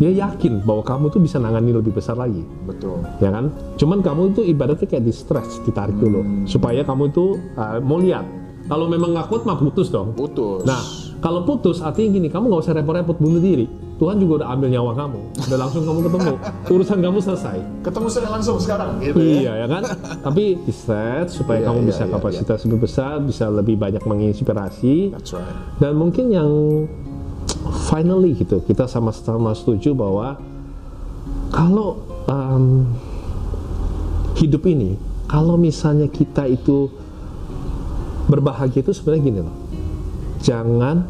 Dia 0.00 0.08
yakin 0.10 0.64
bahwa 0.64 0.82
kamu 0.82 1.12
tuh 1.12 1.20
bisa 1.20 1.36
nangani 1.36 1.70
lebih 1.70 1.94
besar 1.94 2.16
lagi, 2.16 2.42
Betul. 2.66 3.04
ya 3.22 3.30
kan? 3.30 3.52
Cuman 3.78 4.00
kamu 4.00 4.34
itu 4.34 4.42
ibaratnya 4.42 4.88
kayak 4.90 5.04
di 5.06 5.12
stretch, 5.14 5.62
ditarik 5.68 5.94
dulu, 6.00 6.48
supaya 6.48 6.82
kamu 6.82 7.14
itu 7.14 7.38
uh, 7.54 7.78
mau 7.84 8.00
lihat. 8.00 8.26
Kalau 8.66 8.88
memang 8.88 9.12
nggak 9.12 9.28
kuat 9.28 9.44
mah 9.44 9.60
putus 9.60 9.92
dong. 9.92 10.16
Putus. 10.16 10.64
Nah, 10.64 10.80
kalau 11.20 11.44
putus 11.44 11.78
artinya 11.84 12.16
gini, 12.16 12.26
kamu 12.32 12.48
nggak 12.50 12.62
usah 12.64 12.74
repot-repot 12.74 13.20
bunuh 13.20 13.38
diri. 13.38 13.68
Tuhan 13.94 14.18
juga 14.18 14.42
udah 14.42 14.48
ambil 14.58 14.68
nyawa 14.74 14.92
kamu, 14.98 15.20
udah 15.38 15.58
langsung 15.58 15.82
kamu 15.86 16.00
ketemu, 16.10 16.34
urusan 16.66 16.98
kamu 16.98 17.18
selesai. 17.22 17.58
Ketemu 17.86 18.06
saya 18.10 18.30
langsung 18.34 18.56
sekarang 18.58 18.98
gitu 18.98 19.14
ya. 19.22 19.22
Iya 19.22 19.52
ya 19.54 19.66
kan? 19.70 19.82
Tapi 20.18 20.44
di 20.66 20.72
set 20.74 21.30
supaya 21.30 21.62
Iya, 21.62 21.66
kamu 21.70 21.78
iya, 21.78 21.88
bisa 21.94 22.02
iya, 22.02 22.12
kapasitas 22.18 22.58
lebih 22.66 22.78
besar, 22.82 23.14
bisa 23.22 23.44
lebih 23.54 23.78
banyak 23.78 24.02
menginspirasi. 24.02 25.14
That's 25.14 25.30
right. 25.38 25.78
Dan 25.78 25.94
mungkin 25.94 26.26
yang 26.34 26.50
finally 27.86 28.34
gitu, 28.34 28.66
kita 28.66 28.90
sama-sama 28.90 29.54
setuju 29.54 29.94
bahwa 29.94 30.42
kalau 31.54 32.02
um, 32.26 32.90
hidup 34.34 34.66
ini, 34.66 34.98
kalau 35.30 35.54
misalnya 35.54 36.10
kita 36.10 36.50
itu 36.50 36.90
berbahagia 38.26 38.82
itu 38.82 38.90
sebenarnya 38.90 39.22
gini 39.22 39.40
loh, 39.46 39.56
jangan 40.42 41.06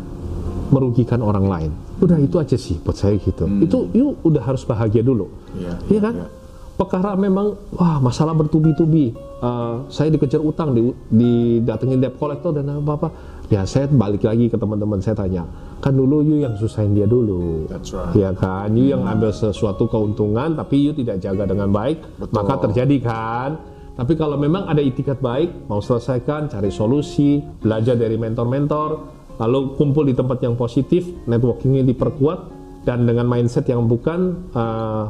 merugikan 0.68 1.24
orang 1.24 1.49
lain. 1.49 1.72
Udah 2.05 2.21
itu 2.21 2.37
aja 2.37 2.57
sih 2.61 2.77
buat 2.85 2.97
saya 3.01 3.17
gitu. 3.17 3.49
Itu 3.65 3.89
yuk 3.97 4.21
udah 4.21 4.43
harus 4.45 4.61
bahagia 4.69 5.01
dulu. 5.01 5.33
Iya, 5.57 5.73
Iya 5.89 6.01
kan? 6.05 6.15
iya. 6.21 6.29
Perkara 6.75 7.15
memang 7.15 7.55
wah 7.73 8.03
masalah 8.03 8.35
bertubi-tubi. 8.35 9.15
Eh, 9.15 9.75
saya 9.89 10.09
dikejar 10.11 10.43
utang, 10.43 10.75
di, 10.75 10.91
didatengin 11.09 12.03
debt 12.03 12.19
collector 12.19 12.51
dan 12.51 12.67
apa-apa. 12.67 13.09
Ya 13.53 13.63
saya 13.69 13.87
balik 13.87 14.25
lagi 14.25 14.49
ke 14.49 14.57
teman-teman 14.57 15.05
saya 15.05 15.21
tanya, 15.21 15.45
kan 15.85 15.93
dulu 15.93 16.25
you 16.25 16.41
yang 16.41 16.57
susahin 16.57 16.97
dia 16.97 17.05
dulu. 17.05 17.69
That's 17.69 17.93
right. 17.93 18.17
Ya 18.17 18.33
kan, 18.33 18.73
you 18.73 18.89
yang 18.91 19.05
ambil 19.05 19.37
sesuatu 19.37 19.85
keuntungan 19.85 20.57
tapi 20.57 20.81
you 20.81 20.93
tidak 20.97 21.21
jaga 21.21 21.45
dengan 21.45 21.69
baik, 21.69 22.01
Betul. 22.17 22.35
maka 22.35 22.55
terjadi 22.69 22.97
kan. 23.05 23.51
Tapi 23.95 24.19
kalau 24.19 24.35
memang 24.35 24.67
ada 24.67 24.83
itikat 24.83 25.23
baik, 25.23 25.71
mau 25.71 25.79
selesaikan, 25.79 26.51
cari 26.51 26.75
solusi, 26.75 27.39
belajar 27.63 27.95
dari 27.95 28.19
mentor-mentor, 28.19 28.91
lalu 29.37 29.74
kumpul 29.74 30.07
di 30.07 30.14
tempat 30.14 30.39
yang 30.41 30.55
positif, 30.55 31.07
networkingnya 31.26 31.82
diperkuat, 31.85 32.39
dan 32.85 33.09
dengan 33.09 33.24
mindset 33.26 33.66
yang 33.66 33.85
bukan 33.85 34.51
eh, 34.53 35.05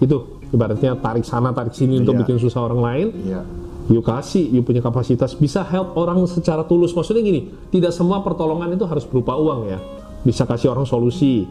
itu 0.00 0.16
ibaratnya 0.52 0.94
tarik 1.00 1.26
sana 1.26 1.50
tarik 1.50 1.74
sini 1.74 1.98
untuk 1.98 2.14
Iya. 2.14 2.20
bikin 2.22 2.36
susah 2.38 2.60
orang 2.64 2.80
lain. 2.80 3.06
Iya. 3.24 3.40
You 3.86 4.02
kasih, 4.02 4.42
you 4.50 4.66
punya 4.66 4.82
kapasitas 4.82 5.38
bisa 5.38 5.62
help 5.62 5.94
orang 5.94 6.26
secara 6.26 6.66
tulus. 6.66 6.90
Maksudnya 6.90 7.22
gini, 7.22 7.54
tidak 7.70 7.94
semua 7.94 8.18
pertolongan 8.18 8.74
itu 8.74 8.82
harus 8.82 9.06
berupa 9.06 9.38
uang 9.38 9.70
ya. 9.70 9.78
Bisa 10.26 10.42
kasih 10.42 10.74
orang 10.74 10.86
solusi. 10.86 11.46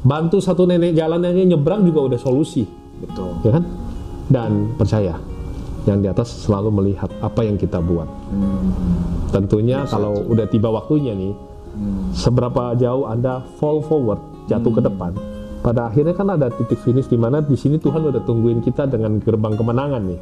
Bantu 0.00 0.40
satu 0.40 0.64
nenek 0.64 0.96
jalan 0.96 1.20
aja 1.20 1.44
nyebrang 1.44 1.84
juga 1.84 2.08
udah 2.12 2.20
solusi 2.20 2.64
Betul. 3.00 3.36
ya 3.44 3.50
kan? 3.56 3.64
Dan 4.28 4.50
percaya, 4.76 5.16
yang 5.84 6.00
di 6.00 6.08
atas 6.08 6.44
selalu 6.44 6.72
melihat 6.72 7.12
apa 7.20 7.44
yang 7.44 7.56
kita 7.56 7.80
buat. 7.80 8.08
Tentunya 9.28 9.84
kalau 9.84 10.24
udah 10.24 10.46
tiba 10.48 10.68
waktunya 10.72 11.12
nih, 11.12 11.32
seberapa 12.14 12.74
jauh 12.78 13.04
Anda 13.08 13.44
fall 13.58 13.82
forward, 13.84 14.20
jatuh 14.46 14.72
ke 14.74 14.80
depan, 14.84 15.12
pada 15.64 15.88
akhirnya 15.88 16.12
kan 16.12 16.28
ada 16.28 16.52
titik 16.52 16.76
finish 16.84 17.08
di 17.08 17.16
mana 17.16 17.40
di 17.40 17.56
sini 17.56 17.80
Tuhan 17.80 18.04
udah 18.04 18.22
tungguin 18.28 18.60
kita 18.60 18.84
dengan 18.84 19.16
gerbang 19.16 19.56
kemenangan 19.56 20.02
nih. 20.04 20.20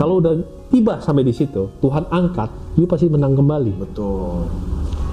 Kalau 0.00 0.24
udah 0.24 0.32
tiba 0.72 0.96
sampai 1.04 1.28
di 1.28 1.34
situ, 1.36 1.68
Tuhan 1.84 2.08
angkat, 2.08 2.48
you 2.80 2.88
pasti 2.88 3.12
menang 3.12 3.36
kembali. 3.36 3.76
Betul. 3.76 4.48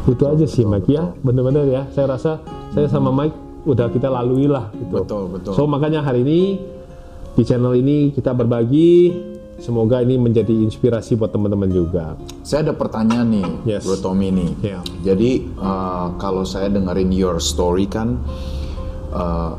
Itu 0.06 0.24
aja 0.30 0.46
sih 0.48 0.64
Mike 0.64 0.88
ya, 0.88 1.12
bener-bener 1.26 1.66
ya. 1.68 1.82
Saya 1.92 2.16
rasa 2.16 2.40
saya 2.72 2.88
sama 2.88 3.12
Mike 3.12 3.66
udah 3.66 3.90
kita 3.90 4.08
lalui 4.08 4.46
lah 4.46 4.70
gitu. 4.78 5.02
Betul, 5.04 5.24
betul. 5.34 5.52
So 5.58 5.66
makanya 5.66 6.06
hari 6.06 6.22
ini 6.22 6.40
di 7.36 7.44
channel 7.44 7.76
ini 7.76 8.16
kita 8.16 8.32
berbagi. 8.32 9.12
Semoga 9.56 10.04
ini 10.04 10.20
menjadi 10.20 10.52
inspirasi 10.52 11.16
buat 11.16 11.32
teman-teman 11.32 11.72
juga. 11.72 12.20
Saya 12.44 12.70
ada 12.70 12.74
pertanyaan 12.76 13.28
nih, 13.32 13.50
Yes. 13.64 13.88
Bro 13.88 14.04
Tommy 14.04 14.28
nih. 14.30 14.52
Ya. 14.60 14.80
Jadi 15.02 15.48
uh, 15.56 16.12
kalau 16.20 16.44
saya 16.44 16.68
dengerin 16.68 17.10
your 17.16 17.40
story 17.40 17.88
kan, 17.88 18.20
uh, 19.16 19.56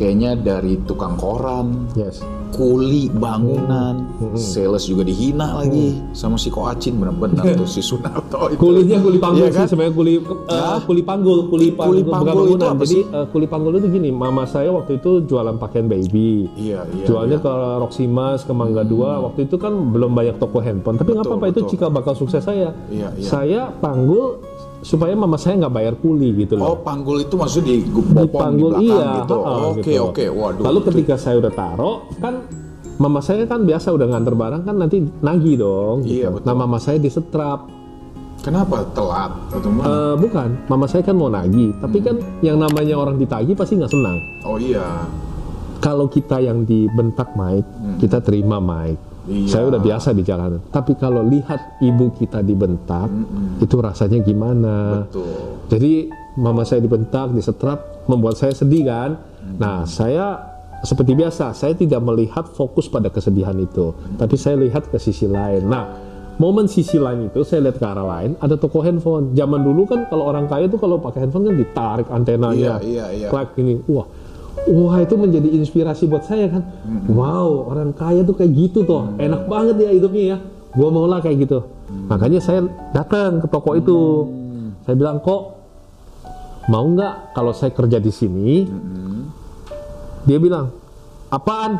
kayaknya 0.00 0.34
dari 0.34 0.80
tukang 0.88 1.20
koran, 1.20 1.92
Yes. 1.92 2.24
Kuli 2.54 3.10
bangunan, 3.10 4.06
Hmm. 4.14 4.38
sales 4.38 4.86
juga 4.86 5.02
dihina 5.02 5.58
lagi 5.58 5.98
sama 6.14 6.38
si 6.38 6.48
Koacin 6.48 6.94
benar-benar 6.94 7.42
tuh 7.52 7.66
si 7.66 7.82
Sunarto 7.82 8.46
itu. 8.48 8.56
Kulinya 8.56 9.02
kuli 9.02 9.18
panggul 9.18 9.50
sih 9.50 9.58
kan? 9.58 9.66
sebenarnya 9.66 9.94
kuli 9.94 10.14
eh, 10.46 10.78
kuli 10.86 11.02
panggul, 11.02 11.38
kuli 11.50 11.68
panggul, 11.70 11.98
Kuli 11.98 12.02
panggul 12.06 12.44
itu 12.46 12.54
bangunan. 12.54 12.70
apa 12.70 12.84
Jadi 12.84 12.98
eh, 13.02 13.26
kuli 13.28 13.46
panggul 13.46 13.72
itu 13.76 13.88
gini, 13.90 14.08
mama 14.08 14.46
saya 14.46 14.70
waktu 14.70 14.96
itu 14.96 15.26
jualan 15.26 15.58
pakaian 15.58 15.84
baby. 15.84 16.46
Iya, 16.54 16.86
iya. 16.94 17.04
Jualnya 17.04 17.38
iya. 17.38 17.44
ke 17.44 17.52
Roximas, 17.82 18.40
ke 18.42 18.52
Mangga 18.54 18.86
Dua. 18.86 19.18
Waktu 19.20 19.44
itu 19.44 19.58
kan 19.58 19.74
belum 19.90 20.14
banyak 20.14 20.38
toko 20.38 20.62
handphone. 20.62 20.94
Tapi 20.94 21.10
nggak 21.10 21.26
apa-apa 21.26 21.46
itu 21.50 21.60
cikal 21.66 21.90
bakal 21.90 22.14
sukses 22.14 22.40
saya. 22.40 22.70
Iya, 22.86 23.10
iya. 23.18 23.26
Saya 23.26 23.60
panggul 23.74 24.38
supaya 24.84 25.16
mama 25.16 25.34
saya 25.34 25.56
nggak 25.58 25.72
bayar 25.72 25.94
kuli 25.96 26.36
gitu 26.36 26.54
Oh, 26.54 26.76
loh. 26.76 26.78
panggul 26.78 27.18
itu 27.18 27.34
maksudnya 27.34 27.72
di 27.72 27.76
di 27.80 27.90
bopong 27.90 28.20
di 28.20 28.28
panggul 28.30 28.70
belakang 28.70 28.84
iya. 28.84 29.08
gitu. 29.18 29.36
ha-ha, 29.40 29.54
Oke, 29.66 29.80
gitu. 29.82 30.02
oke. 30.04 30.24
Waduh. 30.30 30.62
Lalu 30.62 30.78
itu- 30.78 30.86
ketika 30.92 31.14
saya 31.16 31.36
udah 31.40 31.52
taruh 31.52 31.96
kan 32.20 32.34
mama 32.94 33.18
saya 33.18 33.42
kan 33.42 33.64
biasa 33.64 33.88
udah 33.90 34.06
nganter 34.06 34.34
barang 34.34 34.62
kan 34.62 34.76
nanti 34.76 34.96
nagih 35.18 35.56
dong. 35.56 35.96
Iya, 36.04 36.28
gitu. 36.28 36.34
betul. 36.36 36.46
Nah 36.46 36.54
mama 36.54 36.76
saya 36.78 36.98
disetrap. 36.98 37.60
kenapa 38.36 38.84
telat 38.92 39.32
atau 39.48 39.72
mana? 39.72 39.84
Eh, 39.88 40.14
bukan, 40.20 40.48
mama 40.68 40.84
saya 40.84 41.00
kan 41.00 41.16
mau 41.16 41.32
nagih, 41.32 41.72
tapi 41.80 41.96
kan 41.98 42.12
yang 42.38 42.60
namanya 42.60 42.92
orang 42.94 43.16
ditagih 43.16 43.56
pasti 43.56 43.80
nggak 43.80 43.88
senang. 43.88 44.20
oh 44.44 44.60
iya. 44.60 44.84
Kalau 45.80 46.04
kita 46.06 46.38
yang 46.38 46.60
dibentak 46.62 47.32
Mike, 47.32 47.64
kita 47.98 48.20
terima 48.20 48.56
Mike. 48.56 49.00
Iya. 49.24 49.48
Saya 49.48 49.64
udah 49.72 49.80
biasa 49.80 50.12
di 50.12 50.22
jalanan. 50.22 50.60
Tapi 50.68 51.00
kalau 51.00 51.24
lihat 51.24 51.80
ibu 51.80 52.12
kita 52.12 52.44
dibentak, 52.44 53.08
itu 53.60 53.76
rasanya 53.80 54.20
gimana? 54.20 55.08
Betul. 55.08 55.64
Jadi 55.72 55.92
mama 56.36 56.62
saya 56.68 56.84
dibentak, 56.84 57.32
disetrap, 57.32 58.04
membuat 58.10 58.36
saya 58.36 58.52
sedih 58.52 58.84
kan. 58.84 59.16
Nah, 59.56 59.88
saya 59.88 60.54
seperti 60.84 61.16
biasa, 61.16 61.56
saya 61.56 61.72
tidak 61.72 62.04
melihat 62.04 62.44
fokus 62.52 62.92
pada 62.92 63.08
kesedihan 63.08 63.56
itu, 63.56 63.96
tapi 64.20 64.36
saya 64.36 64.60
lihat 64.60 64.92
ke 64.92 65.00
sisi 65.00 65.24
lain. 65.24 65.64
Nah, 65.64 65.96
momen 66.36 66.68
sisi 66.68 67.00
lain 67.00 67.32
itu 67.32 67.40
saya 67.40 67.64
lihat 67.64 67.80
ke 67.80 67.86
arah 67.88 68.04
lain, 68.04 68.36
ada 68.36 68.60
toko 68.60 68.84
handphone. 68.84 69.32
Zaman 69.32 69.64
dulu 69.64 69.88
kan 69.88 70.04
kalau 70.12 70.28
orang 70.28 70.44
kaya 70.44 70.68
tuh 70.68 70.76
kalau 70.76 71.00
pakai 71.00 71.24
handphone 71.24 71.48
kan 71.48 71.56
ditarik 71.56 72.06
antenanya, 72.12 72.76
Iya, 72.84 72.84
iya, 72.84 73.06
iya. 73.16 73.28
klak 73.32 73.56
ini, 73.56 73.80
wah. 73.88 74.04
Wah 74.64 74.96
itu 75.02 75.14
menjadi 75.18 75.48
inspirasi 75.50 76.08
buat 76.08 76.24
saya 76.24 76.48
kan. 76.48 76.62
Wow 77.10 77.68
orang 77.68 77.92
kaya 77.92 78.24
tuh 78.24 78.38
kayak 78.38 78.52
gitu 78.54 78.86
tuh, 78.88 79.12
enak 79.20 79.44
banget 79.50 79.76
ya 79.82 79.90
hidupnya 79.92 80.24
ya. 80.24 80.38
Gua 80.74 80.88
mau 80.90 81.04
lah 81.04 81.20
kayak 81.20 81.46
gitu. 81.46 81.58
Makanya 82.08 82.40
saya 82.40 82.64
datang 82.96 83.44
ke 83.44 83.46
toko 83.50 83.76
itu. 83.76 84.00
Saya 84.84 84.94
bilang 84.96 85.20
kok 85.20 85.42
mau 86.68 86.84
nggak 86.84 87.36
kalau 87.36 87.52
saya 87.52 87.72
kerja 87.76 88.00
di 88.00 88.12
sini? 88.12 88.64
Dia 90.24 90.38
bilang 90.40 90.72
apaan? 91.28 91.72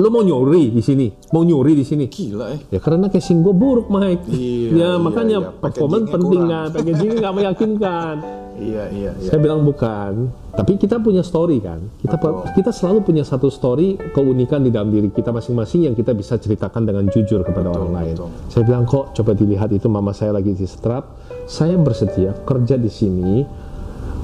Lo 0.00 0.08
mau 0.08 0.24
nyuri 0.24 0.72
di 0.72 0.80
sini? 0.80 1.12
Mau 1.36 1.44
nyuri 1.44 1.76
di 1.76 1.84
sini? 1.84 2.08
Gila 2.08 2.46
eh. 2.56 2.60
Ya 2.72 2.80
karena 2.80 3.12
casing 3.12 3.44
gue 3.44 3.52
buruk, 3.52 3.92
Mike. 3.92 4.24
Iya, 4.32 4.68
ya 4.72 4.72
iya, 4.72 4.90
makanya 4.96 5.38
iya. 5.44 5.50
performance 5.52 6.08
Packagingnya 6.08 6.16
penting 6.16 6.42
kan, 6.48 6.68
packaging 6.72 7.12
nggak 7.20 7.34
meyakinkan. 7.36 8.16
Iya, 8.52 8.84
iya, 8.90 9.10
iya. 9.14 9.28
Saya 9.28 9.38
bilang 9.38 9.62
bukan, 9.62 10.28
tapi 10.52 10.76
kita 10.76 11.00
punya 11.00 11.20
story 11.20 11.58
kan. 11.58 11.80
Kita 11.98 12.16
Betul. 12.16 12.44
kita 12.52 12.70
selalu 12.70 12.98
punya 13.02 13.22
satu 13.22 13.48
story 13.48 13.96
keunikan 14.12 14.60
di 14.60 14.68
dalam 14.68 14.88
diri 14.88 15.08
kita 15.08 15.30
masing-masing 15.30 15.86
yang 15.86 15.94
kita 15.94 16.12
bisa 16.12 16.36
ceritakan 16.36 16.84
dengan 16.84 17.08
jujur 17.08 17.40
kepada 17.40 17.68
Betul, 17.68 17.76
orang 17.80 17.92
lain. 17.94 18.14
betul. 18.14 18.28
Saya 18.48 18.62
bilang 18.62 18.84
kok 18.84 19.12
coba 19.12 19.32
dilihat 19.32 19.70
itu 19.70 19.86
mama 19.86 20.12
saya 20.12 20.32
lagi 20.32 20.52
di 20.52 20.64
setrap. 20.64 21.16
Saya 21.44 21.74
bersedia 21.74 22.36
kerja 22.42 22.76
di 22.76 22.88
sini. 22.88 23.42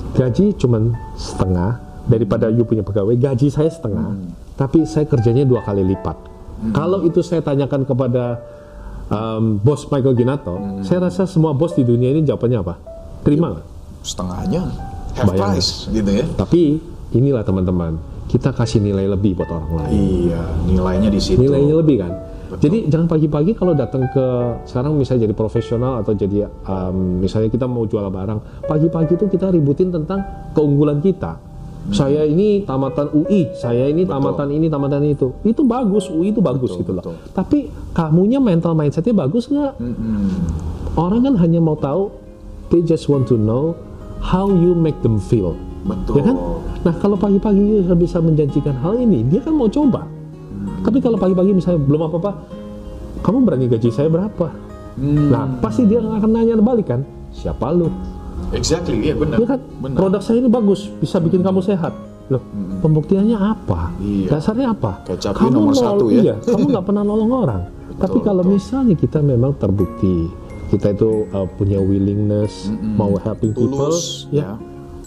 Gaji 0.09 0.57
cuman 0.57 0.83
setengah 1.14 1.79
daripada 2.05 2.49
you 2.49 2.64
punya 2.64 2.83
pegawai. 2.83 3.14
Gaji 3.14 3.49
saya 3.49 3.68
setengah, 3.68 4.09
Hmm. 4.12 4.33
tapi 4.57 4.83
saya 4.83 5.05
kerjanya 5.05 5.45
dua 5.45 5.61
kali 5.61 5.85
lipat. 5.85 6.16
Kalau 6.72 7.05
itu 7.05 7.22
saya 7.22 7.39
tanyakan 7.39 7.87
kepada 7.87 8.43
um, 9.09 9.57
bos 9.57 9.87
Michael 9.87 10.14
Ginato, 10.14 10.57
Hmm. 10.57 10.83
saya 10.83 11.07
rasa 11.07 11.22
semua 11.24 11.53
bos 11.53 11.72
di 11.72 11.83
dunia 11.83 12.11
ini 12.11 12.24
jawabannya 12.24 12.59
apa? 12.59 12.74
Terima 13.22 13.53
nggak? 13.53 13.78
Setengahnya 14.03 14.62
half 15.14 15.28
Bayangin. 15.28 15.42
price 15.59 15.70
gitu 15.90 16.11
ya. 16.11 16.24
Tapi 16.34 16.61
inilah 17.12 17.42
teman-teman, 17.42 17.99
kita 18.28 18.53
kasih 18.53 18.80
nilai 18.80 19.09
lebih 19.09 19.36
buat 19.36 19.49
orang 19.49 19.72
lain. 19.84 19.92
Iya, 20.28 20.42
nilainya 20.68 21.09
di 21.09 21.20
situ. 21.20 21.40
Nilainya 21.40 21.74
lebih 21.76 21.96
kan. 22.01 22.12
Jadi 22.49 22.88
jangan 22.88 23.12
pagi-pagi 23.12 23.53
kalau 23.53 23.76
datang 23.76 24.09
ke 24.09 24.24
sekarang 24.64 24.96
misalnya 24.96 25.28
jadi 25.28 25.36
profesional 25.36 26.01
atau 26.01 26.16
jadi 26.16 26.49
um, 26.64 27.20
misalnya 27.20 27.53
kita 27.53 27.68
mau 27.68 27.84
jual 27.84 28.01
barang, 28.09 28.64
pagi-pagi 28.64 29.20
itu 29.20 29.28
kita 29.28 29.53
ributin 29.53 29.92
tentang 29.92 30.24
keunggulan 30.57 31.05
kita. 31.05 31.36
Saya 31.88 32.20
ini 32.24 32.68
tamatan 32.68 33.09
UI, 33.16 33.49
saya 33.57 33.88
ini 33.88 34.05
tamatan 34.05 34.53
ini, 34.53 34.68
tamatan 34.68 35.09
itu. 35.09 35.32
Itu 35.40 35.64
bagus, 35.64 36.12
UI 36.12 36.36
itu 36.36 36.44
bagus 36.44 36.76
Betul, 36.76 36.80
gitu 36.84 36.92
loh. 36.92 37.05
betul. 37.05 37.16
Tapi 37.32 37.59
kamunya 37.96 38.36
mental 38.36 38.76
mindsetnya 38.76 39.16
bagus 39.16 39.49
nggak? 39.49 39.72
Mm-mm. 39.80 40.28
Orang 41.01 41.24
kan 41.24 41.34
hanya 41.40 41.64
mau 41.64 41.80
tahu, 41.80 42.12
they 42.69 42.81
just 42.85 43.09
want 43.09 43.29
to 43.29 43.37
know 43.37 43.77
how 44.21 44.49
you 44.49 44.73
make 44.75 44.99
them 45.01 45.21
feel. 45.21 45.57
Betul. 45.87 46.21
Ya 46.21 46.23
kan? 46.33 46.37
Nah 46.85 46.95
kalau 47.01 47.16
pagi-pagi 47.19 47.85
dia 47.85 47.95
bisa 47.97 48.19
menjanjikan 48.21 48.77
hal 48.83 48.99
ini, 48.99 49.25
dia 49.27 49.41
kan 49.43 49.55
mau 49.55 49.71
coba. 49.71 50.05
Tapi 50.85 50.99
kalau 51.03 51.16
pagi-pagi 51.19 51.55
misalnya 51.55 51.81
belum 51.83 52.03
apa-apa, 52.11 52.33
kamu 53.23 53.37
berani 53.47 53.66
gaji 53.66 53.91
saya 53.91 54.11
berapa? 54.11 54.49
Hmm. 54.99 55.31
Nah 55.31 55.45
pasti 55.62 55.87
dia 55.87 56.03
akan 56.03 56.31
nanya 56.31 56.59
balik 56.59 56.91
kan, 56.91 57.03
siapa 57.31 57.71
lu? 57.71 57.91
Exactly, 58.55 59.05
iya 59.05 59.14
benar. 59.19 59.37
Ya 59.37 59.47
kan, 59.47 59.61
Benar. 59.83 59.97
produk 59.99 60.21
saya 60.25 60.41
ini 60.41 60.49
bagus, 60.49 60.89
bisa 61.03 61.21
bikin 61.21 61.45
kamu 61.45 61.61
sehat. 61.61 61.93
Loh, 62.29 62.45
pembuktiannya 62.85 63.37
apa? 63.37 63.93
Iya. 64.01 64.37
Dasarnya 64.37 64.73
apa? 64.73 65.05
Kecap 65.05 65.37
ini 65.45 65.49
nomor 65.53 65.75
satu 65.77 66.12
ya. 66.12 66.21
Iya, 66.21 66.35
kamu 66.45 66.64
nggak 66.77 66.85
pernah 66.85 67.03
nolong 67.05 67.33
orang. 67.33 67.62
Tapi 68.03 68.19
kalau 68.21 68.45
misalnya 68.45 68.95
kita 68.97 69.21
memang 69.21 69.57
terbukti, 69.57 70.29
kita 70.69 70.95
itu 70.95 71.27
uh, 71.33 71.49
punya 71.57 71.81
willingness, 71.81 72.69
mau 72.97 73.16
helping 73.21 73.57
people, 73.57 73.89
Tulus, 73.89 74.29
ya. 74.31 74.45
ya. 74.45 74.51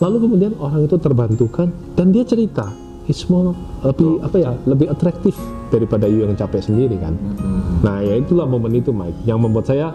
Lalu 0.02 0.18
kemudian 0.26 0.54
orang 0.58 0.90
itu 0.90 0.98
terbantukan 0.98 1.70
dan 1.94 2.10
dia 2.10 2.26
cerita, 2.26 2.74
it's 3.06 3.30
more 3.30 3.54
lebih 3.86 4.22
apa 4.26 4.38
ya, 4.42 4.52
lebih 4.66 4.90
atraktif 4.90 5.38
daripada 5.70 6.10
you 6.10 6.26
yang 6.26 6.34
capek 6.34 6.66
sendiri 6.66 6.98
kan. 6.98 7.14
Nah, 7.86 8.02
ya 8.02 8.18
itulah 8.18 8.50
momen 8.50 8.82
itu 8.82 8.90
Mike 8.90 9.26
yang 9.30 9.38
membuat 9.38 9.70
saya 9.70 9.94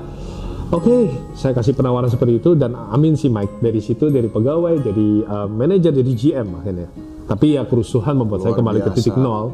Oke, 0.67 1.07
saya 1.39 1.55
kasih 1.55 1.79
penawaran 1.79 2.11
seperti 2.11 2.43
itu 2.43 2.59
dan 2.59 2.75
amin 2.75 3.15
sih 3.15 3.31
Mike 3.31 3.63
dari 3.63 3.79
situ 3.79 4.11
dari 4.11 4.27
pegawai 4.27 4.83
jadi 4.83 5.09
uh, 5.23 5.47
manajer 5.47 5.95
jadi 5.95 6.13
GM 6.19 6.59
akhirnya. 6.59 6.91
Tapi 7.27 7.59
ya 7.59 7.67
kerusuhan 7.67 8.15
membuat 8.15 8.41
saya 8.41 8.55
Luar 8.55 8.61
kembali 8.63 8.79
ke 8.79 8.85
biasa. 8.87 8.99
titik 9.03 9.17
nol. 9.19 9.47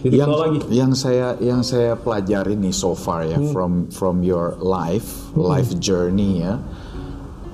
Titik 0.00 0.16
yang 0.16 0.28
nol 0.28 0.40
lagi. 0.40 0.58
yang 0.72 0.92
saya 0.92 1.28
yang 1.38 1.60
saya 1.60 1.92
pelajari 1.94 2.56
nih 2.56 2.72
so 2.72 2.96
far 2.96 3.22
ya 3.22 3.36
Hmm. 3.36 3.52
from 3.52 3.72
from 3.92 4.16
your 4.20 4.56
life 4.58 5.28
life 5.36 5.76
journey 5.76 6.40
ya 6.40 6.56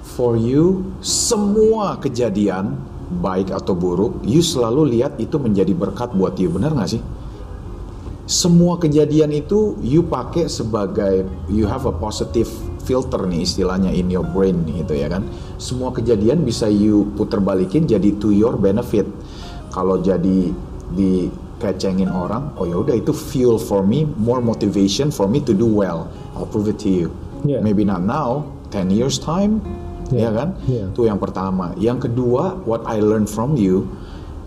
for 0.07 0.39
you 0.39 0.95
semua 1.03 1.99
kejadian 1.99 2.79
baik 3.19 3.51
atau 3.51 3.75
buruk 3.75 4.23
you 4.23 4.41
selalu 4.41 4.95
lihat 4.95 5.19
itu 5.19 5.37
menjadi 5.37 5.75
berkat 5.75 6.15
buat 6.15 6.39
you 6.39 6.49
benar 6.49 6.71
nggak 6.71 6.95
sih 6.95 7.03
semua 8.25 8.79
kejadian 8.79 9.29
itu 9.31 9.77
you 9.83 10.01
pakai 10.01 10.47
sebagai 10.47 11.27
you 11.51 11.67
have 11.67 11.83
a 11.83 11.93
positive 11.93 12.49
filter 12.81 13.21
nih 13.21 13.43
istilahnya 13.43 13.91
in 13.91 14.09
your 14.09 14.25
brain 14.25 14.65
gitu 14.65 14.95
ya 14.95 15.11
kan 15.11 15.27
semua 15.59 15.91
kejadian 15.91 16.41
bisa 16.41 16.65
you 16.65 17.11
puter 17.15 17.37
balikin 17.37 17.85
jadi 17.85 18.17
to 18.17 18.31
your 18.31 18.55
benefit 18.55 19.05
kalau 19.75 19.99
jadi 19.99 20.55
dikecengin 20.95 22.07
orang 22.07 22.55
oh 22.55 22.65
ya 22.65 22.79
udah 22.79 22.95
itu 22.95 23.11
fuel 23.11 23.59
for 23.59 23.83
me 23.83 24.07
more 24.07 24.39
motivation 24.39 25.11
for 25.11 25.27
me 25.27 25.43
to 25.43 25.51
do 25.51 25.67
well 25.67 26.07
I'll 26.33 26.47
prove 26.47 26.71
it 26.71 26.79
to 26.87 26.91
you 26.91 27.09
Yeah. 27.45 27.61
maybe 27.61 27.85
not 27.85 28.01
now 28.01 28.49
10 28.73 28.89
years 28.89 29.21
time 29.21 29.61
ya 30.09 30.17
Yeah. 30.17 30.33
kan 30.33 30.49
Yeah. 30.65 30.87
itu 30.89 31.05
yang 31.05 31.21
pertama 31.21 31.77
yang 31.77 32.01
kedua 32.01 32.57
what 32.65 32.89
I 32.89 33.05
learned 33.05 33.29
from 33.29 33.61
you 33.61 33.85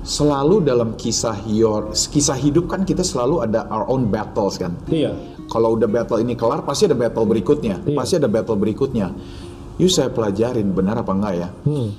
selalu 0.01 0.65
dalam 0.65 0.97
kisah 0.97 1.37
your 1.45 1.93
kisah 1.93 2.33
hidup 2.33 2.65
kan 2.65 2.87
kita 2.87 3.05
selalu 3.05 3.45
ada 3.45 3.69
our 3.69 3.85
own 3.85 4.09
battles 4.09 4.57
kan 4.57 4.73
Iya. 4.89 5.13
kalau 5.45 5.77
udah 5.77 5.85
battle 5.85 6.17
ini 6.17 6.33
kelar 6.33 6.65
pasti 6.65 6.89
ada 6.89 6.97
battle 6.97 7.29
berikutnya 7.29 7.85
Iya. 7.85 7.93
pasti 7.93 8.13
ada 8.17 8.25
battle 8.25 8.57
berikutnya 8.57 9.13
you 9.77 9.85
saya 9.85 10.09
pelajarin 10.09 10.73
benar 10.73 10.97
apa 10.97 11.11
enggak 11.13 11.33
ya 11.37 11.49
Hmm. 11.69 11.89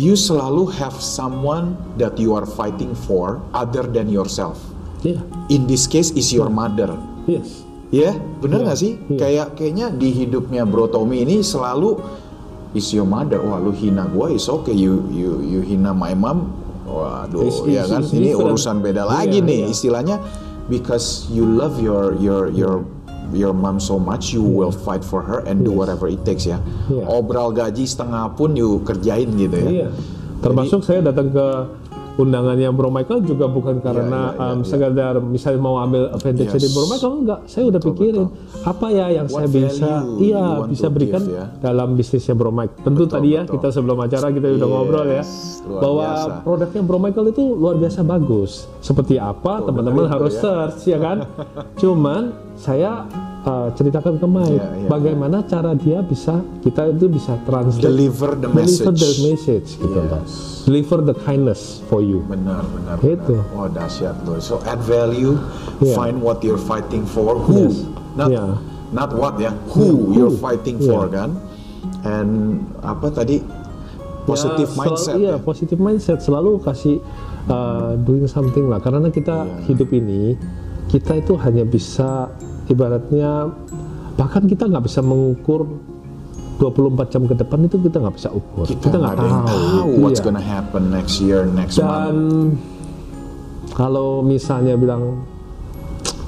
You 0.00 0.16
selalu 0.16 0.72
have 0.72 0.96
someone 0.96 1.76
that 2.00 2.16
you 2.16 2.32
are 2.32 2.48
fighting 2.48 2.96
for 2.96 3.44
other 3.52 3.84
than 3.84 4.08
yourself 4.08 4.56
Iya. 5.00 5.20
in 5.48 5.68
this 5.68 5.84
case 5.84 6.08
is 6.10 6.32
your 6.32 6.48
mother 6.48 6.96
Yes. 7.28 7.68
Ya, 7.90 8.14
bener 8.38 8.62
Iya, 8.62 8.64
nggak 8.64 8.78
sih? 8.78 8.92
iya. 9.06 9.18
Kayak 9.18 9.48
kayaknya 9.54 9.86
di 9.90 10.08
hidupnya 10.14 10.62
Bro 10.62 10.88
Tommy 10.88 11.20
ini 11.20 11.42
selalu 11.42 11.98
is 12.70 12.86
your 12.94 13.02
mother. 13.02 13.42
Wah, 13.42 13.58
lu 13.58 13.74
hina 13.74 14.06
gua 14.06 14.30
is 14.30 14.46
okay. 14.46 14.70
You 14.70 15.10
you 15.10 15.42
you 15.42 15.58
hina 15.58 15.90
my 15.90 16.14
mom. 16.14 16.54
Waduh, 16.86 17.42
It's- 17.42 17.66
ya 17.66 17.82
it's- 17.82 17.90
kan? 17.90 18.00
it's 18.06 18.14
Ini 18.14 18.30
different. 18.30 18.46
urusan 18.54 18.76
beda 18.78 19.02
lagi 19.04 19.42
Iya, 19.42 19.46
nih. 19.46 19.60
iya. 19.66 19.74
Istilahnya 19.74 20.16
because 20.70 21.26
you 21.34 21.42
love 21.42 21.82
your 21.82 22.14
your 22.22 22.46
your 22.54 22.86
your 23.32 23.52
mom 23.52 23.78
so 23.78 23.96
much, 23.96 24.32
you 24.32 24.42
will 24.42 24.70
fight 24.70 25.02
for 25.02 25.22
her 25.22 25.42
and 25.44 25.62
do 25.62 25.70
Yes. 25.72 25.78
whatever 25.78 26.06
it 26.06 26.22
takes 26.22 26.44
ya. 26.44 26.58
Iya. 26.88 27.04
Obral 27.06 27.50
gaji 27.50 27.84
setengah 27.84 28.34
pun 28.34 28.54
you 28.54 28.82
kerjain 28.82 29.30
gitu 29.34 29.56
ya. 29.56 29.70
Iya. 29.70 29.88
Termasuk 30.40 30.80
saya 30.80 31.04
datang 31.04 31.28
ke 31.30 31.46
undangannya 32.16 32.68
Bro 32.72 32.90
Michael 32.90 33.22
juga 33.22 33.46
bukan 33.46 33.78
iya, 33.78 33.84
karena 33.84 34.20
iya, 34.34 34.42
um, 34.50 34.58
iya. 34.58 34.66
sekedar 34.66 35.14
misalnya 35.20 35.60
mau 35.60 35.76
ambil 35.78 36.10
advantage 36.10 36.50
Yes. 36.50 36.54
dari 36.58 36.68
Bro 36.72 36.84
Michael 36.88 37.12
enggak. 37.22 37.40
Saya 37.46 37.64
udah 37.68 37.80
pikirin 37.80 38.26
apa 38.62 38.86
ya 38.90 39.06
yang 39.12 39.26
What 39.30 39.38
saya 39.38 39.48
bisa 39.48 39.90
iya 40.18 40.44
bisa 40.66 40.86
berikan 40.88 41.22
give, 41.22 41.36
ya? 41.36 41.44
dalam 41.60 41.88
bisnisnya 41.94 42.34
Bro 42.34 42.50
Mike. 42.50 42.74
Tentu 42.82 43.04
Betul, 43.06 43.14
tadi 43.14 43.28
ya 43.30 43.42
betul. 43.44 43.52
kita 43.58 43.68
sebelum 43.70 43.98
acara 44.00 44.26
kita 44.30 44.46
udah 44.50 44.58
Yes, 44.66 44.74
ngobrol 44.74 45.06
ya 45.06 45.22
bahwa 45.78 46.06
biasa. 46.08 46.30
produknya 46.42 46.82
Bro 46.82 46.98
Michael 46.98 47.26
itu 47.30 47.42
luar 47.54 47.74
biasa 47.76 48.00
bagus. 48.02 48.50
Seperti 48.80 49.14
apa 49.16 49.62
teman-teman 49.62 50.08
betul 50.08 50.14
harus 50.16 50.34
ya. 50.34 50.40
search 50.42 50.80
ya 50.88 50.98
kan. 50.98 51.18
Cuman 51.80 52.22
saya 52.56 53.04
uh, 53.42 53.68
ceritakan 53.72 54.16
ke 54.16 54.26
Mike 54.26 54.52
Iya, 54.52 54.66
iya, 54.76 54.88
bagaimana 54.88 55.36
cara 55.44 55.72
dia 55.72 56.00
bisa 56.00 56.40
kita 56.60 56.90
itu 56.90 57.06
bisa 57.06 57.36
translate 57.44 57.84
Deliver 57.84 58.34
the 58.34 58.48
deliver 58.48 58.56
message. 58.56 59.00
the 59.00 59.12
message 59.26 59.68
gitu 59.76 59.98
loh. 59.98 60.22
Deliver 60.64 60.98
the 61.02 61.16
kindness 61.20 61.80
for 61.86 62.00
you. 62.00 62.20
Benar, 62.24 62.62
benar. 62.66 62.96
Itu. 63.00 63.40
benar. 63.40 63.56
Wah 63.56 63.68
dahsyat 63.68 64.16
loh. 64.22 64.36
So 64.38 64.60
add 64.62 64.80
value, 64.80 65.40
Yeah. 65.80 65.96
find 65.96 66.20
what 66.20 66.40
you're 66.40 66.60
fighting 66.60 67.02
for, 67.04 67.36
who, 67.36 67.72
Yes. 67.72 67.84
not 68.14 68.28
Yeah. 68.28 68.60
not 68.92 69.10
what 69.12 69.38
ya, 69.38 69.54
who, 69.72 69.88
Who. 69.88 70.12
you're 70.12 70.36
fighting 70.36 70.76
for 70.78 71.08
Yeah. 71.08 71.16
kan. 71.16 71.30
And 72.02 72.30
apa 72.80 73.08
tadi 73.10 73.40
positive 74.24 74.68
Ya, 74.68 74.76
mindset 74.76 75.00
selalu, 75.10 75.20
iya, 75.20 75.32
ya. 75.32 75.38
positive 75.40 75.80
mindset 75.80 76.18
selalu 76.20 76.50
kasih 76.60 76.96
uh, 77.46 77.96
doing 77.98 78.28
something 78.28 78.68
lah 78.68 78.78
karena 78.78 79.08
kita 79.08 79.42
Iya. 79.42 79.56
hidup 79.66 79.90
ini 79.90 80.36
kita 80.86 81.16
itu 81.16 81.38
hanya 81.38 81.62
bisa 81.62 82.28
ibaratnya 82.70 83.50
bahkan 84.14 84.46
kita 84.46 84.64
nggak 84.64 84.84
bisa 84.84 85.00
mengukur 85.00 85.66
24 86.56 87.08
jam 87.08 87.22
ke 87.24 87.34
depan 87.34 87.58
itu 87.64 87.76
kita 87.80 87.96
nggak 87.98 88.14
bisa 88.14 88.28
ukur 88.30 88.68
Kita 88.68 88.94
nggak 88.94 89.16
yang 89.16 89.42
tahu 89.42 89.90
what's 89.98 90.20
Iya. 90.20 90.26
gonna 90.28 90.44
happen 90.44 90.82
next 90.88 91.18
year, 91.18 91.48
next 91.48 91.76
dan 91.76 91.88
month. 91.88 92.60
kalau 93.72 94.20
misalnya 94.20 94.76
bilang 94.76 95.24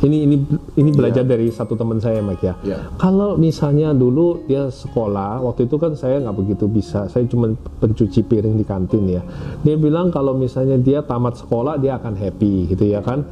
ini 0.02 0.26
ini 0.26 0.36
ini 0.74 0.90
belajar 0.90 1.22
dari 1.22 1.46
satu 1.46 1.78
teman 1.78 2.02
saya 2.02 2.18
Mike 2.18 2.42
ya. 2.42 2.54
Iya. 2.58 2.78
Kalau 2.98 3.38
misalnya 3.38 3.94
dulu 3.94 4.42
dia 4.42 4.66
sekolah, 4.66 5.38
waktu 5.38 5.70
itu 5.70 5.78
kan 5.78 5.94
saya 5.94 6.18
nggak 6.18 6.34
begitu 6.34 6.66
bisa, 6.66 7.06
saya 7.06 7.22
cuma 7.24 7.54
pencuci 7.78 8.26
piring 8.26 8.58
di 8.58 8.66
kantin 8.66 9.06
ya. 9.06 9.22
Dia 9.62 9.78
bilang 9.78 10.10
kalau 10.10 10.34
misalnya 10.34 10.74
dia 10.74 11.06
tamat 11.06 11.38
sekolah 11.38 11.78
dia 11.78 12.02
akan 12.02 12.18
happy 12.18 12.66
gitu 12.66 12.82
ya 12.82 12.98
kan. 12.98 13.22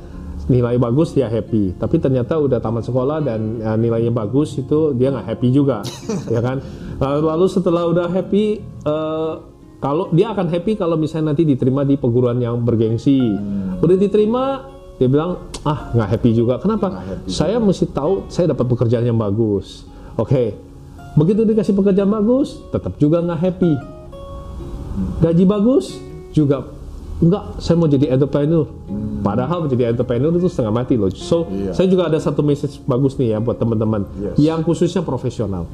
Nilai 0.50 0.82
bagus 0.82 1.14
dia 1.14 1.30
happy, 1.30 1.78
tapi 1.78 2.02
ternyata 2.02 2.34
udah 2.34 2.58
tamat 2.58 2.82
sekolah 2.82 3.22
dan 3.22 3.62
ya, 3.62 3.78
nilainya 3.78 4.10
bagus 4.10 4.58
itu 4.58 4.90
dia 4.98 5.14
nggak 5.14 5.30
happy 5.30 5.48
juga, 5.54 5.78
ya 6.34 6.42
kan. 6.42 6.58
Lalu, 6.98 7.20
lalu 7.30 7.46
setelah 7.46 7.86
udah 7.86 8.10
happy, 8.10 8.58
eh, 8.82 9.32
kalau 9.78 10.10
dia 10.10 10.34
akan 10.34 10.50
happy 10.50 10.74
kalau 10.74 10.98
misalnya 10.98 11.32
nanti 11.32 11.46
diterima 11.46 11.86
di 11.86 11.94
perguruan 11.94 12.42
yang 12.42 12.66
bergengsi, 12.66 13.22
udah 13.78 13.96
diterima 13.96 14.42
dia 15.00 15.08
bilang 15.08 15.48
ah 15.64 15.94
nggak 15.96 16.08
happy 16.18 16.30
juga. 16.36 16.60
Kenapa? 16.60 17.00
Happy 17.00 17.32
saya 17.32 17.56
mesti 17.56 17.88
tahu 17.88 18.28
saya 18.28 18.52
dapat 18.52 18.68
pekerjaan 18.68 19.08
yang 19.08 19.16
bagus. 19.16 19.88
Oke. 20.20 20.52
Begitu 21.16 21.42
dikasih 21.42 21.74
pekerjaan 21.74 22.12
bagus 22.12 22.60
tetap 22.68 23.00
juga 23.00 23.24
nggak 23.24 23.40
happy. 23.40 23.72
Gaji 25.24 25.44
bagus 25.48 25.96
juga 26.36 26.79
enggak 27.20 27.42
saya 27.58 27.76
mau 27.76 27.86
jadi 27.86 28.10
entrepreneur. 28.10 28.64
Padahal 29.20 29.62
menjadi 29.62 29.92
entrepreneur 29.92 30.32
itu 30.32 30.48
setengah 30.48 30.72
mati 30.74 30.96
loh. 30.96 31.08
So 31.10 31.44
Iya. 31.46 31.72
saya 31.72 31.86
juga 31.86 32.08
ada 32.08 32.16
satu 32.16 32.40
message 32.40 32.80
bagus 32.82 33.14
nih 33.14 33.32
ya 33.32 33.38
buat 33.38 33.56
teman-teman. 33.56 34.08
Yes. 34.16 34.36
yang 34.36 34.60
khususnya 34.60 35.00
profesional. 35.00 35.68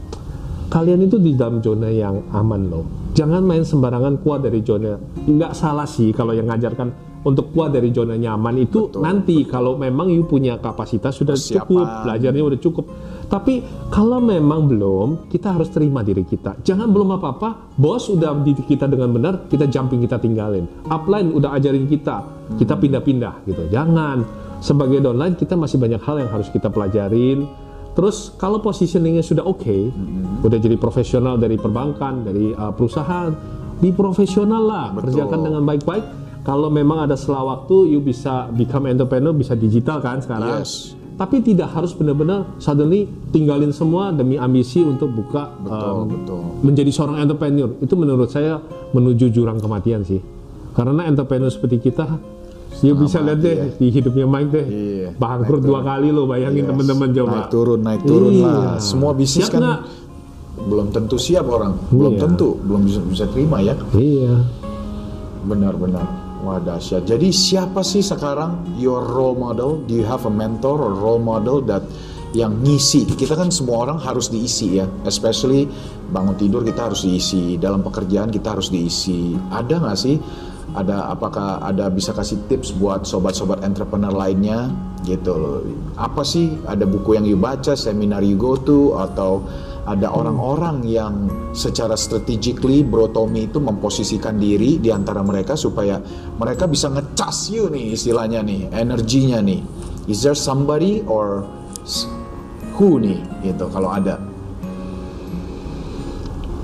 Kalian 0.67 0.99
itu 1.01 1.17
di 1.17 1.33
dalam 1.33 1.63
zona 1.63 1.87
yang 1.87 2.27
aman 2.31 2.67
loh. 2.67 2.85
Jangan 3.15 3.41
main 3.41 3.63
sembarangan 3.63 4.19
keluar 4.19 4.43
dari 4.43 4.61
zona. 4.61 4.99
Nggak 5.23 5.55
salah 5.55 5.87
sih 5.87 6.11
kalau 6.11 6.35
yang 6.35 6.51
ngajarkan 6.51 6.91
untuk 7.23 7.51
keluar 7.51 7.71
dari 7.71 7.91
zona 7.91 8.15
nyaman 8.15 8.61
itu 8.61 8.91
Betul, 8.91 9.03
nanti 9.03 9.43
kalau 9.43 9.75
memang 9.75 10.11
you 10.11 10.23
punya 10.23 10.59
kapasitas 10.59 11.15
sudah 11.15 11.35
Persiapan. 11.35 11.59
cukup 11.63 11.87
belajarnya 12.03 12.43
udah 12.45 12.61
cukup 12.61 12.85
tapi 13.27 13.63
kalau 13.91 14.23
memang 14.23 14.71
belum 14.71 15.09
kita 15.31 15.59
harus 15.59 15.71
terima 15.71 16.07
diri 16.07 16.23
kita 16.23 16.59
jangan 16.63 16.91
belum 16.91 17.19
apa-apa 17.19 17.75
bos 17.75 18.07
udah 18.07 18.39
didik 18.47 18.71
kita 18.71 18.87
dengan 18.87 19.11
benar 19.11 19.51
kita 19.51 19.67
jumping 19.67 20.03
kita 20.03 20.23
tinggalin 20.23 20.67
upline 20.91 21.35
udah 21.35 21.55
ajarin 21.59 21.91
kita 21.91 22.23
kita 22.55 22.79
pindah-pindah 22.79 23.43
gitu 23.51 23.67
jangan 23.71 24.23
sebagai 24.63 25.03
downline 25.03 25.35
kita 25.35 25.59
masih 25.59 25.77
banyak 25.77 26.01
hal 26.03 26.17
yang 26.23 26.31
harus 26.31 26.49
kita 26.49 26.71
pelajarin 26.71 27.45
Terus 27.97 28.37
kalau 28.37 28.61
positioningnya 28.61 29.25
sudah 29.25 29.41
oke, 29.49 29.89
udah 30.45 30.59
jadi 30.61 30.77
profesional 30.77 31.41
dari 31.41 31.57
perbankan, 31.57 32.29
dari 32.29 32.53
uh, 32.53 32.69
perusahaan, 32.77 33.33
di 33.81 33.89
profesional 33.89 34.63
lah, 34.69 34.87
Betul. 34.93 35.17
kerjakan 35.17 35.41
dengan 35.41 35.63
baik-baik. 35.65 36.05
Kalau 36.45 36.69
memang 36.69 37.09
ada 37.09 37.17
setelah 37.17 37.57
waktu, 37.57 37.97
you 37.97 38.05
bisa 38.05 38.53
become 38.53 38.85
entrepreneur, 38.85 39.33
bisa 39.33 39.57
digital 39.57 40.05
kan 40.05 40.21
sekarang. 40.21 40.61
Yes. 40.61 40.93
Tapi 41.17 41.41
tidak 41.41 41.73
harus 41.73 41.97
benar-benar 41.97 42.45
suddenly 42.61 43.09
tinggalin 43.33 43.73
semua 43.73 44.13
demi 44.13 44.37
ambisi 44.37 44.85
untuk 44.85 45.09
buka 45.09 45.49
Betul, 45.65 45.89
um, 45.89 46.05
betul. 46.13 46.41
menjadi 46.61 46.91
seorang 46.93 47.25
entrepreneur. 47.25 47.73
Itu 47.81 47.97
menurut 47.97 48.29
saya 48.29 48.61
menuju 48.93 49.33
jurang 49.33 49.57
kematian 49.57 50.05
sih. 50.05 50.21
Karena 50.77 51.09
entrepreneur 51.09 51.49
seperti 51.49 51.81
kita, 51.81 52.05
you 52.85 52.93
bisa 52.93 53.25
lihat 53.25 53.41
deh 53.41 53.57
di 53.81 53.89
hidupnya 53.89 54.29
Mike 54.29 54.51
deh, 54.53 54.67
Iya, 54.69 55.09
bangkrut 55.17 55.65
dua 55.65 55.81
kali 55.81 56.13
loh, 56.13 56.29
bayangin 56.29 56.69
Yes. 56.69 56.71
teman-teman 56.71 57.09
coba. 57.09 57.33
Naik 57.33 57.49
turun, 57.49 57.81
naik 57.81 58.03
turun 58.05 58.33
Iya. 58.37 58.45
lah. 58.45 58.77
Semua 58.77 59.17
bisnis 59.17 59.49
Ya 59.49 59.57
kan 59.57 59.61
nggak? 59.65 59.81
belum 60.69 60.87
tentu 60.93 61.17
siap 61.17 61.49
orang, 61.49 61.81
belum 61.89 62.13
Iya. 62.13 62.23
tentu, 62.29 62.49
belum 62.61 62.81
bisa 62.85 63.01
bisa 63.09 63.25
terima 63.33 63.65
ya. 63.65 63.73
Iya. 63.97 64.37
Benar-benar. 65.49 66.07
Wah 66.47 66.63
dahsyat. 66.63 67.11
Jadi 67.11 67.35
siapa 67.35 67.83
sih 67.83 68.07
sekarang 68.07 68.79
your 68.79 69.03
role 69.03 69.35
model? 69.35 69.83
Do 69.83 69.99
you 69.99 70.07
have 70.07 70.31
a 70.31 70.31
mentor 70.31 70.79
or 70.79 70.95
role 70.95 71.19
model 71.19 71.59
that 71.67 71.83
yang 72.39 72.63
ngisi? 72.63 73.03
Kita 73.03 73.35
kan 73.35 73.51
semua 73.51 73.83
orang 73.83 73.99
harus 73.99 74.31
diisi 74.31 74.79
ya. 74.79 74.87
Especially 75.03 75.67
bangun 76.15 76.39
tidur 76.39 76.63
kita 76.63 76.87
harus 76.87 77.03
diisi. 77.03 77.59
Dalam 77.59 77.83
pekerjaan 77.83 78.31
kita 78.31 78.55
harus 78.55 78.71
diisi. 78.71 79.35
Ada 79.51 79.75
nggak 79.83 79.99
sih? 79.99 80.23
Ada 80.79 81.11
apakah 81.11 81.67
ada 81.67 81.91
bisa 81.91 82.15
kasih 82.15 82.39
tips 82.47 82.79
buat 82.79 83.03
sobat-sobat 83.03 83.67
entrepreneur 83.67 84.15
lainnya 84.15 84.71
gitu. 85.03 85.67
Apa 85.99 86.23
sih? 86.23 86.55
Ada 86.63 86.87
buku 86.87 87.19
yang 87.19 87.27
you 87.27 87.35
baca, 87.35 87.75
seminar 87.75 88.23
you 88.23 88.39
go 88.39 88.55
to 88.55 88.95
atau 88.95 89.43
ada 89.87 90.11
orang-orang 90.11 90.83
yang 90.83 91.15
secara 91.55 91.95
strategically 91.95 92.83
Bro 92.83 93.15
Tommy 93.15 93.47
itu 93.47 93.63
memposisikan 93.63 94.35
diri 94.35 94.83
di 94.83 94.91
antara 94.91 95.23
mereka 95.23 95.55
supaya 95.55 96.03
mereka 96.37 96.67
bisa 96.67 96.91
ngecas 96.91 97.55
you 97.55 97.71
nih 97.71 97.95
istilahnya 97.95 98.43
nih, 98.43 98.67
energinya 98.75 99.39
nih. 99.39 99.63
Is 100.11 100.27
there 100.27 100.35
somebody 100.35 101.07
or 101.07 101.47
who 102.75 102.99
nih 102.99 103.23
gitu 103.47 103.71
kalau 103.71 103.95
ada? 103.95 104.19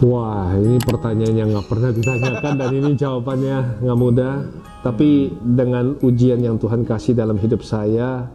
Wah, 0.02 0.50
ini 0.58 0.82
pertanyaan 0.82 1.34
yang 1.38 1.48
nggak 1.54 1.68
pernah 1.70 1.94
ditanyakan 1.94 2.52
dan 2.58 2.70
ini 2.74 2.90
jawabannya 2.98 3.86
nggak 3.86 3.98
mudah. 4.02 4.34
Tapi 4.82 5.30
dengan 5.38 5.94
ujian 6.02 6.42
yang 6.42 6.58
Tuhan 6.58 6.82
kasih 6.82 7.14
dalam 7.14 7.38
hidup 7.38 7.62
saya, 7.62 8.26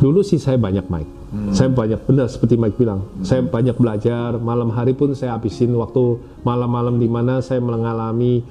dulu 0.00 0.24
sih 0.24 0.40
saya 0.40 0.56
banyak 0.56 0.88
Mike. 0.88 1.12
Saya 1.54 1.70
banyak 1.70 2.00
benar 2.10 2.26
seperti 2.26 2.58
Mike 2.58 2.74
bilang. 2.74 3.06
Saya 3.22 3.44
banyak 3.46 3.78
belajar. 3.78 4.34
Malam 4.40 4.74
hari 4.74 4.98
pun 4.98 5.14
saya 5.14 5.38
habisin 5.38 5.70
waktu 5.78 6.18
malam-malam 6.42 6.98
di 6.98 7.06
mana 7.06 7.38
saya 7.38 7.62
mengalami 7.62 8.42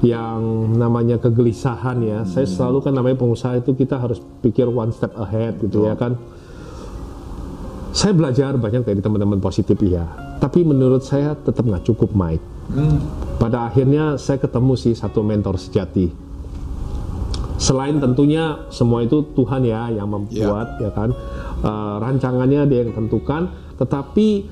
yang 0.00 0.72
namanya 0.72 1.20
kegelisahan 1.20 2.00
ya. 2.00 2.18
Saya 2.24 2.48
selalu 2.48 2.88
kan 2.88 2.92
namanya 2.96 3.20
pengusaha 3.20 3.60
itu 3.60 3.76
kita 3.76 4.00
harus 4.00 4.22
pikir 4.40 4.70
one 4.70 4.94
step 4.94 5.12
ahead 5.20 5.60
gitu 5.60 5.84
ya 5.84 5.98
kan. 5.98 6.16
Saya 7.92 8.16
belajar 8.16 8.56
banyak 8.56 8.88
dari 8.88 9.04
teman-teman 9.04 9.36
positif 9.36 9.76
iya, 9.84 10.08
tapi 10.40 10.64
menurut 10.64 11.04
saya 11.04 11.36
tetap 11.36 11.68
nggak 11.68 11.84
cukup 11.84 12.16
Mike. 12.16 12.40
Pada 13.36 13.68
akhirnya 13.68 14.16
saya 14.16 14.40
ketemu 14.40 14.72
sih 14.80 14.96
satu 14.96 15.20
mentor 15.20 15.60
sejati. 15.60 16.31
Selain 17.62 17.94
tentunya 18.02 18.58
semua 18.74 19.06
itu 19.06 19.22
Tuhan 19.38 19.62
ya 19.62 19.86
yang 19.94 20.10
membuat 20.10 20.82
ya 20.82 20.90
kan, 20.90 21.14
Eh, 21.62 21.96
rancangannya 22.02 22.66
dia 22.66 22.82
yang 22.82 22.90
tentukan, 22.90 23.46
tetapi 23.78 24.50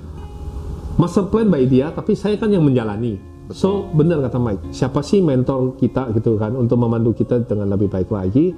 master 0.94 1.26
plan 1.26 1.50
by 1.50 1.66
dia, 1.66 1.90
tapi 1.90 2.14
saya 2.14 2.38
kan 2.38 2.54
yang 2.54 2.62
menjalani. 2.62 3.18
So 3.50 3.90
benar 3.90 4.22
kata 4.22 4.38
Mike, 4.38 4.70
siapa 4.70 5.02
sih 5.02 5.18
mentor 5.18 5.74
kita 5.74 6.14
gitu 6.14 6.38
kan 6.38 6.54
untuk 6.54 6.78
memandu 6.78 7.10
kita 7.10 7.42
dengan 7.42 7.66
lebih 7.66 7.90
baik 7.90 8.14
lagi? 8.14 8.54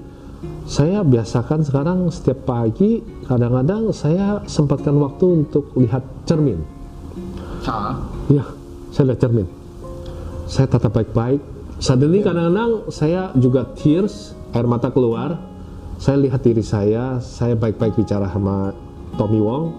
Saya 0.69 1.01
biasakan 1.01 1.65
sekarang 1.65 2.13
setiap 2.13 2.45
pagi 2.45 3.01
kadang-kadang 3.25 3.89
saya 3.97 4.45
sempatkan 4.45 5.01
waktu 5.01 5.49
untuk 5.49 5.73
lihat 5.81 6.05
cermin. 6.29 6.61
Hah? 7.65 8.05
Ya, 8.29 8.45
saya 8.93 9.17
lihat 9.17 9.21
cermin. 9.25 9.49
Saya 10.45 10.69
tatap 10.69 10.93
baik-baik. 10.93 11.41
Suddenly 11.81 12.21
kadang-kadang 12.21 12.93
saya 12.93 13.33
juga 13.33 13.65
tears, 13.81 14.37
air 14.53 14.67
mata 14.69 14.93
keluar. 14.93 15.41
Saya 15.97 16.19
lihat 16.19 16.43
diri 16.43 16.65
saya, 16.65 17.21
saya 17.23 17.55
baik-baik 17.55 17.95
bicara 17.95 18.27
sama 18.29 18.75
Tommy 19.17 19.39
Wong. 19.39 19.73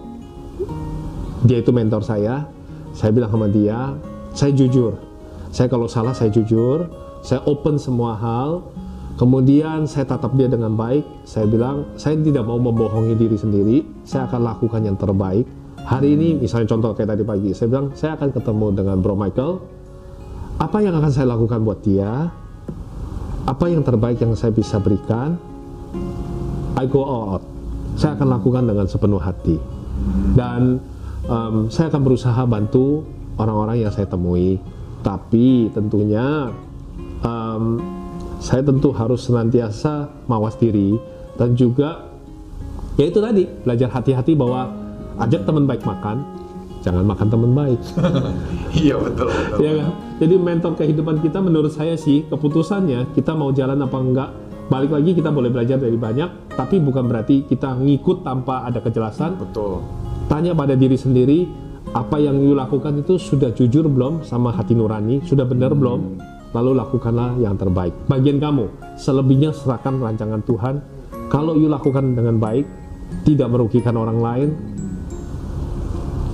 Dia 1.44 1.60
itu 1.60 1.70
mentor 1.70 2.00
saya. 2.00 2.48
Saya 2.94 3.10
bilang 3.10 3.28
sama 3.28 3.50
dia, 3.50 3.92
saya 4.32 4.54
jujur. 4.54 4.96
Saya 5.54 5.68
kalau 5.70 5.86
salah 5.86 6.14
saya 6.14 6.32
jujur. 6.32 6.88
Saya 7.24 7.40
open 7.44 7.76
semua 7.76 8.16
hal. 8.16 8.64
Kemudian 9.14 9.86
saya 9.86 10.08
tatap 10.08 10.34
dia 10.34 10.50
dengan 10.50 10.74
baik. 10.74 11.04
Saya 11.28 11.46
bilang, 11.46 11.92
saya 11.94 12.18
tidak 12.18 12.42
mau 12.48 12.58
membohongi 12.58 13.14
diri 13.14 13.36
sendiri. 13.38 13.78
Saya 14.02 14.26
akan 14.26 14.40
lakukan 14.42 14.80
yang 14.82 14.98
terbaik. 14.98 15.46
Hari 15.84 16.16
ini, 16.16 16.40
misalnya 16.40 16.72
contoh 16.72 16.96
kayak 16.96 17.12
tadi 17.12 17.22
pagi, 17.28 17.50
saya 17.52 17.68
bilang, 17.68 17.92
saya 17.92 18.16
akan 18.16 18.32
ketemu 18.32 18.66
dengan 18.72 18.96
Bro 19.04 19.14
Michael. 19.20 19.52
Apa 20.56 20.80
yang 20.80 20.96
akan 20.96 21.12
saya 21.12 21.28
lakukan 21.36 21.60
buat 21.60 21.84
dia? 21.84 22.32
Apa 23.44 23.68
yang 23.68 23.84
terbaik 23.84 24.24
yang 24.24 24.32
saya 24.32 24.56
bisa 24.56 24.80
berikan? 24.80 25.36
I 26.80 26.84
go 26.88 27.04
all 27.04 27.38
out. 27.38 27.44
Saya 27.94 28.16
akan 28.16 28.28
lakukan 28.40 28.64
dengan 28.64 28.88
sepenuh 28.88 29.20
hati. 29.20 29.60
Dan 30.34 30.80
em, 31.28 31.56
saya 31.68 31.92
akan 31.92 32.02
berusaha 32.02 32.42
bantu 32.48 33.04
orang-orang 33.36 33.84
yang 33.84 33.92
saya 33.92 34.08
temui. 34.08 34.56
Tapi 35.04 35.68
tentunya 35.76 36.50
em, 37.20 37.64
saya 38.40 38.64
tentu 38.64 38.92
harus 38.96 39.24
senantiasa 39.24 40.24
mawas 40.28 40.56
diri 40.60 40.96
dan 41.40 41.56
juga 41.56 42.12
ya 43.00 43.08
itu 43.08 43.18
tadi 43.18 43.48
belajar 43.64 43.88
hati-hati 43.88 44.36
bahwa 44.36 44.68
ajak 45.24 45.48
teman 45.48 45.64
baik 45.64 45.80
makan, 45.82 46.20
jangan 46.84 47.04
makan 47.08 47.26
teman 47.32 47.50
baik. 47.56 47.80
Iya 48.74 48.98
betul 48.98 49.30
betul. 49.30 49.58
ya 49.62 49.72
kan? 49.78 49.90
Jadi 50.14 50.38
mentor 50.38 50.78
kehidupan 50.78 51.18
kita 51.26 51.42
menurut 51.42 51.74
saya 51.74 51.98
sih 51.98 52.22
keputusannya 52.30 53.18
kita 53.18 53.34
mau 53.34 53.50
jalan 53.50 53.82
apa 53.82 53.98
enggak. 53.98 54.30
Balik 54.70 54.94
lagi 54.94 55.10
kita 55.12 55.28
boleh 55.34 55.50
belajar 55.50 55.76
dari 55.76 55.98
banyak, 55.98 56.54
tapi 56.54 56.80
bukan 56.80 57.04
berarti 57.10 57.44
kita 57.44 57.74
ngikut 57.76 58.24
tanpa 58.24 58.64
ada 58.64 58.80
kejelasan. 58.80 59.36
Betul. 59.36 59.82
Tanya 60.30 60.56
pada 60.56 60.72
diri 60.72 60.96
sendiri, 60.96 61.44
apa 61.92 62.16
yang 62.16 62.40
you 62.40 62.56
lakukan 62.56 62.96
itu 62.96 63.20
sudah 63.20 63.52
jujur 63.52 63.84
belum 63.90 64.24
sama 64.24 64.54
hati 64.54 64.72
nurani, 64.72 65.20
sudah 65.26 65.44
benar 65.44 65.76
belum? 65.76 66.16
Lalu 66.56 66.80
lakukanlah 66.80 67.36
yang 67.42 67.60
terbaik. 67.60 67.92
Bagian 68.08 68.40
kamu, 68.40 68.96
selebihnya 68.96 69.52
serahkan 69.52 70.00
rancangan 70.00 70.40
Tuhan. 70.46 70.74
Kalau 71.28 71.58
you 71.58 71.68
lakukan 71.68 72.16
dengan 72.16 72.40
baik, 72.40 72.64
tidak 73.26 73.52
merugikan 73.52 73.98
orang 74.00 74.18
lain, 74.22 74.48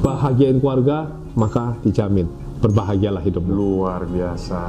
bahagiain 0.05 0.63
keluarga, 0.63 1.11
maka 1.35 1.75
dijamin 1.83 2.40
berbahagialah 2.61 3.25
hidupmu. 3.25 3.51
Luar 3.51 4.05
biasa. 4.05 4.63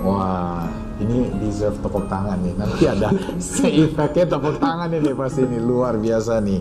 Wah, 0.00 0.66
ini 0.98 1.28
deserve 1.38 1.78
tepuk 1.78 2.08
tangan 2.08 2.40
nih. 2.40 2.54
Nanti 2.56 2.84
ada 2.88 3.08
efeknya 3.84 4.24
tepuk 4.36 4.56
tangan 4.56 4.88
ini 4.88 5.12
pasti 5.12 5.44
ini 5.44 5.60
luar 5.60 6.00
biasa 6.00 6.40
nih. 6.40 6.60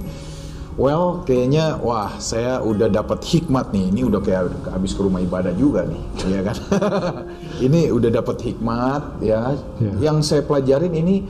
Well, 0.80 1.28
kayaknya 1.28 1.84
wah 1.84 2.16
saya 2.16 2.64
udah 2.64 2.88
dapat 2.88 3.20
hikmat 3.28 3.76
nih. 3.76 3.92
Ini 3.92 4.02
udah 4.08 4.22
kayak 4.24 4.72
habis 4.72 4.96
ke 4.96 5.04
rumah 5.04 5.20
ibadah 5.20 5.52
juga 5.52 5.84
nih, 5.84 6.04
ya 6.32 6.42
kan? 6.48 6.58
ini 7.66 7.92
udah 7.92 8.08
dapat 8.08 8.40
hikmat 8.40 9.20
ya. 9.20 9.56
Ya. 9.84 10.12
Yang 10.12 10.18
saya 10.32 10.42
pelajarin 10.48 10.96
ini 10.96 11.28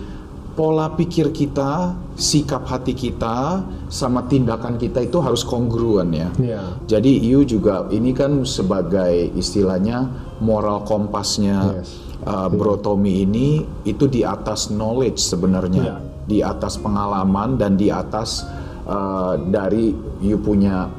pola 0.62 0.94
pikir 0.94 1.34
kita, 1.34 1.98
sikap 2.14 2.70
hati 2.70 2.94
kita, 2.94 3.66
sama 3.90 4.30
tindakan 4.30 4.78
kita 4.78 5.02
itu 5.02 5.18
harus 5.18 5.42
kongruen 5.42 6.14
ya. 6.14 6.30
Ya. 6.38 6.62
Jadi 6.86 7.18
you 7.18 7.42
juga 7.42 7.90
ini 7.90 8.14
kan 8.14 8.46
sebagai 8.46 9.34
istilahnya 9.34 10.06
moral 10.38 10.86
kompasnya 10.86 11.82
Yes. 11.82 11.98
uh, 12.30 12.46
Bro 12.54 12.86
Tommy 12.86 13.26
ini 13.26 13.66
itu 13.90 14.06
di 14.06 14.22
atas 14.22 14.70
knowledge 14.70 15.18
sebenarnya, 15.18 15.82
Iya. 15.82 15.98
di 16.30 16.46
atas 16.46 16.78
pengalaman 16.78 17.58
dan 17.58 17.74
di 17.74 17.90
atas 17.90 18.46
uh, 18.86 19.42
dari 19.42 19.90
you 20.22 20.38
punya 20.38 20.94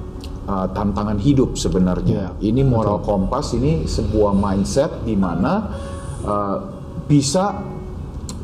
uh, 0.51 0.67
tantangan 0.75 1.23
hidup 1.23 1.55
sebenarnya. 1.55 2.35
Iya, 2.35 2.51
Ini 2.51 2.67
moral 2.67 2.99
kompas 2.99 3.55
ini 3.55 3.87
sebuah 3.87 4.35
mindset 4.35 5.07
di 5.07 5.15
mana 5.15 5.71
uh, 6.27 6.57
bisa 7.07 7.72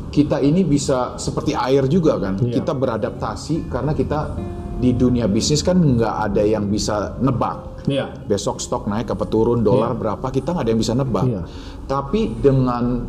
kita 0.09 0.41
ini 0.41 0.65
bisa 0.65 1.15
seperti 1.15 1.53
air 1.53 1.85
juga 1.85 2.17
kan. 2.17 2.37
Iya. 2.41 2.61
Kita 2.61 2.73
beradaptasi 2.73 3.69
karena 3.69 3.93
kita 3.93 4.33
di 4.79 4.95
dunia 4.95 5.27
bisnis 5.27 5.61
kan 5.61 5.77
nggak 5.77 6.15
ada 6.29 6.43
yang 6.43 6.67
bisa 6.67 7.15
nebak. 7.21 7.85
Iya. 7.85 8.11
Besok 8.25 8.59
stok 8.59 8.89
naik 8.89 9.13
apa 9.13 9.25
turun, 9.29 9.61
dolar 9.61 9.93
berapa 9.95 10.27
kita 10.29 10.53
nggak 10.53 10.65
ada 10.65 10.71
yang 10.73 10.81
bisa 10.81 10.93
nebak. 10.97 11.25
Iya. 11.25 11.41
Tapi 11.85 12.41
dengan 12.41 13.05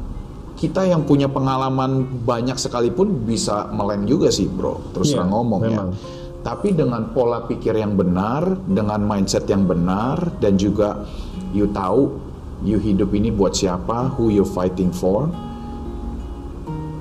kita 0.61 0.85
yang 0.85 1.09
punya 1.09 1.25
pengalaman 1.33 2.21
banyak 2.21 2.61
sekalipun 2.61 3.25
bisa 3.25 3.73
meleng 3.73 4.05
juga 4.05 4.29
sih 4.29 4.45
bro. 4.45 4.93
Terus 4.93 5.11
Iya, 5.11 5.25
terang 5.25 5.31
ngomong 5.33 5.61
memang. 5.65 5.89
ya. 5.97 6.19
Tapi 6.41 6.73
dengan 6.73 7.13
pola 7.13 7.45
pikir 7.45 7.77
yang 7.77 7.97
benar, 7.97 8.61
dengan 8.65 9.01
mindset 9.05 9.45
yang 9.49 9.69
benar, 9.69 10.41
dan 10.41 10.57
juga 10.57 11.05
you 11.53 11.69
tahu 11.69 12.17
you 12.65 12.77
hidup 12.81 13.13
ini 13.13 13.33
buat 13.33 13.57
siapa, 13.57 14.17
who 14.17 14.29
you 14.33 14.45
fighting 14.45 14.93
for, 14.93 15.29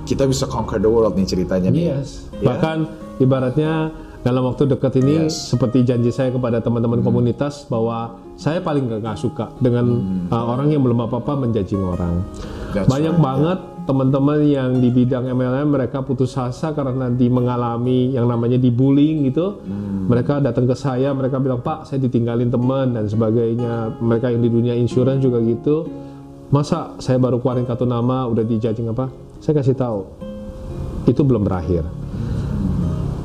kita 0.10 0.26
bisa 0.26 0.50
conquer 0.50 0.82
the 0.82 0.90
world 0.90 1.14
nih 1.14 1.30
ceritanya 1.30 1.70
nih. 1.70 1.94
Yes. 1.94 2.26
Ya. 2.42 2.50
Bahkan 2.50 2.78
ibaratnya 3.22 3.94
dalam 4.20 4.44
waktu 4.50 4.68
dekat 4.68 5.00
ini 5.00 5.30
Yes. 5.30 5.38
Hmm. 5.38 5.56
seperti 5.56 5.86
janji 5.86 6.10
saya 6.10 6.34
kepada 6.34 6.60
teman-teman 6.60 7.00
komunitas 7.00 7.70
bahwa 7.70 8.18
saya 8.36 8.60
paling 8.60 8.90
gak, 8.90 9.00
nggak 9.06 9.18
suka 9.22 9.54
dengan 9.62 9.86
Hmm. 9.86 10.34
uh, 10.34 10.46
orang 10.50 10.74
yang 10.74 10.82
belum 10.82 11.06
apa-apa 11.06 11.38
menjudging 11.40 11.80
orang. 11.80 12.26
That's 12.74 12.90
Banyak 12.90 13.16
right, 13.16 13.24
banget 13.24 13.60
teman-teman 13.90 14.40
yang 14.46 14.70
di 14.78 14.90
bidang 14.94 15.26
MLM 15.26 15.74
mereka 15.74 16.06
putus 16.06 16.38
asa 16.38 16.78
karena 16.78 17.10
nanti 17.10 17.26
mengalami 17.26 18.14
yang 18.14 18.30
namanya 18.30 18.62
dibullying 18.62 19.26
gitu. 19.26 19.62
Hmm. 19.66 20.06
Mereka 20.12 20.42
datang 20.42 20.70
ke 20.70 20.76
saya, 20.78 21.10
mereka 21.10 21.42
bilang, 21.42 21.62
"Pak, 21.62 21.90
saya 21.90 21.98
ditinggalin 21.98 22.50
teman 22.50 22.94
dan 22.94 23.10
sebagainya." 23.10 23.98
Mereka 23.98 24.30
yang 24.30 24.42
di 24.42 24.50
dunia 24.52 24.74
insurance 24.78 25.22
juga 25.22 25.42
gitu. 25.42 25.90
Masa 26.50 26.98
saya 26.98 27.18
baru 27.18 27.38
keluarin 27.42 27.66
kartu 27.66 27.86
nama 27.86 28.26
udah 28.26 28.42
dijajing 28.42 28.90
apa? 28.90 29.29
Saya 29.40 29.64
kasih 29.64 29.76
tahu. 29.76 30.04
Itu 31.08 31.24
belum 31.24 31.48
berakhir. 31.48 31.88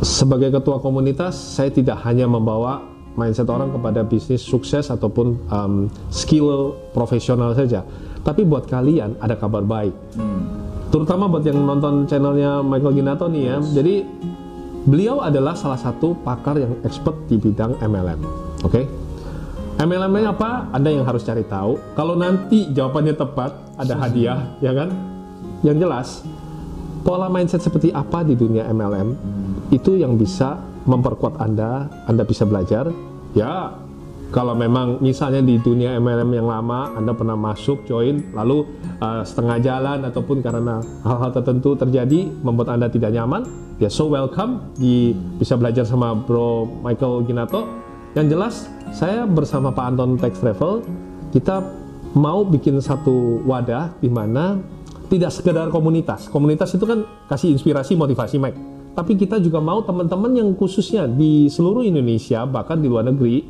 Sebagai 0.05 0.53
ketua 0.53 0.79
komunitas, 0.79 1.35
saya 1.35 1.73
tidak 1.73 2.01
hanya 2.05 2.29
membawa 2.29 2.83
mindset 3.15 3.47
orang 3.47 3.71
kepada 3.71 4.03
bisnis 4.03 4.43
sukses 4.43 4.91
ataupun 4.91 5.39
um, 5.49 5.87
skill 6.11 6.75
profesional 6.93 7.55
saja. 7.55 7.87
Tapi 8.25 8.43
buat 8.43 8.67
kalian 8.67 9.21
ada 9.21 9.39
kabar 9.39 9.63
baik. 9.63 9.95
Terutama 10.91 11.27
buat 11.27 11.45
yang 11.45 11.61
nonton 11.63 12.07
channelnya 12.07 12.63
Michael 12.63 12.95
Ginato 12.95 13.27
nih 13.27 13.43
ya. 13.51 13.57
Jadi 13.61 13.95
beliau 14.87 15.21
adalah 15.21 15.57
salah 15.57 15.79
satu 15.79 16.15
pakar 16.23 16.57
yang 16.61 16.73
expert 16.87 17.17
di 17.27 17.37
bidang 17.37 17.77
MLM. 17.83 18.21
Oke? 18.65 18.87
MLM-nya 19.75 20.31
apa? 20.31 20.71
Anda 20.71 20.95
yang 20.95 21.03
harus 21.03 21.27
cari 21.27 21.43
tahu. 21.43 21.99
Kalau 21.99 22.15
nanti 22.15 22.71
jawabannya 22.71 23.15
tepat, 23.19 23.51
ada 23.75 23.95
hadiah, 23.99 24.55
ya 24.63 24.71
kan? 24.71 25.14
Yang 25.65 25.77
jelas, 25.81 26.09
pola 27.09 27.33
mindset 27.33 27.65
seperti 27.65 27.89
apa 27.89 28.21
di 28.21 28.37
dunia 28.37 28.69
MLM 28.69 29.17
itu 29.73 29.97
yang 29.97 30.21
bisa 30.21 30.61
memperkuat 30.85 31.41
Anda, 31.41 31.89
Anda 32.05 32.29
bisa 32.29 32.45
belajar. 32.45 32.93
Ya, 33.33 33.73
kalau 34.29 34.53
memang 34.53 35.01
misalnya 35.01 35.41
di 35.41 35.57
dunia 35.57 35.97
MLM 35.97 36.37
yang 36.37 36.53
lama 36.53 36.93
Anda 36.93 37.17
pernah 37.17 37.33
masuk 37.33 37.89
join 37.89 38.37
lalu 38.37 38.69
uh, 39.01 39.25
setengah 39.25 39.57
jalan 39.65 40.05
ataupun 40.05 40.45
karena 40.45 40.85
hal-hal 41.01 41.33
tertentu 41.33 41.73
terjadi 41.81 42.29
membuat 42.45 42.77
Anda 42.77 42.93
tidak 42.93 43.17
nyaman, 43.17 43.49
ya 43.81 43.89
so 43.89 44.13
welcome 44.13 44.69
di 44.77 45.17
bisa 45.41 45.57
belajar 45.57 45.89
sama 45.89 46.13
Bro 46.13 46.85
Michael 46.85 47.25
Ginato. 47.25 47.65
Yang 48.13 48.27
jelas 48.37 48.55
saya 48.93 49.25
bersama 49.25 49.73
Pak 49.73 49.97
Anton 49.97 50.21
Tax 50.21 50.45
Travel 50.45 50.85
kita 51.33 51.65
mau 52.15 52.45
bikin 52.47 52.79
satu 52.85 53.43
wadah 53.43 53.91
di 53.99 54.07
mana 54.07 54.61
tidak 55.15 55.31
sekedar 55.31 55.67
komunitas. 55.69 56.27
Komunitas 56.29 56.75
itu 56.75 56.85
kan 56.85 57.03
kasih 57.27 57.55
inspirasi, 57.55 57.95
motivasi, 57.95 58.37
Mike. 58.37 58.59
Tapi 58.95 59.19
kita 59.19 59.39
juga 59.39 59.59
mau 59.59 59.83
teman-teman 59.83 60.31
yang 60.35 60.49
khususnya 60.55 61.07
di 61.07 61.51
seluruh 61.51 61.83
Indonesia, 61.83 62.47
bahkan 62.47 62.79
di 62.79 62.87
luar 62.87 63.07
negeri, 63.07 63.43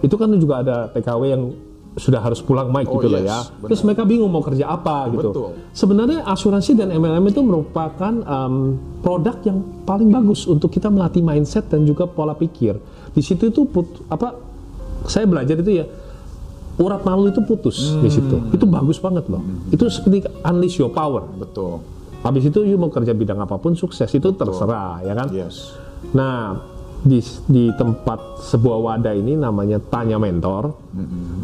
itu 0.00 0.14
kan 0.16 0.28
juga 0.36 0.60
ada 0.60 0.76
TKW 0.92 1.22
yang 1.24 1.42
sudah 1.90 2.22
harus 2.22 2.38
pulang 2.38 2.70
Mike 2.70 2.86
Oh, 2.86 3.02
gitu 3.02 3.10
loh 3.10 3.18
yes, 3.18 3.26
ya. 3.26 3.38
benar. 3.50 3.66
Terus 3.66 3.80
mereka 3.82 4.02
bingung 4.06 4.30
mau 4.30 4.40
kerja 4.40 4.70
apa 4.70 5.10
gitu. 5.10 5.34
Betul. 5.34 5.50
Sebenarnya 5.74 6.22
asuransi 6.22 6.78
dan 6.78 6.94
MLM 6.94 7.24
itu 7.26 7.42
merupakan 7.42 8.14
um, 8.14 8.78
produk 9.02 9.34
yang 9.42 9.58
paling 9.82 10.06
bagus 10.06 10.46
untuk 10.46 10.70
kita 10.70 10.86
melatih 10.86 11.18
mindset 11.18 11.66
dan 11.66 11.82
juga 11.82 12.06
pola 12.06 12.38
pikir. 12.38 12.78
Di 13.10 13.20
situ 13.20 13.50
itu 13.50 13.66
put- 13.66 14.06
apa 14.06 14.38
saya 15.02 15.26
belajar 15.26 15.58
itu 15.58 15.82
ya 15.82 15.84
urat 16.80 17.04
malu 17.04 17.28
itu 17.28 17.44
putus 17.44 17.94
di 18.00 18.08
situ. 18.08 18.40
Itu 18.50 18.64
bagus 18.64 18.96
banget 18.98 19.28
loh. 19.28 19.44
Itu 19.68 19.86
seperti 19.92 20.24
unleash 20.42 20.80
your 20.80 20.90
power. 20.90 21.28
Betul. 21.36 21.84
Habis 22.20 22.48
itu 22.52 22.64
you 22.64 22.76
mau 22.76 22.92
kerja 22.92 23.12
bidang 23.16 23.40
apa 23.40 23.56
pun 23.56 23.76
sukses 23.76 24.08
itu 24.12 24.32
terserah 24.32 25.04
ya 25.04 25.12
kan. 25.12 25.28
Yes. 25.32 25.76
Nah 26.16 26.56
di 27.00 27.20
di 27.48 27.72
tempat 27.76 28.44
sebuah 28.44 28.78
wadah 28.80 29.14
ini 29.16 29.32
namanya 29.36 29.80
tanya 29.80 30.20
mentor, 30.20 30.76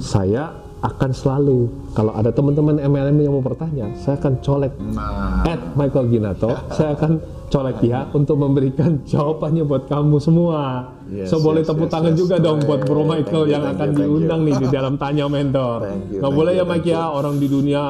saya 0.01 0.66
akan 0.85 1.11
selalu 1.17 1.73
kalau 1.97 2.13
ada 2.13 2.29
teman-teman 2.29 2.77
MLM 2.77 3.17
yang 3.17 3.33
mau 3.33 3.41
bertanya, 3.41 3.89
saya 3.97 4.21
akan 4.21 4.45
colek 4.45 4.77
Nah, 4.93 5.49
at 5.49 5.61
Michael 5.73 6.13
Ginato, 6.13 6.53
saya 6.69 6.93
akan 6.93 7.17
colek 7.49 7.81
dia 7.81 8.05
untuk 8.13 8.37
memberikan 8.37 9.01
jawabannya 9.11 9.65
buat 9.65 9.89
kamu 9.89 10.21
semua. 10.21 10.93
Yes, 11.09 11.33
so 11.33 11.41
boleh 11.41 11.65
yes, 11.65 11.71
tepuk 11.73 11.89
yes, 11.89 11.95
tangan 11.97 12.13
yes. 12.13 12.19
juga 12.21 12.37
dong 12.43 12.61
buat 12.67 12.83
Bro 12.85 13.09
Michael 13.09 13.45
you, 13.49 13.55
yang 13.57 13.63
thank 13.65 13.79
akan 13.79 13.89
you, 13.89 13.99
diundang 14.05 14.41
nih 14.45 14.55
di 14.61 14.69
dalam 14.77 14.95
tanya 15.01 15.25
mentor. 15.31 15.79
Thank 15.87 16.05
you, 16.13 16.21
Nggak 16.21 16.29
thank 16.29 16.41
boleh 16.43 16.53
you, 16.53 16.61
ya 16.61 16.65
Mike 16.69 16.89
ya 16.91 17.03
orang 17.09 17.35
di 17.41 17.47
dunia 17.49 17.83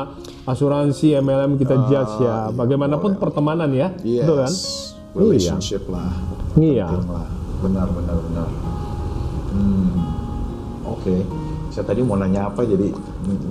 asuransi 0.46 1.06
MLM 1.18 1.52
kita 1.58 1.74
judge 1.90 2.14
ya. 2.22 2.54
Bagaimanapun 2.54 3.18
pertemanan 3.18 3.72
ya, 3.74 3.90
yes. 4.06 4.22
betul 4.22 4.36
kan? 4.38 4.52
Relationship 5.16 5.82
lah. 5.90 6.12
Iya. 6.54 6.86
Lah. 6.86 7.26
Benar, 7.66 7.88
benar, 7.88 8.16
benar. 8.20 8.48
Hmm. 9.56 9.96
Oke. 10.86 11.45
Saya 11.76 11.84
tadi 11.86 12.00
mau 12.00 12.16
nanya 12.16 12.48
apa 12.48 12.64
jadi 12.64 12.88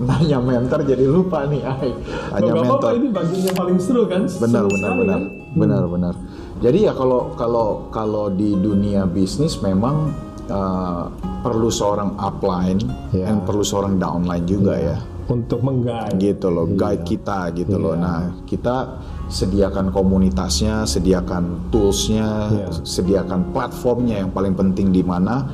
nanya 0.01 0.41
mentor 0.41 0.81
jadi 0.81 1.05
lupa 1.05 1.45
nih, 1.45 1.61
Ay. 1.61 1.93
Tanya 2.33 2.41
Nggak 2.41 2.57
apa-apa, 2.57 2.73
mentor. 2.73 2.91
ini 2.97 3.07
bagian 3.13 3.41
yang 3.43 3.55
paling 3.55 3.77
seru 3.77 4.03
kan? 4.05 4.21
benar 4.25 4.65
Seru 4.65 4.73
benar 4.73 4.89
sekali, 4.89 4.99
benar 4.99 5.19
kan? 5.21 5.23
benar 5.55 5.83
benar 5.85 6.13
jadi 6.57 6.79
ya 6.81 6.93
kalau 6.93 7.31
kalau 7.33 7.67
kalau 7.87 8.25
di 8.27 8.55
dunia 8.55 9.05
bisnis 9.05 9.55
memang 9.57 10.09
uh, 10.47 11.07
perlu 11.39 11.69
seorang 11.69 12.17
upline 12.17 12.81
Ya. 13.09 13.29
dan 13.29 13.45
perlu 13.45 13.61
seorang 13.61 13.95
downline 13.95 14.43
juga 14.43 14.73
ya 14.73 14.97
Untuk 15.25 15.61
menggait. 15.61 16.17
gitu 16.17 16.49
loh 16.49 16.65
guide 16.65 17.01
kita 17.03 17.53
gitu 17.53 17.77
loh 17.77 17.93
nah 17.93 18.35
kita 18.43 18.99
sediakan 19.27 19.89
komunitasnya 19.89 20.83
sediakan 20.83 21.69
toolsnya 21.69 22.27
Iya. 22.49 22.67
sediakan 22.81 23.51
platformnya 23.51 24.19
yang 24.19 24.29
paling 24.29 24.53
penting 24.53 24.89
di 24.89 25.01
mana 25.01 25.45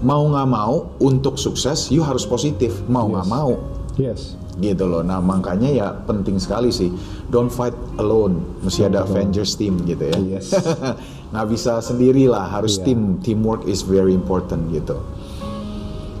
mau 0.00 0.22
nggak 0.24 0.46
mau 0.46 0.74
untuk 0.98 1.34
sukses 1.34 1.88
you 1.88 2.00
harus 2.00 2.22
positif 2.22 2.70
mau 2.86 3.06
nggak 3.06 3.26
mau 3.26 3.58
Yes. 3.94 4.38
gitu 4.56 4.86
loh. 4.86 5.02
Nah 5.02 5.18
makanya 5.18 5.66
ya 5.66 5.90
penting 5.90 6.38
sekali 6.38 6.70
sih. 6.70 6.90
Don't 7.28 7.50
fight 7.50 7.74
alone. 7.96 8.38
Mesti 8.62 8.86
ada 8.86 9.02
Avengers 9.02 9.54
team 9.54 9.82
gitu 9.82 10.06
ya. 10.06 10.18
Yes. 10.18 10.54
Nggak 11.30 11.46
bisa 11.50 11.78
sendiri 11.78 12.24
lah. 12.24 12.46
Harus 12.48 12.78
Iya. 12.78 12.84
tim. 12.86 13.18
Teamwork 13.18 13.66
is 13.66 13.82
very 13.82 14.14
important 14.14 14.70
gitu. 14.70 14.94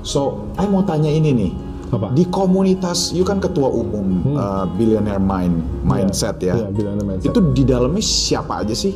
So, 0.02 0.50
I 0.54 0.66
mau 0.66 0.82
tanya 0.82 1.06
ini 1.06 1.30
nih. 1.30 1.52
Apa? 1.88 2.12
Di 2.12 2.26
komunitas, 2.26 3.10
you 3.10 3.22
kan 3.22 3.38
ketua 3.38 3.70
umum 3.70 4.36
uh, 4.36 4.68
Billionaire 4.68 5.18
Mind 5.18 5.62
Mindset 5.80 6.36
ya. 6.38 6.52
Iya, 6.54 6.68
Billionaire 6.68 7.06
Mindset. 7.06 7.30
Itu 7.30 7.40
di 7.54 7.62
dalamnya 7.62 8.02
siapa 8.02 8.60
aja 8.60 8.74
sih? 8.74 8.92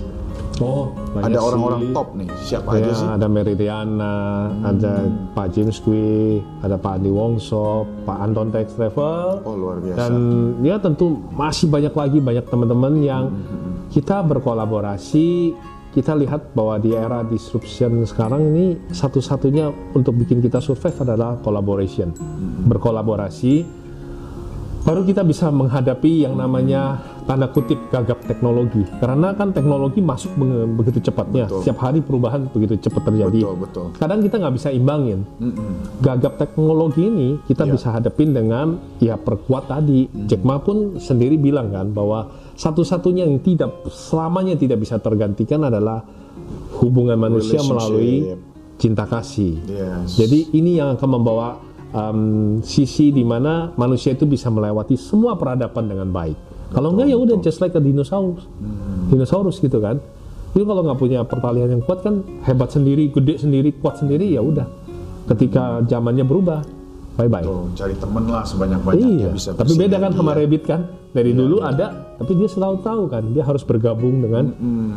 Oh, 0.59 0.93
ada 1.17 1.39
orang-orang 1.39 1.91
top 1.91 2.13
nih. 2.13 2.29
Siapa 2.39 2.69
Ya, 2.73 2.83
aja 2.83 2.93
sih? 2.93 3.05
Hmm. 3.05 3.17
ada 3.17 3.27
Meridiana, 3.27 4.17
ada 4.61 4.93
Pak 5.33 5.47
James 5.51 5.79
Kwi, 5.79 6.39
ada 6.61 6.77
Pak 6.77 6.99
Andi 6.99 7.09
Wongso, 7.09 7.89
Pak 8.03 8.19
Anton 8.21 8.51
Tax 8.51 8.75
Travel, 8.75 9.41
Oh 9.41 9.55
luar 9.55 9.81
biasa. 9.81 9.97
dan 9.97 10.13
ya 10.61 10.77
tentu 10.77 11.07
masih 11.31 11.67
banyak 11.67 11.93
lagi 11.93 12.19
banyak 12.19 12.45
teman-teman 12.45 12.95
yang 12.99 13.25
Hmm, 13.25 13.89
kita 13.89 14.21
berkolaborasi. 14.23 15.55
Kita 15.91 16.15
lihat 16.15 16.53
bahwa 16.53 16.77
di 16.79 16.91
era 16.91 17.21
disruption 17.23 18.01
sekarang 18.03 18.41
ini 18.47 18.65
satu-satunya 18.89 19.69
untuk 19.93 20.17
bikin 20.17 20.41
kita 20.41 20.57
survive 20.59 20.97
adalah 20.99 21.37
collaboration, 21.39 22.09
Hmm. 22.11 22.65
berkolaborasi. 22.67 23.82
Baru 24.83 25.07
kita 25.07 25.23
bisa 25.23 25.47
menghadapi 25.55 26.27
yang 26.27 26.35
namanya 26.35 26.99
tanda 27.23 27.47
kutip 27.47 27.79
gagap 27.95 28.19
teknologi. 28.27 28.83
Karena 28.99 29.31
kan 29.31 29.55
teknologi 29.55 30.03
masuk 30.03 30.35
begitu 30.75 30.99
cepatnya. 31.07 31.47
Betul. 31.47 31.63
Setiap 31.63 31.79
hari 31.87 32.03
perubahan 32.03 32.51
begitu 32.51 32.75
cepat 32.83 33.07
terjadi. 33.07 33.47
Betul, 33.47 33.57
betul. 33.63 33.87
Kadang 33.95 34.19
kita 34.27 34.43
nggak 34.43 34.55
bisa 34.59 34.69
imbangin. 34.75 35.23
Gagap 36.03 36.35
teknologi 36.35 37.07
ini 37.07 37.39
kita 37.47 37.63
Iya. 37.63 37.73
bisa 37.79 37.89
hadapin 37.95 38.35
dengan 38.35 38.83
ya 38.99 39.15
perkuat 39.15 39.71
tadi. 39.71 40.11
Jack 40.27 40.43
Ma 40.43 40.59
pun 40.59 40.99
sendiri 40.99 41.39
bilang 41.39 41.71
kan 41.71 41.95
bahwa 41.95 42.35
satu-satunya 42.59 43.23
yang 43.23 43.39
tidak 43.39 43.87
selamanya 43.87 44.59
tidak 44.59 44.83
bisa 44.83 44.99
tergantikan 44.99 45.63
adalah 45.63 46.03
hubungan 46.83 47.15
manusia 47.23 47.63
melalui 47.63 48.35
cinta 48.83 49.07
kasih. 49.07 49.63
Yes. 49.63 50.19
Jadi 50.19 50.59
ini 50.59 50.83
yang 50.83 50.99
akan 50.99 51.23
membawa 51.23 51.55
um, 51.93 52.21
sisi 52.61 53.09
di 53.09 53.23
mana 53.23 53.73
manusia 53.75 54.13
itu 54.13 54.25
bisa 54.25 54.49
melewati 54.49 54.95
semua 54.95 55.35
peradaban 55.35 55.87
dengan 55.87 56.09
baik. 56.09 56.37
Kalau 56.69 56.91
enggak 56.91 57.07
ya 57.07 57.17
udah 57.17 57.37
just 57.39 57.61
like 57.61 57.73
a 57.73 57.81
dinosaurus, 57.81 58.49
Hmm. 58.59 59.09
dinosaurus 59.09 59.57
gitu 59.59 59.77
kan. 59.77 60.01
Itu 60.53 60.65
kalau 60.65 60.81
nggak 60.83 60.99
punya 60.99 61.21
pertalian 61.23 61.69
yang 61.71 61.83
kuat 61.83 62.01
kan 62.01 62.21
hebat 62.43 62.69
sendiri, 62.69 63.09
gede 63.09 63.39
sendiri, 63.39 63.73
kuat 63.75 63.97
sendiri 63.97 64.25
ya 64.27 64.41
udah. 64.41 64.65
Ketika 65.25 65.81
zamannya 65.83 66.25
berubah, 66.25 66.61
bye 67.15 67.29
bye. 67.29 67.41
Tuh, 67.41 67.73
cari 67.73 67.95
temen 67.95 68.25
lah 68.27 68.43
sebanyak-banyaknya 68.43 69.09
Iya, 69.23 69.29
bisa 69.31 69.51
tapi 69.53 69.73
beda 69.73 69.97
kan 69.97 70.11
bersinergi 70.11 70.19
sama 70.19 70.31
ya. 70.31 70.37
Rabbit 70.39 70.63
kan. 70.65 70.81
Dari 71.13 71.31
Iya, 71.31 71.39
dulu 71.39 71.57
ada, 71.61 71.87
tapi 72.17 72.33
dia 72.35 72.49
selalu 72.49 72.77
tahu 72.81 73.03
kan, 73.07 73.23
dia 73.31 73.45
harus 73.45 73.61
bergabung 73.63 74.17
dengan, 74.19 74.45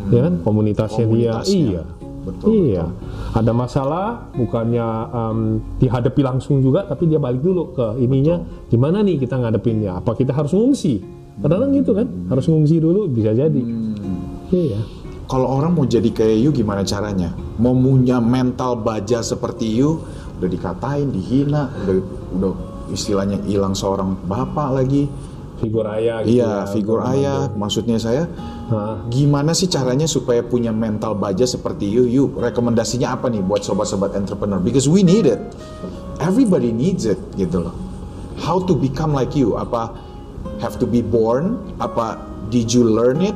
ya 0.10 0.22
kan, 0.24 0.34
komunitasnya, 0.42 1.04
Komunitasnya. 1.04 1.44
dia. 1.44 1.60
Iya, 1.60 1.82
Betul, 2.26 2.74
iya. 2.74 2.90
Ada 3.38 3.54
masalah, 3.54 4.34
bukannya 4.34 4.88
em, 5.14 5.40
dihadapi 5.78 6.22
langsung 6.26 6.60
juga, 6.66 6.90
tapi 6.90 7.06
dia 7.06 7.22
balik 7.22 7.46
dulu 7.46 7.78
ke 7.78 8.02
ininya. 8.02 8.42
Gimana 8.68 9.06
nih 9.06 9.22
kita 9.22 9.38
ngadepinnya? 9.38 10.02
Apa 10.02 10.18
kita 10.18 10.34
harus 10.34 10.52
ngungsi? 10.52 11.00
Kadang-kadang 11.40 11.72
gitu 11.78 11.92
kan, 11.94 12.08
harus 12.32 12.46
ngungsi 12.50 12.76
dulu 12.82 13.06
bisa 13.12 13.32
jadi. 13.32 13.62
Hmm. 13.62 14.50
Iya. 14.50 14.80
Kalau 15.26 15.58
orang 15.58 15.74
mau 15.74 15.86
jadi 15.86 16.10
kayak 16.14 16.38
you 16.38 16.52
gimana 16.54 16.86
caranya? 16.86 17.34
Mau 17.58 17.74
punya 17.74 18.22
mental 18.22 18.78
baja 18.78 19.26
seperti 19.26 19.66
you, 19.74 20.02
udah 20.38 20.50
dikatain, 20.50 21.10
dihina, 21.10 21.74
udah, 21.86 21.96
udah 22.38 22.54
istilahnya 22.94 23.42
hilang 23.50 23.74
seorang 23.74 24.14
bapak 24.30 24.70
lagi. 24.82 25.10
Figur 25.60 25.86
ayah 25.88 26.22
gitu 26.24 26.42
Iya, 26.42 26.68
ya, 26.68 26.70
figur 26.70 27.00
ayah. 27.06 27.48
Maksudnya 27.56 27.98
saya, 27.98 28.28
Hah. 28.70 29.00
gimana 29.08 29.56
sih 29.56 29.72
caranya 29.72 30.06
supaya 30.06 30.44
punya 30.44 30.76
mental 30.76 31.16
baja 31.16 31.48
seperti 31.48 31.88
you? 31.88 32.04
You 32.08 32.24
rekomendasinya 32.36 33.16
apa 33.16 33.32
nih 33.32 33.42
buat 33.44 33.64
sobat-sobat 33.64 34.16
entrepreneur? 34.16 34.60
Because 34.60 34.88
we 34.88 35.02
need 35.02 35.28
it. 35.28 35.40
Everybody 36.20 36.72
needs 36.72 37.04
it, 37.08 37.20
gitu 37.36 37.68
loh. 37.68 37.76
How 38.40 38.60
to 38.64 38.76
become 38.76 39.16
like 39.16 39.36
you? 39.36 39.56
Apa 39.56 39.96
have 40.60 40.76
to 40.80 40.88
be 40.88 41.00
born? 41.00 41.60
Apa 41.80 42.20
did 42.52 42.72
you 42.72 42.84
learn 42.84 43.24
it? 43.24 43.36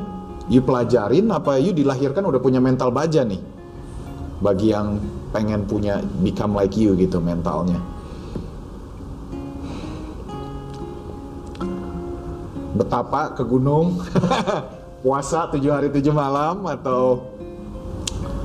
You 0.51 0.63
pelajarin? 0.65 1.31
Apa 1.31 1.59
you 1.61 1.71
dilahirkan 1.71 2.23
udah 2.25 2.41
punya 2.41 2.59
mental 2.59 2.91
baja 2.91 3.23
nih? 3.23 3.39
Bagi 4.39 4.71
yang 4.71 4.99
pengen 5.29 5.67
punya 5.67 5.99
become 6.23 6.55
like 6.55 6.73
you 6.75 6.95
gitu 6.95 7.19
mentalnya. 7.19 7.79
Betapa 12.75 13.33
ke 13.33 13.43
gunung? 13.45 13.97
Puasa 15.03 15.47
tujuh 15.49 15.71
hari 15.71 15.87
tujuh 15.89 16.11
malam 16.11 16.67
atau 16.67 17.23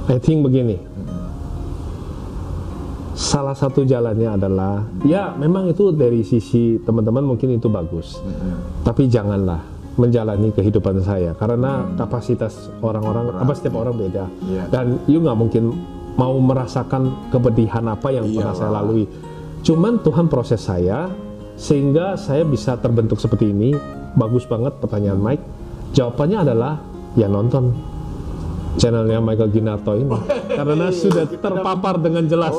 I 0.07 0.21
think 0.21 0.45
begini. 0.45 0.79
Salah 3.15 3.55
satu 3.55 3.87
jalannya 3.87 4.27
adalah 4.27 4.87
ya 5.07 5.35
memang 5.35 5.71
itu 5.71 5.95
dari 5.95 6.27
sisi 6.27 6.79
teman-teman 6.83 7.23
mungkin 7.27 7.55
itu 7.59 7.67
bagus. 7.71 8.19
Tapi 8.87 9.07
janganlah 9.11 9.63
menjalani 9.95 10.51
kehidupan 10.51 10.99
saya 11.07 11.39
karena 11.39 11.87
kapasitas 11.95 12.71
orang-orang 12.83 13.35
apa 13.39 13.53
setiap 13.55 13.79
orang 13.83 13.95
beda. 13.95 14.27
Iya. 14.47 14.63
Dan 14.71 14.87
you 15.07 15.23
nggak 15.23 15.39
mungkin 15.39 15.75
mau 16.15 16.35
merasakan 16.39 17.31
kepedihan 17.31 17.87
apa 17.91 18.15
yang 18.15 18.27
pernah 18.31 18.55
Iyalah. 18.55 18.59
saya 18.59 18.71
lalui. 18.71 19.05
Cuman 19.65 20.03
Tuhan 20.03 20.27
proses 20.29 20.61
saya 20.63 21.09
sehingga 21.55 22.15
saya 22.15 22.43
bisa 22.43 22.77
terbentuk 22.77 23.19
seperti 23.19 23.51
ini. 23.51 23.75
Bagus 24.15 24.47
banget 24.47 24.79
pertanyaan 24.79 25.19
Mike. 25.19 25.45
Jawabannya 25.93 26.39
adalah 26.43 26.79
ya 27.15 27.27
nonton 27.27 27.75
channelnya 28.75 29.23
Michael 29.23 29.55
Ginarto 29.55 29.95
ini 29.95 30.11
karena 30.59 30.91
sudah 30.91 31.31
terpapar 31.31 31.95
dengan 32.03 32.27
jelas. 32.27 32.51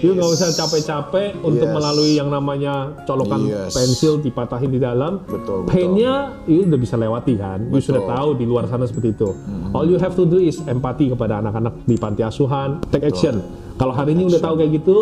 You 0.00 0.16
nggak 0.16 0.30
usah 0.32 0.48
capek-capek 0.54 1.44
untuk 1.44 1.68
Yes. 1.68 1.74
melalui 1.76 2.12
yang 2.16 2.32
namanya 2.32 2.96
colokan 3.04 3.44
Yes. 3.44 3.76
pensil 3.76 4.20
dipatahin 4.20 4.72
di 4.72 4.80
dalam. 4.80 5.20
Betul. 5.24 5.68
Painnya 5.68 6.40
you 6.48 6.64
udah 6.64 6.80
bisa 6.80 6.96
lewati 6.96 7.36
kan. 7.36 7.68
You 7.68 7.80
Betul. 7.80 8.00
sudah 8.00 8.02
tahu 8.06 8.28
di 8.36 8.44
luar 8.44 8.64
sana 8.64 8.88
seperti 8.88 9.12
itu. 9.12 9.28
All 9.76 9.84
you 9.84 10.00
have 10.00 10.16
to 10.16 10.24
do 10.24 10.40
is 10.40 10.56
empati 10.64 11.12
kepada 11.12 11.40
anak-anak 11.40 11.84
di 11.84 11.96
panti 11.96 12.24
asuhan, 12.24 12.80
take 12.88 13.04
action. 13.04 13.44
Kalau 13.76 13.92
hari 13.92 14.16
ini 14.16 14.24
udah 14.24 14.40
tahu 14.40 14.54
kayak 14.56 14.72
gitu, 14.72 14.96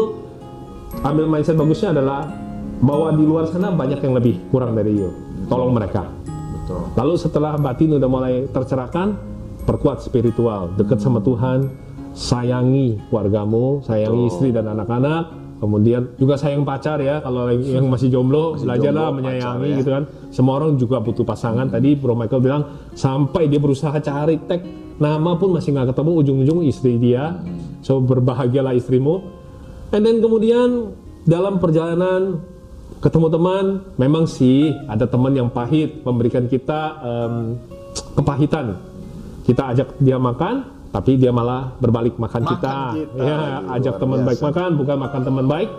ambil 1.02 1.30
mindset 1.30 1.54
bagusnya 1.54 1.94
adalah 1.94 2.26
bahwa 2.80 3.08
di 3.16 3.24
luar 3.24 3.48
sana 3.48 3.72
banyak 3.72 4.00
yang 4.04 4.14
lebih 4.16 4.34
kurang 4.52 4.76
dari 4.76 4.92
you. 4.96 5.10
Tolong 5.48 5.72
mereka. 5.72 6.10
betul. 6.26 6.82
Lalu 6.98 7.14
setelah 7.16 7.52
batin 7.56 7.96
udah 7.96 8.10
mulai 8.10 8.34
tercerahkan, 8.50 9.16
perkuat 9.64 10.02
spiritual, 10.02 10.74
dekat 10.74 10.98
sama 10.98 11.22
Tuhan, 11.22 11.70
sayangi 12.16 12.98
keluargamu, 13.08 13.84
sayangi 13.84 14.22
istri 14.26 14.48
dan 14.50 14.66
anak-anak, 14.72 15.36
kemudian 15.60 16.16
juga 16.16 16.36
sayang 16.36 16.64
pacar 16.64 17.00
ya, 17.00 17.20
kalau 17.20 17.48
yang 17.52 17.86
masih 17.88 18.08
jomblo, 18.12 18.56
belajarlah 18.56 19.12
jomblo, 19.12 19.18
menyayangi 19.20 19.44
pacar 19.44 19.72
ya. 19.72 19.78
gitu 19.80 19.90
kan. 19.92 20.04
Semua 20.32 20.52
orang 20.60 20.76
juga 20.76 20.96
butuh 21.00 21.24
pasangan. 21.24 21.68
Tadi 21.68 21.96
Bro 21.96 22.16
Michael 22.16 22.42
bilang 22.42 22.62
sampai 22.92 23.48
dia 23.48 23.60
berusaha 23.60 23.94
cari 24.00 24.36
tag 24.44 24.64
nama 24.96 25.36
pun 25.36 25.52
masih 25.56 25.76
nggak 25.76 25.92
ketemu, 25.92 26.12
ujung-ujung 26.24 26.58
istri 26.64 26.96
dia. 26.96 27.40
So 27.84 28.00
berbahagialah 28.00 28.74
istrimu. 28.76 29.22
And 29.94 30.02
then 30.02 30.18
kemudian 30.18 30.92
dalam 31.28 31.62
perjalanan 31.62 32.42
ketemu 32.98 33.26
teman, 33.28 33.64
memang 33.94 34.24
sih 34.24 34.70
ada 34.86 35.04
teman 35.04 35.30
yang 35.30 35.48
pahit 35.48 36.00
memberikan 36.00 36.44
kita 36.44 36.80
em, 36.98 37.34
kepahitan. 38.14 38.76
Kita 39.42 39.70
ajak 39.70 39.94
dia 39.98 40.16
makan, 40.16 40.54
tapi 40.90 41.14
dia 41.14 41.30
malah 41.30 41.70
berbalik 41.76 42.16
makan, 42.16 42.42
Makan 42.42 42.52
kita. 42.52 42.74
kita. 42.94 43.14
Ya, 43.16 43.38
Aduh, 43.60 43.74
ajak 43.74 43.94
teman 43.96 44.18
baik 44.22 44.38
biasa. 44.38 44.48
makan, 44.50 44.70
bukan 44.74 44.96
makan 44.98 45.20
teman 45.22 45.46
baik. 45.46 45.70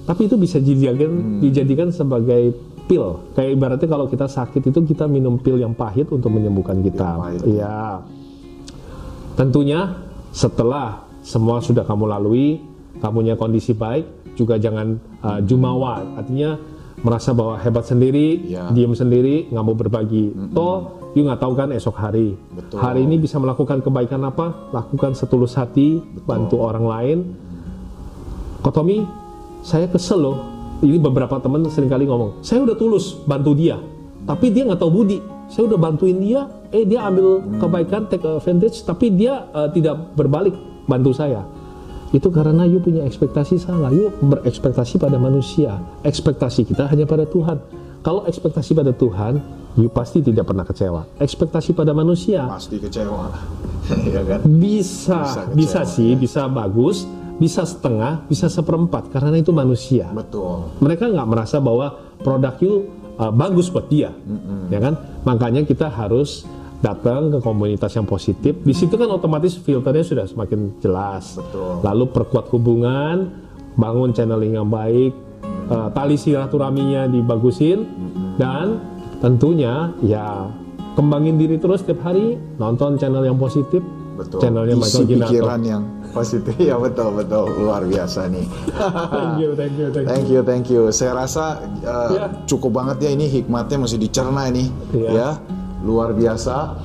Tapi 0.00 0.20
itu 0.24 0.36
bisa 0.36 0.56
dijadikan 0.56 1.10
Hmm. 1.10 1.38
dijadikan 1.38 1.88
sebagai 1.90 2.54
pil. 2.86 3.04
Kayak 3.32 3.50
ibaratnya 3.52 3.88
kalau 3.88 4.06
kita 4.06 4.26
sakit 4.26 4.62
itu 4.64 4.78
kita 4.84 5.06
minum 5.06 5.36
pil 5.36 5.56
yang 5.56 5.72
pahit 5.72 6.06
untuk 6.08 6.30
menyembuhkan 6.30 6.80
kita. 6.80 7.08
pahit. 7.18 7.42
Iya. 7.46 8.02
Tentunya 9.34 9.96
setelah 10.30 11.02
semua 11.22 11.58
sudah 11.58 11.82
kamu 11.82 12.04
lalui, 12.06 12.60
kamu 12.98 13.14
punya 13.16 13.34
kondisi 13.34 13.72
baik, 13.72 14.19
juga 14.40 14.56
jangan 14.56 14.96
uh, 15.20 15.40
jumawa. 15.44 16.00
Artinya 16.16 16.56
merasa 17.04 17.36
bahwa 17.36 17.60
hebat 17.60 17.84
sendiri, 17.84 18.40
Ya. 18.48 18.72
diam 18.72 18.96
sendiri, 18.96 19.48
nggak 19.52 19.64
mau 19.64 19.76
berbagi. 19.76 20.32
Toh, 20.56 21.12
you 21.12 21.24
nggak 21.24 21.40
tahu 21.40 21.52
kan 21.52 21.68
esok 21.72 21.96
hari. 21.96 22.36
Betul. 22.56 22.80
Hari 22.80 23.00
ini 23.04 23.20
bisa 23.20 23.36
melakukan 23.36 23.84
kebaikan 23.84 24.24
apa? 24.24 24.72
Lakukan 24.72 25.12
setulus 25.12 25.56
hati, 25.56 26.00
bantu 26.24 26.60
orang 26.60 26.84
lain. 26.88 27.18
Kotomi, 28.60 29.04
saya 29.64 29.88
kesel 29.88 30.20
loh. 30.20 30.38
Ini 30.80 30.96
beberapa 30.96 31.36
teman 31.36 31.60
sering 31.68 31.92
kali 31.92 32.08
ngomong, 32.08 32.40
saya 32.40 32.64
udah 32.64 32.72
tulus 32.72 33.12
bantu 33.28 33.52
dia, 33.52 33.76
tapi 34.24 34.48
dia 34.48 34.64
nggak 34.64 34.80
tahu 34.80 35.04
budi. 35.04 35.20
Saya 35.52 35.68
udah 35.68 35.76
bantuin 35.76 36.16
dia, 36.16 36.48
eh 36.72 36.88
dia 36.88 37.04
ambil 37.04 37.42
kebaikan, 37.60 38.08
take 38.08 38.24
advantage, 38.24 38.80
tapi 38.88 39.12
dia 39.12 39.44
eh, 39.52 39.68
tidak 39.76 40.16
berbalik 40.16 40.56
bantu 40.88 41.12
saya. 41.12 41.44
Itu 42.10 42.34
karena 42.34 42.66
you 42.66 42.82
punya 42.82 43.06
ekspektasi 43.06 43.62
salah. 43.62 43.94
You 43.94 44.10
berekspektasi 44.10 44.98
pada 44.98 45.14
manusia. 45.14 45.78
Ekspektasi 46.02 46.66
kita 46.66 46.90
hanya 46.90 47.06
pada 47.06 47.22
Tuhan. 47.22 47.62
Kalau 48.02 48.26
ekspektasi 48.26 48.74
pada 48.74 48.90
Tuhan, 48.90 49.38
you 49.78 49.86
pasti 49.92 50.18
tidak 50.24 50.50
pernah 50.50 50.66
kecewa. 50.66 51.06
Ekspektasi 51.20 51.76
pada 51.76 51.94
manusia, 51.94 52.48
Pasti 52.48 52.80
kecewa. 52.80 53.30
ya 54.16 54.22
kan? 54.26 54.40
bisa, 54.46 55.20
Bisa 55.22 55.42
bisa, 55.54 55.80
kecewa, 55.84 55.94
sih, 55.94 56.10
bisa 56.16 56.42
bagus, 56.50 57.04
bisa 57.36 57.62
setengah, 57.62 58.24
bisa 58.26 58.48
seperempat, 58.50 59.12
karena 59.12 59.36
itu 59.38 59.52
manusia. 59.54 60.08
Betul. 60.10 60.72
Mereka 60.82 61.12
nggak 61.12 61.28
merasa 61.28 61.60
bahwa 61.62 61.92
produk 62.24 62.56
you 62.58 62.88
uh, 63.20 63.30
bagus 63.30 63.68
buat 63.68 63.86
dia, 63.86 64.10
ya 64.72 64.80
kan? 64.80 64.96
Makanya 65.28 65.62
kita 65.68 65.92
harus 65.92 66.48
datang 66.80 67.28
ke 67.28 67.38
komunitas 67.38 67.92
yang 67.92 68.04
positif. 68.04 68.56
Di 68.60 68.72
situ 68.72 68.96
kan 68.96 69.08
otomatis 69.08 69.56
filternya 69.56 70.04
sudah 70.04 70.24
semakin 70.24 70.80
jelas. 70.80 71.36
Betul. 71.36 71.84
Lalu 71.84 72.04
perkuat 72.08 72.48
hubungan, 72.50 73.28
bangun 73.76 74.10
channeling 74.10 74.56
yang 74.56 74.68
baik, 74.68 75.12
uh, 75.68 75.92
tali 75.92 76.16
silaturahminya 76.16 77.06
dibagusin, 77.06 77.84
dan 78.40 78.80
tentunya 79.20 79.92
ya 80.00 80.48
kembangin 80.96 81.36
diri 81.36 81.60
terus 81.60 81.84
setiap 81.84 82.00
hari, 82.02 82.40
nonton 82.56 82.96
channel 82.96 83.22
yang 83.22 83.36
positif, 83.36 83.84
Betul. 84.16 84.40
channelnya 84.40 84.74
Isi 84.76 84.80
Michael 84.80 85.06
Ginato. 85.06 85.28
pikiran 85.28 85.60
yang 85.62 85.82
positif. 86.10 86.52
ya 86.72 86.76
betul 86.76 87.08
betul 87.14 87.44
luar 87.60 87.84
biasa 87.84 88.26
nih. 88.26 88.46
Thank 89.14 89.36
you, 89.38 89.50
thank 89.52 89.74
you, 89.76 89.86
thank 89.92 90.04
you. 90.04 90.08
Thank 90.08 90.26
you, 90.28 90.40
thank 90.42 90.66
you. 90.68 90.82
Saya 90.90 91.12
rasa 91.14 91.60
uh, 91.84 92.08
Ya. 92.10 92.24
cukup 92.48 92.72
banget 92.74 93.04
ya 93.04 93.10
ini 93.12 93.28
hikmatnya 93.28 93.76
masih 93.78 94.00
dicerna 94.00 94.48
ini, 94.48 94.72
Iya. 94.90 95.10
ya 95.12 95.28
luar 95.84 96.12
biasa. 96.12 96.76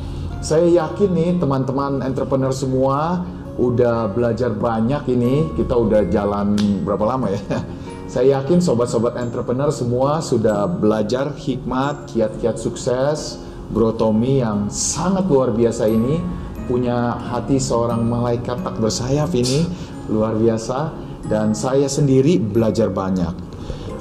Saya 0.46 0.86
yakin 0.86 1.10
nih 1.16 1.32
teman-teman 1.42 2.06
entrepreneur 2.06 2.54
semua 2.54 3.26
udah 3.58 4.12
belajar 4.12 4.54
banyak 4.54 5.04
ini. 5.12 5.50
Kita 5.56 5.74
udah 5.74 6.06
jalan 6.12 6.56
berapa 6.84 7.04
lama 7.04 7.32
ya? 7.32 7.42
Saya 8.06 8.40
yakin 8.40 8.62
sobat-sobat 8.62 9.18
entrepreneur 9.18 9.74
semua 9.74 10.22
sudah 10.22 10.70
belajar 10.70 11.34
hikmat, 11.34 12.14
kiat-kiat 12.14 12.62
sukses. 12.62 13.42
Bro 13.66 13.98
Tommy 13.98 14.46
yang 14.46 14.70
sangat 14.70 15.26
luar 15.26 15.50
biasa 15.50 15.90
ini 15.90 16.22
punya 16.70 17.18
hati 17.18 17.58
seorang 17.58 18.06
malaikat 18.06 18.62
tak 18.62 18.78
bersayap 18.78 19.34
ini 19.34 19.66
luar 20.06 20.38
biasa 20.38 20.94
dan 21.26 21.58
saya 21.58 21.90
sendiri 21.90 22.38
belajar 22.38 22.94
banyak. 22.94 23.34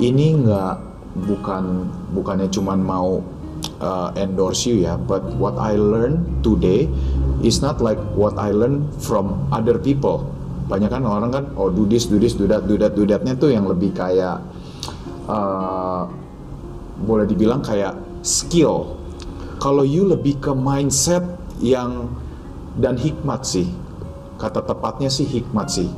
Ini 0.04 0.26
nggak 0.44 0.74
bukan 1.24 1.64
bukannya 2.12 2.52
cuman 2.52 2.80
mau 2.84 3.24
uh, 3.84 4.08
endorse 4.16 4.64
you 4.64 4.80
ya, 4.80 4.96
but 4.96 5.20
what 5.36 5.60
I 5.60 5.76
learned 5.76 6.40
today 6.40 6.88
is 7.44 7.60
not 7.60 7.84
like 7.84 8.00
what 8.16 8.40
I 8.40 8.56
learned 8.56 8.88
from 9.04 9.44
other 9.52 9.76
people. 9.76 10.24
Banyak 10.64 10.88
kan 10.88 11.04
orang 11.04 11.28
kan, 11.28 11.44
oh 11.60 11.68
do 11.68 11.84
this, 11.84 12.08
do 12.08 12.16
this, 12.16 12.32
do 12.32 12.48
that, 12.48 12.64
do 12.64 12.80
that, 12.80 12.96
do 12.96 13.04
that-nya 13.04 13.36
tuh 13.36 13.52
yang 13.52 13.68
lebih 13.68 13.92
kayak 13.92 14.40
uh, 15.28 16.08
boleh 17.04 17.28
dibilang 17.28 17.60
kayak 17.60 17.92
skill. 18.24 18.96
Kalau 19.60 19.84
you 19.84 20.08
lebih 20.08 20.40
ke 20.40 20.56
mindset 20.56 21.20
yang 21.60 22.08
dan 22.80 22.96
hikmat 22.96 23.44
sih. 23.44 23.68
Kata 24.40 24.64
tepatnya 24.64 25.12
sih 25.12 25.28
hikmat 25.28 25.68
sih. 25.68 25.88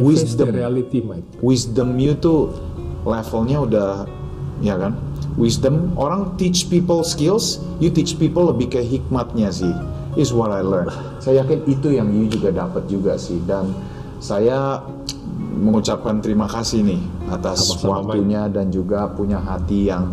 Wisdom 0.00 0.56
reality, 0.56 1.04
Mike. 1.04 1.42
wisdom 1.44 1.98
you 2.00 2.16
tuh 2.16 2.54
levelnya 3.04 3.58
udah 3.60 3.90
ya 4.62 4.78
kan 4.78 4.94
wisdom 5.36 5.94
orang 5.96 6.36
teach 6.36 6.68
people 6.68 7.00
skills 7.02 7.60
you 7.80 7.88
teach 7.88 8.16
people 8.16 8.48
lebih 8.48 8.68
ke 8.72 8.80
hikmatnya 8.80 9.48
sih 9.48 9.72
is 10.16 10.30
what 10.30 10.52
I 10.52 10.60
learned 10.60 10.92
saya 11.18 11.40
yakin 11.44 11.64
itu 11.66 11.94
yang 11.94 12.12
you 12.12 12.28
juga 12.28 12.52
dapat 12.52 12.84
juga 12.86 13.16
sih 13.16 13.40
dan 13.44 13.72
saya 14.22 14.82
mengucapkan 15.52 16.18
terima 16.22 16.48
kasih 16.48 16.82
nih 16.82 17.00
atas 17.28 17.68
Sama-sama, 17.68 18.02
waktunya 18.02 18.48
dan 18.48 18.68
juga 18.68 19.06
punya 19.10 19.38
hati 19.38 19.88
yang 19.88 20.10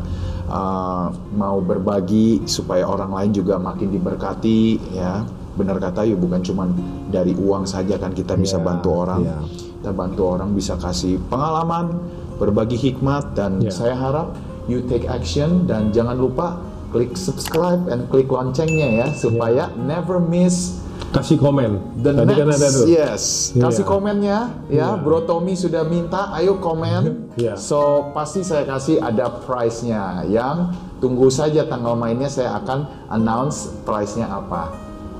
uh, 0.48 1.10
mau 1.34 1.60
berbagi 1.60 2.44
supaya 2.46 2.86
orang 2.86 3.12
lain 3.14 3.32
juga 3.34 3.58
makin 3.58 3.90
diberkati 3.90 4.62
ya. 4.94 5.24
Benar 5.58 5.76
kata 5.82 6.08
you 6.08 6.16
bukan 6.16 6.40
cuma 6.40 6.70
dari 7.12 7.36
uang 7.36 7.68
saja 7.68 8.00
kan 8.00 8.16
kita 8.16 8.40
bisa 8.40 8.62
Iya, 8.62 8.64
bantu 8.64 8.90
orang. 8.96 9.22
iya. 9.26 9.40
Kita 9.80 9.92
bantu 9.92 10.22
orang 10.28 10.50
bisa 10.54 10.76
kasih 10.80 11.20
pengalaman, 11.28 12.00
berbagi 12.40 12.78
hikmat 12.80 13.36
dan 13.36 13.60
Iya. 13.60 13.72
saya 13.74 13.96
harap 14.00 14.28
you 14.70 14.86
take 14.86 15.10
action 15.10 15.66
dan 15.66 15.90
jangan 15.92 16.16
lupa 16.16 16.62
klik 16.94 17.18
subscribe 17.18 17.86
and 17.90 18.06
klik 18.10 18.30
loncengnya 18.30 19.06
ya 19.06 19.08
supaya 19.14 19.70
never 19.76 20.22
miss 20.22 20.80
Kasih 21.10 21.42
komen. 21.42 21.82
The 22.06 22.14
Tadi 22.14 22.34
kan 22.38 22.46
next, 22.46 22.62
ada 22.62 22.68
tuh. 22.70 22.86
yes. 22.86 23.24
Kasih 23.58 23.82
Iya. 23.82 23.90
komennya 23.90 24.38
ya. 24.70 24.94
Iya. 24.94 25.02
Bro 25.02 25.26
Tommy 25.26 25.58
sudah 25.58 25.82
minta, 25.82 26.30
ayo 26.38 26.62
komen. 26.62 27.04
Iya. 27.40 27.58
So 27.58 28.14
pasti 28.14 28.46
saya 28.46 28.62
kasih 28.70 29.02
ada 29.02 29.42
price-nya. 29.42 30.22
Yang 30.30 30.78
tunggu 31.02 31.34
saja 31.34 31.66
tanggal 31.66 31.98
mainnya 31.98 32.30
saya 32.30 32.62
akan 32.62 33.10
announce 33.10 33.74
price-nya 33.90 34.30
apa. 34.30 34.70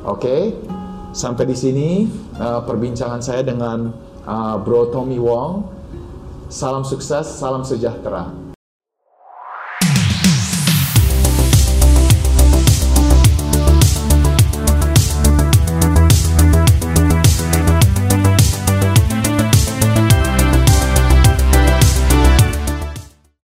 Oke. 0.06 0.62
Sampai 1.10 1.50
di 1.50 1.58
sini 1.58 2.06
uh, 2.38 2.62
perbincangan 2.70 3.26
saya 3.26 3.42
dengan 3.42 3.90
uh, 4.30 4.62
Bro 4.62 4.94
Tommy 4.94 5.18
Wong. 5.18 5.66
Salam 6.54 6.86
sukses, 6.86 7.26
salam 7.26 7.66
sejahtera. 7.66 8.49